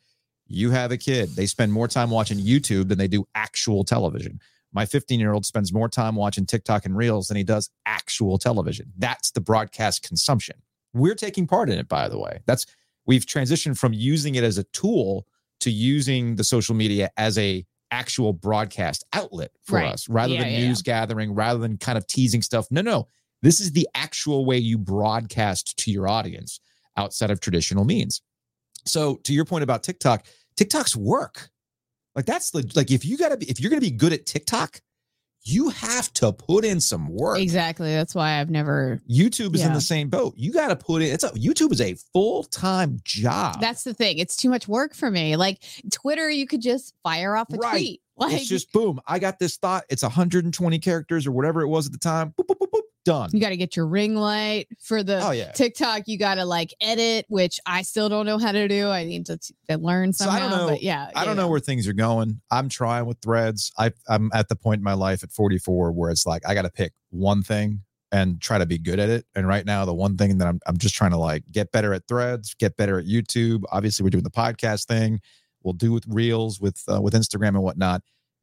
You 0.46 0.70
have 0.70 0.90
a 0.90 0.96
kid. 0.96 1.30
They 1.30 1.46
spend 1.46 1.72
more 1.72 1.88
time 1.88 2.10
watching 2.10 2.38
YouTube 2.38 2.88
than 2.88 2.98
they 2.98 3.08
do 3.08 3.24
actual 3.34 3.84
television. 3.84 4.40
My 4.72 4.86
15 4.86 5.20
year 5.20 5.32
old 5.32 5.46
spends 5.46 5.72
more 5.72 5.88
time 5.88 6.16
watching 6.16 6.46
TikTok 6.46 6.84
and 6.84 6.96
Reels 6.96 7.28
than 7.28 7.36
he 7.36 7.44
does 7.44 7.70
actual 7.86 8.38
television. 8.38 8.92
That's 8.96 9.30
the 9.30 9.40
broadcast 9.40 10.02
consumption. 10.02 10.56
We're 10.92 11.14
taking 11.14 11.46
part 11.46 11.70
in 11.70 11.78
it, 11.78 11.88
by 11.88 12.08
the 12.08 12.18
way. 12.18 12.40
That's 12.46 12.66
we've 13.06 13.26
transitioned 13.26 13.78
from 13.78 13.92
using 13.92 14.34
it 14.34 14.44
as 14.44 14.58
a 14.58 14.64
tool 14.64 15.26
to 15.60 15.70
using 15.70 16.36
the 16.36 16.44
social 16.44 16.74
media 16.74 17.10
as 17.16 17.36
a 17.38 17.64
actual 17.90 18.32
broadcast 18.32 19.04
outlet 19.12 19.50
for 19.64 19.76
Right. 19.76 19.92
us 19.92 20.08
rather 20.08 20.34
Yeah, 20.34 20.40
than 20.44 20.52
yeah, 20.52 20.58
yeah. 20.58 20.66
news 20.68 20.82
gathering, 20.82 21.32
rather 21.34 21.58
than 21.60 21.76
kind 21.78 21.98
of 21.98 22.06
teasing 22.06 22.42
stuff. 22.42 22.66
No, 22.70 22.80
no. 22.80 23.08
This 23.42 23.60
is 23.60 23.72
the 23.72 23.88
actual 23.94 24.44
way 24.44 24.58
you 24.58 24.76
broadcast 24.78 25.76
to 25.78 25.90
your 25.90 26.06
audience 26.08 26.60
outside 26.96 27.30
of 27.30 27.40
traditional 27.40 27.84
means. 27.84 28.22
So 28.86 29.16
to 29.24 29.32
your 29.32 29.44
point 29.44 29.62
about 29.64 29.82
TikTok, 29.82 30.26
TikTok's 30.56 30.94
work. 30.96 31.50
Like 32.14 32.26
that's 32.26 32.50
the 32.50 32.70
like 32.74 32.90
if 32.90 33.04
you 33.04 33.16
gotta 33.16 33.36
be 33.36 33.48
if 33.50 33.60
you're 33.60 33.70
gonna 33.70 33.80
be 33.80 33.90
good 33.90 34.12
at 34.12 34.26
TikTok, 34.26 34.80
you 35.42 35.70
have 35.70 36.12
to 36.14 36.32
put 36.32 36.64
in 36.64 36.80
some 36.80 37.08
work. 37.08 37.38
Exactly. 37.38 37.92
That's 37.92 38.14
why 38.14 38.40
I've 38.40 38.50
never. 38.50 39.00
YouTube 39.10 39.54
is 39.54 39.64
in 39.64 39.72
the 39.72 39.80
same 39.80 40.08
boat. 40.08 40.34
You 40.36 40.52
got 40.52 40.68
to 40.68 40.76
put 40.76 41.02
in. 41.02 41.12
It's 41.12 41.24
a 41.24 41.30
YouTube 41.30 41.72
is 41.72 41.80
a 41.80 41.94
full 42.12 42.44
time 42.44 43.00
job. 43.04 43.60
That's 43.60 43.84
the 43.84 43.94
thing. 43.94 44.18
It's 44.18 44.36
too 44.36 44.50
much 44.50 44.68
work 44.68 44.94
for 44.94 45.10
me. 45.10 45.36
Like 45.36 45.62
Twitter, 45.90 46.28
you 46.28 46.46
could 46.46 46.60
just 46.62 46.94
fire 47.02 47.36
off 47.36 47.48
a 47.52 47.56
Right. 47.56 47.70
tweet. 47.72 48.02
Like 48.16 48.34
it's 48.34 48.48
just 48.48 48.70
boom. 48.72 49.00
I 49.06 49.18
got 49.18 49.38
this 49.38 49.56
thought. 49.56 49.84
It's 49.88 50.02
120 50.02 50.78
characters 50.78 51.26
or 51.26 51.32
whatever 51.32 51.62
it 51.62 51.68
was 51.68 51.86
at 51.86 51.92
the 51.92 51.98
time. 51.98 52.34
Boop, 52.38 52.46
boop, 52.46 52.56
boop, 52.58 52.70
boop, 52.70 52.80
done. 53.04 53.30
you 53.32 53.40
got 53.40 53.48
to 53.50 53.56
get 53.56 53.76
your 53.76 53.86
ring 53.86 54.14
light 54.14 54.66
for 54.82 55.02
the 55.02 55.24
Oh 55.26 55.30
yeah. 55.30 55.52
TikTok. 55.52 56.02
You 56.06 56.18
got 56.18 56.36
to 56.36 56.44
like 56.44 56.74
edit, 56.80 57.26
which 57.28 57.58
I 57.66 57.82
still 57.82 58.08
don't 58.08 58.26
know 58.26 58.38
how 58.38 58.52
to 58.52 58.68
do. 58.68 58.88
I 58.88 59.04
need 59.04 59.26
to, 59.26 59.38
to 59.68 59.78
learn 59.78 60.12
So 60.12 60.24
somehow. 60.26 60.36
I 60.36 60.40
don't 60.50 60.58
know- 60.58 60.68
But 60.68 60.82
yeah, 60.82 61.10
I 61.14 61.24
don't 61.24 61.36
yeah, 61.36 61.42
know 61.42 61.48
where 61.48 61.60
things 61.60 61.86
are 61.88 61.92
going. 61.92 62.40
I'm 62.50 62.68
trying 62.68 63.06
with 63.06 63.18
threads. 63.22 63.72
I, 63.78 63.92
I'm 64.08 64.30
at 64.34 64.48
the 64.48 64.56
point 64.56 64.78
in 64.80 64.84
my 64.84 64.94
life 64.94 65.22
at 65.22 65.32
44 65.32 65.92
where 65.92 66.10
it's 66.10 66.26
like 66.26 66.46
I 66.46 66.54
got 66.54 66.62
to 66.62 66.70
pick 66.70 66.92
one 67.10 67.42
thing 67.42 67.82
and 68.12 68.40
try 68.40 68.58
to 68.58 68.66
be 68.66 68.76
good 68.76 68.98
at 68.98 69.08
it. 69.08 69.24
And 69.36 69.46
right 69.46 69.64
now, 69.64 69.84
the 69.84 69.94
one 69.94 70.16
thing 70.16 70.38
that 70.38 70.48
I'm, 70.48 70.58
I'm 70.66 70.76
just 70.78 70.94
trying 70.94 71.12
to 71.12 71.16
like 71.16 71.44
get 71.52 71.70
better 71.72 71.94
at 71.94 72.08
threads, 72.08 72.54
get 72.54 72.76
better 72.76 72.98
at 72.98 73.06
YouTube. 73.06 73.62
Obviously, 73.70 74.02
we're 74.02 74.10
doing 74.10 74.24
the 74.24 74.30
podcast 74.30 74.86
thing. 74.86 75.20
We'll 75.62 75.74
do 75.74 75.92
with 75.92 76.04
reels 76.08 76.60
with 76.60 76.82
uh, 76.92 77.00
with 77.00 77.14
Instagram 77.14 77.48
and 77.50 77.62
whatnot. 77.62 78.02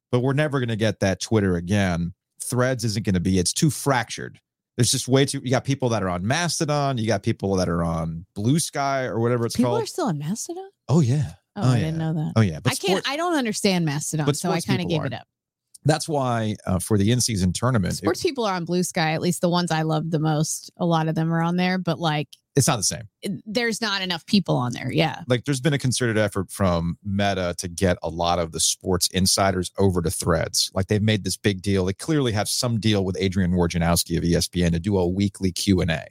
But 0.10 0.22
we're 0.22 0.34
never 0.34 0.60
going 0.60 0.70
to 0.70 0.78
get 0.78 1.02
that 1.02 1.20
Twitter 1.20 1.56
again. 1.58 2.14
Threads 2.42 2.86
isn't 2.86 3.06
going 3.06 3.16
to 3.16 3.20
be. 3.20 3.40
It's 3.40 3.52
too 3.52 3.70
fractured. 3.70 4.40
There's 4.78 4.92
just 4.92 5.08
way 5.08 5.26
too. 5.26 5.42
You 5.44 5.50
got 5.50 5.66
people 5.66 5.90
that 5.90 6.04
are 6.04 6.10
on 6.10 6.26
Mastodon. 6.26 7.00
You 7.00 7.08
got 7.08 7.24
people 7.24 7.56
that 7.56 7.68
are 7.68 7.84
on 7.84 8.26
Blue 8.36 8.60
Sky 8.60 9.06
or 9.06 9.20
whatever 9.20 9.46
it's 9.48 9.56
People 9.56 9.72
called. 9.72 9.80
People 9.80 9.84
are 9.84 9.88
still 9.88 10.06
on 10.06 10.20
Mastodon. 10.20 10.70
oh 10.88 11.02
yeah. 11.02 11.34
Oh, 11.56 11.64
I 11.64 11.72
oh, 11.72 11.76
didn't 11.80 11.98
know 11.98 12.14
that. 12.14 12.34
Oh 12.36 12.42
yeah, 12.42 12.60
but 12.60 12.74
I 12.74 12.76
can't. 12.76 13.10
I 13.10 13.18
don't 13.18 13.34
understand 13.34 13.84
Mastodon, 13.86 14.32
so 14.36 14.52
I 14.52 14.62
kind 14.62 14.80
of 14.80 14.88
gave 14.88 15.02
are. 15.02 15.08
it 15.08 15.14
up. 15.14 15.28
That's 15.88 16.08
why 16.08 16.56
uh, 16.66 16.80
for 16.80 16.98
the 16.98 17.12
in-season 17.12 17.54
tournament, 17.54 17.96
sports 17.96 18.20
it, 18.20 18.28
people 18.28 18.46
are 18.46 18.54
on 18.54 18.66
Blue 18.66 18.84
Sky. 18.84 19.14
At 19.14 19.22
least 19.22 19.42
the 19.42 19.50
ones 19.50 19.72
I 19.72 19.84
love 19.84 20.12
the 20.12 20.20
most. 20.20 20.72
A 20.78 20.86
lot 20.86 21.08
of 21.08 21.16
them 21.16 21.34
are 21.34 21.42
on 21.42 21.56
there, 21.56 21.78
but 21.78 22.00
like 22.00 22.28
it's 22.58 22.68
not 22.68 22.78
the 22.78 22.84
same. 22.84 23.08
There's 23.46 23.82
not 23.82 24.02
enough 24.02 24.26
people 24.26 24.56
on 24.56 24.74
there. 24.74 24.92
Yeah. 24.92 25.22
Like 25.28 25.46
there's 25.46 25.62
been 25.62 25.74
a 25.74 25.78
concerted 25.78 26.18
effort 26.18 26.50
from 26.50 26.98
Meta 27.04 27.54
to 27.60 27.68
get 27.68 27.98
a 28.02 28.10
lot 28.10 28.40
of 28.40 28.52
the 28.52 28.60
sports 28.60 29.08
insiders 29.10 29.72
over 29.78 30.02
to 30.02 30.10
threads. 30.10 30.72
Like 30.74 30.88
they've 30.88 31.02
made 31.02 31.24
this 31.24 31.38
big 31.38 31.62
deal. 31.62 31.86
They 31.86 31.94
clearly 31.94 32.32
have 32.32 32.50
some 32.50 32.80
deal 32.80 33.06
with 33.06 33.16
Adrian 33.20 33.52
Wojnarowski 33.52 34.18
of 34.18 34.24
ESPN 34.24 34.72
to 34.72 34.80
do 34.80 34.98
a 34.98 35.08
weekly 35.08 35.52
Q&A. 35.52 36.08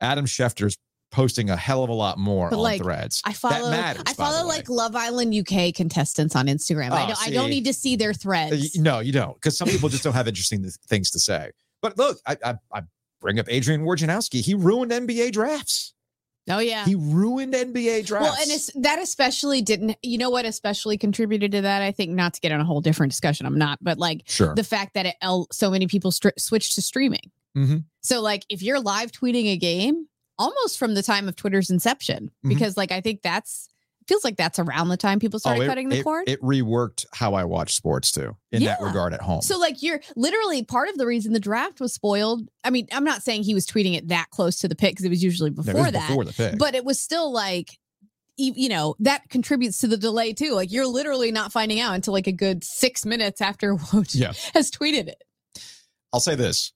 Adam 0.00 0.26
Schefter's 0.26 0.76
posting 1.14 1.48
a 1.48 1.56
hell 1.56 1.84
of 1.84 1.90
a 1.90 1.94
lot 1.94 2.18
more 2.18 2.50
but 2.50 2.56
on 2.56 2.62
like, 2.62 2.82
threads. 2.82 3.22
I 3.24 3.32
follow 3.32 3.70
matters, 3.70 4.02
I 4.06 4.14
follow 4.14 4.46
like 4.46 4.68
Love 4.68 4.96
Island 4.96 5.32
UK 5.32 5.72
contestants 5.72 6.34
on 6.34 6.46
Instagram. 6.46 6.90
Oh, 6.90 6.96
I, 6.96 7.06
don't, 7.06 7.28
I 7.28 7.30
don't 7.30 7.50
need 7.50 7.66
to 7.66 7.72
see 7.72 7.94
their 7.94 8.12
threads. 8.12 8.76
No, 8.76 8.98
you 8.98 9.12
don't. 9.12 9.34
Because 9.34 9.56
some 9.56 9.68
people 9.68 9.88
just 9.88 10.02
don't 10.02 10.14
have 10.14 10.26
interesting 10.26 10.68
things 10.88 11.10
to 11.12 11.20
say. 11.20 11.50
But 11.80 11.96
look, 11.96 12.18
I, 12.26 12.36
I, 12.44 12.54
I 12.72 12.82
bring 13.20 13.38
up 13.38 13.46
Adrian 13.48 13.82
Wojnarowski. 13.82 14.40
He 14.40 14.54
ruined 14.54 14.90
NBA 14.90 15.32
drafts. 15.32 15.94
Oh 16.50 16.58
yeah, 16.58 16.84
he 16.84 16.94
ruined 16.94 17.54
NBA 17.54 18.04
drafts. 18.04 18.28
Well, 18.28 18.36
and 18.74 18.84
that 18.84 18.98
especially 19.00 19.62
didn't. 19.62 19.96
You 20.02 20.18
know 20.18 20.28
what? 20.30 20.44
Especially 20.44 20.98
contributed 20.98 21.52
to 21.52 21.62
that. 21.62 21.80
I 21.80 21.90
think 21.90 22.10
not 22.10 22.34
to 22.34 22.40
get 22.40 22.52
on 22.52 22.60
a 22.60 22.64
whole 22.64 22.82
different 22.82 23.12
discussion. 23.12 23.46
I'm 23.46 23.56
not, 23.56 23.78
but 23.80 23.98
like 23.98 24.22
sure. 24.26 24.54
the 24.54 24.64
fact 24.64 24.94
that 24.94 25.06
it, 25.06 25.14
so 25.52 25.70
many 25.70 25.86
people 25.86 26.10
st- 26.10 26.38
switched 26.38 26.74
to 26.74 26.82
streaming. 26.82 27.30
Mm-hmm. 27.56 27.78
So 28.02 28.20
like, 28.20 28.44
if 28.50 28.62
you're 28.62 28.80
live 28.80 29.10
tweeting 29.12 29.46
a 29.52 29.56
game, 29.56 30.06
almost 30.38 30.78
from 30.78 30.94
the 30.94 31.02
time 31.02 31.28
of 31.28 31.36
Twitter's 31.36 31.70
inception, 31.70 32.26
mm-hmm. 32.26 32.48
because 32.48 32.76
like 32.76 32.92
I 32.92 33.00
think 33.00 33.22
that's 33.22 33.68
feels 34.06 34.24
like 34.24 34.36
that's 34.36 34.58
around 34.58 34.88
the 34.88 34.96
time 34.96 35.18
people 35.18 35.38
started 35.38 35.60
oh, 35.60 35.64
it, 35.64 35.68
cutting 35.68 35.88
the 35.88 35.98
it, 35.98 36.04
cord. 36.04 36.28
It 36.28 36.40
reworked 36.42 37.06
how 37.12 37.34
I 37.34 37.44
watch 37.44 37.74
sports 37.74 38.12
too, 38.12 38.36
in 38.52 38.62
yeah. 38.62 38.76
that 38.76 38.84
regard 38.84 39.14
at 39.14 39.20
home. 39.20 39.42
So, 39.42 39.58
like, 39.58 39.82
you're 39.82 40.00
literally 40.16 40.62
part 40.62 40.88
of 40.88 40.98
the 40.98 41.06
reason 41.06 41.32
the 41.32 41.40
draft 41.40 41.80
was 41.80 41.92
spoiled. 41.92 42.48
I 42.62 42.70
mean, 42.70 42.88
I'm 42.92 43.04
not 43.04 43.22
saying 43.22 43.44
he 43.44 43.54
was 43.54 43.66
tweeting 43.66 43.96
it 43.96 44.08
that 44.08 44.30
close 44.30 44.58
to 44.60 44.68
the 44.68 44.74
pick 44.74 44.92
because 44.92 45.04
it 45.04 45.10
was 45.10 45.22
usually 45.22 45.50
before 45.50 45.74
was 45.74 45.92
that. 45.92 46.08
Before 46.08 46.24
the 46.24 46.32
pick. 46.32 46.58
But 46.58 46.74
it 46.74 46.84
was 46.84 47.00
still 47.00 47.32
like, 47.32 47.78
you 48.36 48.68
know, 48.68 48.96
that 49.00 49.28
contributes 49.30 49.78
to 49.78 49.86
the 49.86 49.96
delay 49.96 50.32
too. 50.32 50.52
Like, 50.52 50.72
you're 50.72 50.86
literally 50.86 51.32
not 51.32 51.52
finding 51.52 51.80
out 51.80 51.94
until 51.94 52.12
like 52.12 52.26
a 52.26 52.32
good 52.32 52.64
six 52.64 53.04
minutes 53.04 53.40
after 53.40 53.74
Woj 53.76 54.14
yeah. 54.14 54.32
has 54.54 54.70
tweeted 54.70 55.08
it. 55.08 55.22
I'll 56.12 56.20
say 56.20 56.34
this 56.34 56.72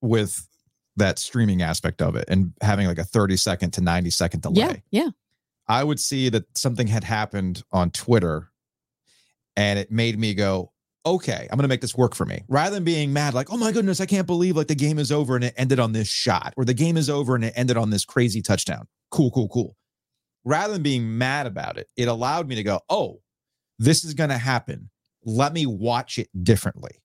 with 0.00 0.46
that 0.98 1.18
streaming 1.18 1.62
aspect 1.62 2.02
of 2.02 2.14
it 2.16 2.26
and 2.28 2.52
having 2.60 2.86
like 2.86 2.98
a 2.98 3.04
30 3.04 3.36
second 3.36 3.72
to 3.72 3.80
90 3.80 4.10
second 4.10 4.42
delay. 4.42 4.82
Yeah. 4.90 5.04
Yeah 5.04 5.10
I 5.68 5.84
would 5.84 6.00
see 6.00 6.30
that 6.30 6.44
something 6.56 6.86
had 6.86 7.04
happened 7.04 7.62
on 7.72 7.90
Twitter 7.90 8.50
and 9.54 9.78
it 9.78 9.90
made 9.90 10.18
me 10.18 10.32
go, 10.34 10.72
okay, 11.04 11.46
I'm 11.50 11.56
going 11.56 11.64
to 11.64 11.68
make 11.68 11.82
this 11.82 11.96
work 11.96 12.14
for 12.14 12.24
me. 12.24 12.42
Rather 12.48 12.76
than 12.76 12.84
being 12.84 13.12
mad, 13.12 13.34
like, 13.34 13.52
oh 13.52 13.56
my 13.56 13.70
goodness, 13.70 14.00
I 14.00 14.06
can't 14.06 14.26
believe 14.26 14.56
like 14.56 14.68
the 14.68 14.74
game 14.74 14.98
is 14.98 15.12
over 15.12 15.36
and 15.36 15.44
it 15.44 15.54
ended 15.56 15.78
on 15.78 15.92
this 15.92 16.08
shot, 16.08 16.54
or 16.56 16.64
the 16.64 16.74
game 16.74 16.96
is 16.96 17.10
over 17.10 17.34
and 17.34 17.44
it 17.44 17.52
ended 17.54 17.76
on 17.76 17.90
this 17.90 18.04
crazy 18.04 18.40
touchdown. 18.40 18.86
Cool, 19.10 19.30
cool, 19.30 19.48
cool. 19.48 19.76
Rather 20.44 20.72
than 20.72 20.82
being 20.82 21.18
mad 21.18 21.46
about 21.46 21.76
it, 21.76 21.88
it 21.96 22.08
allowed 22.08 22.48
me 22.48 22.54
to 22.54 22.62
go, 22.62 22.80
oh, 22.88 23.20
this 23.78 24.04
is 24.04 24.14
going 24.14 24.30
to 24.30 24.38
happen. 24.38 24.90
Let 25.24 25.52
me 25.52 25.66
watch 25.66 26.18
it 26.18 26.28
differently. 26.42 27.02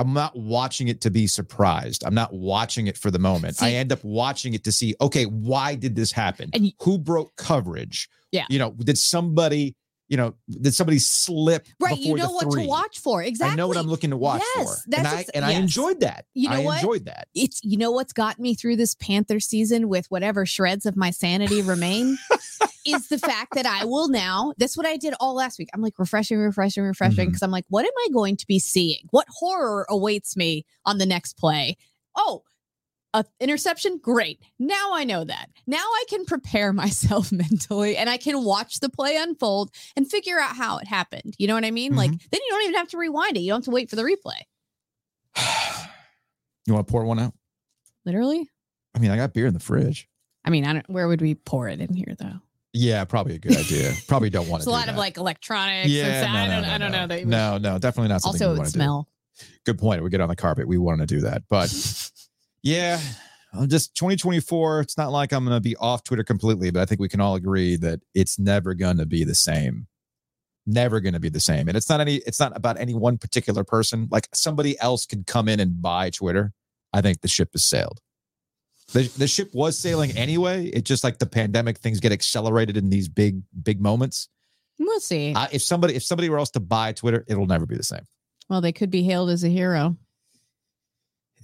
I'm 0.00 0.14
not 0.14 0.34
watching 0.34 0.88
it 0.88 1.02
to 1.02 1.10
be 1.10 1.26
surprised. 1.26 2.04
I'm 2.04 2.14
not 2.14 2.32
watching 2.32 2.86
it 2.86 2.96
for 2.96 3.10
the 3.10 3.18
moment. 3.18 3.56
See, 3.56 3.66
I 3.66 3.72
end 3.72 3.92
up 3.92 4.02
watching 4.02 4.54
it 4.54 4.64
to 4.64 4.72
see, 4.72 4.94
okay, 4.98 5.24
why 5.24 5.74
did 5.74 5.94
this 5.94 6.10
happen? 6.10 6.48
And 6.54 6.72
Who 6.80 6.96
broke 6.96 7.36
coverage? 7.36 8.08
Yeah. 8.32 8.46
You 8.48 8.58
know, 8.58 8.70
did 8.70 8.96
somebody, 8.96 9.76
you 10.08 10.16
know, 10.16 10.36
did 10.48 10.72
somebody 10.72 10.98
slip? 10.98 11.66
Right. 11.78 11.98
You 11.98 12.14
know 12.14 12.30
what 12.30 12.50
to 12.50 12.66
watch 12.66 12.98
for. 12.98 13.22
Exactly. 13.22 13.52
I 13.52 13.56
know 13.56 13.68
what 13.68 13.76
I'm 13.76 13.88
looking 13.88 14.08
to 14.08 14.16
watch 14.16 14.42
yes, 14.56 14.84
for. 14.84 14.96
and 14.96 15.06
I 15.06 15.26
and 15.34 15.44
yes. 15.44 15.44
I 15.44 15.50
enjoyed 15.50 16.00
that. 16.00 16.24
You 16.32 16.48
know 16.48 16.56
I 16.56 16.64
what? 16.64 16.78
enjoyed 16.78 17.04
that. 17.04 17.28
It's 17.34 17.60
you 17.62 17.76
know 17.76 17.90
what's 17.90 18.14
got 18.14 18.38
me 18.38 18.54
through 18.54 18.76
this 18.76 18.94
Panther 18.94 19.38
season 19.38 19.88
with 19.90 20.06
whatever 20.08 20.46
shreds 20.46 20.86
of 20.86 20.96
my 20.96 21.10
sanity 21.10 21.60
remain 21.60 22.16
is 22.86 23.08
the 23.08 23.18
fact 23.18 23.54
that 23.54 23.66
I 23.66 23.84
will 23.84 24.08
now, 24.08 24.52
that's 24.58 24.76
what 24.76 24.86
I 24.86 24.96
did 24.96 25.14
all 25.20 25.34
last 25.34 25.58
week. 25.58 25.68
I'm 25.74 25.82
like 25.82 25.98
refreshing, 25.98 26.38
refreshing, 26.38 26.84
refreshing 26.84 27.26
because 27.26 27.38
mm-hmm. 27.38 27.44
I'm 27.44 27.50
like, 27.50 27.66
what 27.68 27.84
am 27.84 27.92
I 28.06 28.08
going 28.12 28.36
to 28.36 28.46
be 28.46 28.58
seeing? 28.58 29.02
What 29.10 29.26
horror 29.28 29.86
awaits 29.88 30.36
me 30.36 30.64
on 30.84 30.98
the 30.98 31.06
next 31.06 31.36
play? 31.36 31.76
Oh, 32.16 32.42
a 33.12 33.24
interception? 33.40 33.98
Great. 34.02 34.40
Now 34.58 34.90
i 34.92 35.04
know 35.04 35.24
that. 35.24 35.50
Now 35.66 35.78
i 35.78 36.04
can 36.08 36.24
prepare 36.24 36.72
myself 36.72 37.32
mentally 37.32 37.96
and 37.96 38.08
i 38.08 38.16
can 38.16 38.44
watch 38.44 38.80
the 38.80 38.88
play 38.88 39.16
unfold 39.16 39.70
and 39.96 40.08
figure 40.08 40.38
out 40.38 40.56
how 40.56 40.78
it 40.78 40.86
happened. 40.86 41.34
You 41.38 41.48
know 41.48 41.54
what 41.54 41.64
i 41.64 41.70
mean? 41.70 41.92
Mm-hmm. 41.92 41.98
like 41.98 42.10
then 42.10 42.40
you 42.44 42.50
don't 42.50 42.62
even 42.62 42.74
have 42.74 42.88
to 42.88 42.98
rewind 42.98 43.36
it. 43.36 43.40
You 43.40 43.50
don't 43.50 43.58
have 43.58 43.64
to 43.64 43.70
wait 43.70 43.90
for 43.90 43.96
the 43.96 44.02
replay. 44.02 44.40
You 46.66 46.74
want 46.74 46.86
to 46.86 46.92
pour 46.92 47.04
one 47.04 47.18
out? 47.18 47.32
Literally? 48.04 48.48
I 48.94 48.98
mean 48.98 49.10
i 49.10 49.16
got 49.16 49.32
beer 49.32 49.46
in 49.46 49.54
the 49.54 49.60
fridge. 49.60 50.08
I 50.44 50.50
mean 50.50 50.64
i 50.64 50.72
don't 50.74 50.88
where 50.88 51.08
would 51.08 51.20
we 51.22 51.34
pour 51.34 51.68
it 51.68 51.80
in 51.80 51.94
here 51.94 52.14
though 52.18 52.40
yeah, 52.72 53.04
probably 53.04 53.34
a 53.34 53.38
good 53.38 53.56
idea. 53.56 53.92
Probably 54.06 54.30
don't 54.30 54.48
want 54.48 54.62
to. 54.62 54.64
It's 54.64 54.66
a 54.68 54.70
lot 54.70 54.86
that. 54.86 54.92
of 54.92 54.98
like 54.98 55.16
electronics. 55.16 55.88
Yeah, 55.88 56.22
no, 56.22 56.38
I 56.38 56.46
don't. 56.46 56.62
No, 56.62 56.68
no, 56.68 56.74
I 56.74 56.78
don't 56.78 56.92
know. 56.92 57.06
That 57.06 57.26
no, 57.26 57.58
no, 57.58 57.78
definitely 57.78 58.08
not. 58.08 58.22
Something 58.22 58.46
also, 58.46 58.54
it 58.54 58.58
would 58.58 58.68
smell. 58.68 59.08
Do. 59.38 59.46
Good 59.64 59.78
point. 59.78 60.02
We 60.02 60.10
get 60.10 60.20
on 60.20 60.28
the 60.28 60.36
carpet. 60.36 60.68
We 60.68 60.78
want 60.78 61.00
to 61.00 61.06
do 61.06 61.20
that, 61.22 61.42
but 61.48 61.72
yeah, 62.62 63.00
I'm 63.52 63.68
just 63.68 63.94
2024. 63.96 64.80
It's 64.80 64.96
not 64.96 65.10
like 65.10 65.32
I'm 65.32 65.44
going 65.44 65.56
to 65.56 65.60
be 65.60 65.76
off 65.76 66.04
Twitter 66.04 66.22
completely, 66.22 66.70
but 66.70 66.80
I 66.80 66.84
think 66.84 67.00
we 67.00 67.08
can 67.08 67.20
all 67.20 67.34
agree 67.34 67.76
that 67.76 68.00
it's 68.14 68.38
never 68.38 68.74
going 68.74 68.98
to 68.98 69.06
be 69.06 69.24
the 69.24 69.34
same. 69.34 69.86
Never 70.66 71.00
going 71.00 71.14
to 71.14 71.20
be 71.20 71.30
the 71.30 71.40
same. 71.40 71.66
And 71.66 71.76
it's 71.76 71.88
not 71.88 72.00
any. 72.00 72.16
It's 72.26 72.38
not 72.38 72.56
about 72.56 72.78
any 72.78 72.94
one 72.94 73.18
particular 73.18 73.64
person. 73.64 74.08
Like 74.12 74.28
somebody 74.32 74.78
else 74.78 75.06
could 75.06 75.26
come 75.26 75.48
in 75.48 75.58
and 75.58 75.82
buy 75.82 76.10
Twitter. 76.10 76.52
I 76.92 77.00
think 77.00 77.20
the 77.20 77.28
ship 77.28 77.50
has 77.52 77.64
sailed 77.64 78.00
the, 78.92 79.10
the 79.18 79.28
ship 79.28 79.50
was 79.52 79.78
sailing 79.78 80.10
anyway. 80.12 80.66
It's 80.66 80.88
just 80.88 81.04
like 81.04 81.18
the 81.18 81.26
pandemic 81.26 81.78
things 81.78 82.00
get 82.00 82.12
accelerated 82.12 82.76
in 82.76 82.90
these 82.90 83.08
big, 83.08 83.42
big 83.62 83.80
moments. 83.80 84.28
We'll 84.78 85.00
see. 85.00 85.34
Uh, 85.34 85.48
if 85.52 85.62
somebody 85.62 85.94
if 85.94 86.02
somebody 86.02 86.28
were 86.30 86.38
else 86.38 86.50
to 86.52 86.60
buy 86.60 86.92
Twitter, 86.92 87.24
it'll 87.28 87.46
never 87.46 87.66
be 87.66 87.76
the 87.76 87.82
same. 87.82 88.06
Well, 88.48 88.60
they 88.60 88.72
could 88.72 88.90
be 88.90 89.02
hailed 89.02 89.30
as 89.30 89.44
a 89.44 89.48
hero. 89.48 89.96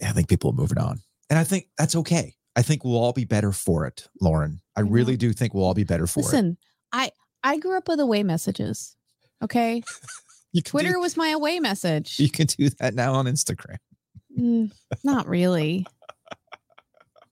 I 0.03 0.13
think 0.13 0.29
people 0.29 0.51
are 0.51 0.55
moving 0.55 0.79
on. 0.79 1.01
And 1.31 1.39
I 1.39 1.45
think 1.45 1.69
that's 1.79 1.97
okay. 1.97 2.35
I 2.57 2.63
think 2.63 2.85
we'll 2.85 2.97
all 2.97 3.13
be 3.13 3.25
better 3.25 3.53
for 3.53 3.87
it, 3.87 4.09
Lauren. 4.21 4.61
I 4.75 4.81
really 4.81 5.17
do 5.17 5.33
think 5.33 5.53
we'll 5.53 5.65
all 5.65 5.75
be 5.75 5.85
better 5.85 6.07
for 6.07 6.21
Listen, 6.21 6.39
it. 6.39 6.41
Listen, 6.41 6.59
I 6.93 7.11
I 7.43 7.59
grew 7.59 7.77
up 7.77 7.89
with 7.89 8.01
away 8.01 8.23
messages. 8.23 8.97
Okay. 9.43 9.83
Twitter 10.65 10.93
do, 10.93 11.01
was 11.01 11.19
my 11.19 11.29
away 11.29 11.61
message. 11.61 12.19
You 12.19 12.31
can 12.31 12.47
do 12.47 12.71
that 12.81 12.95
now 12.95 13.13
on 13.13 13.27
Instagram. 13.27 13.77
Mm, 14.39 14.73
not 15.05 15.29
really. 15.29 15.87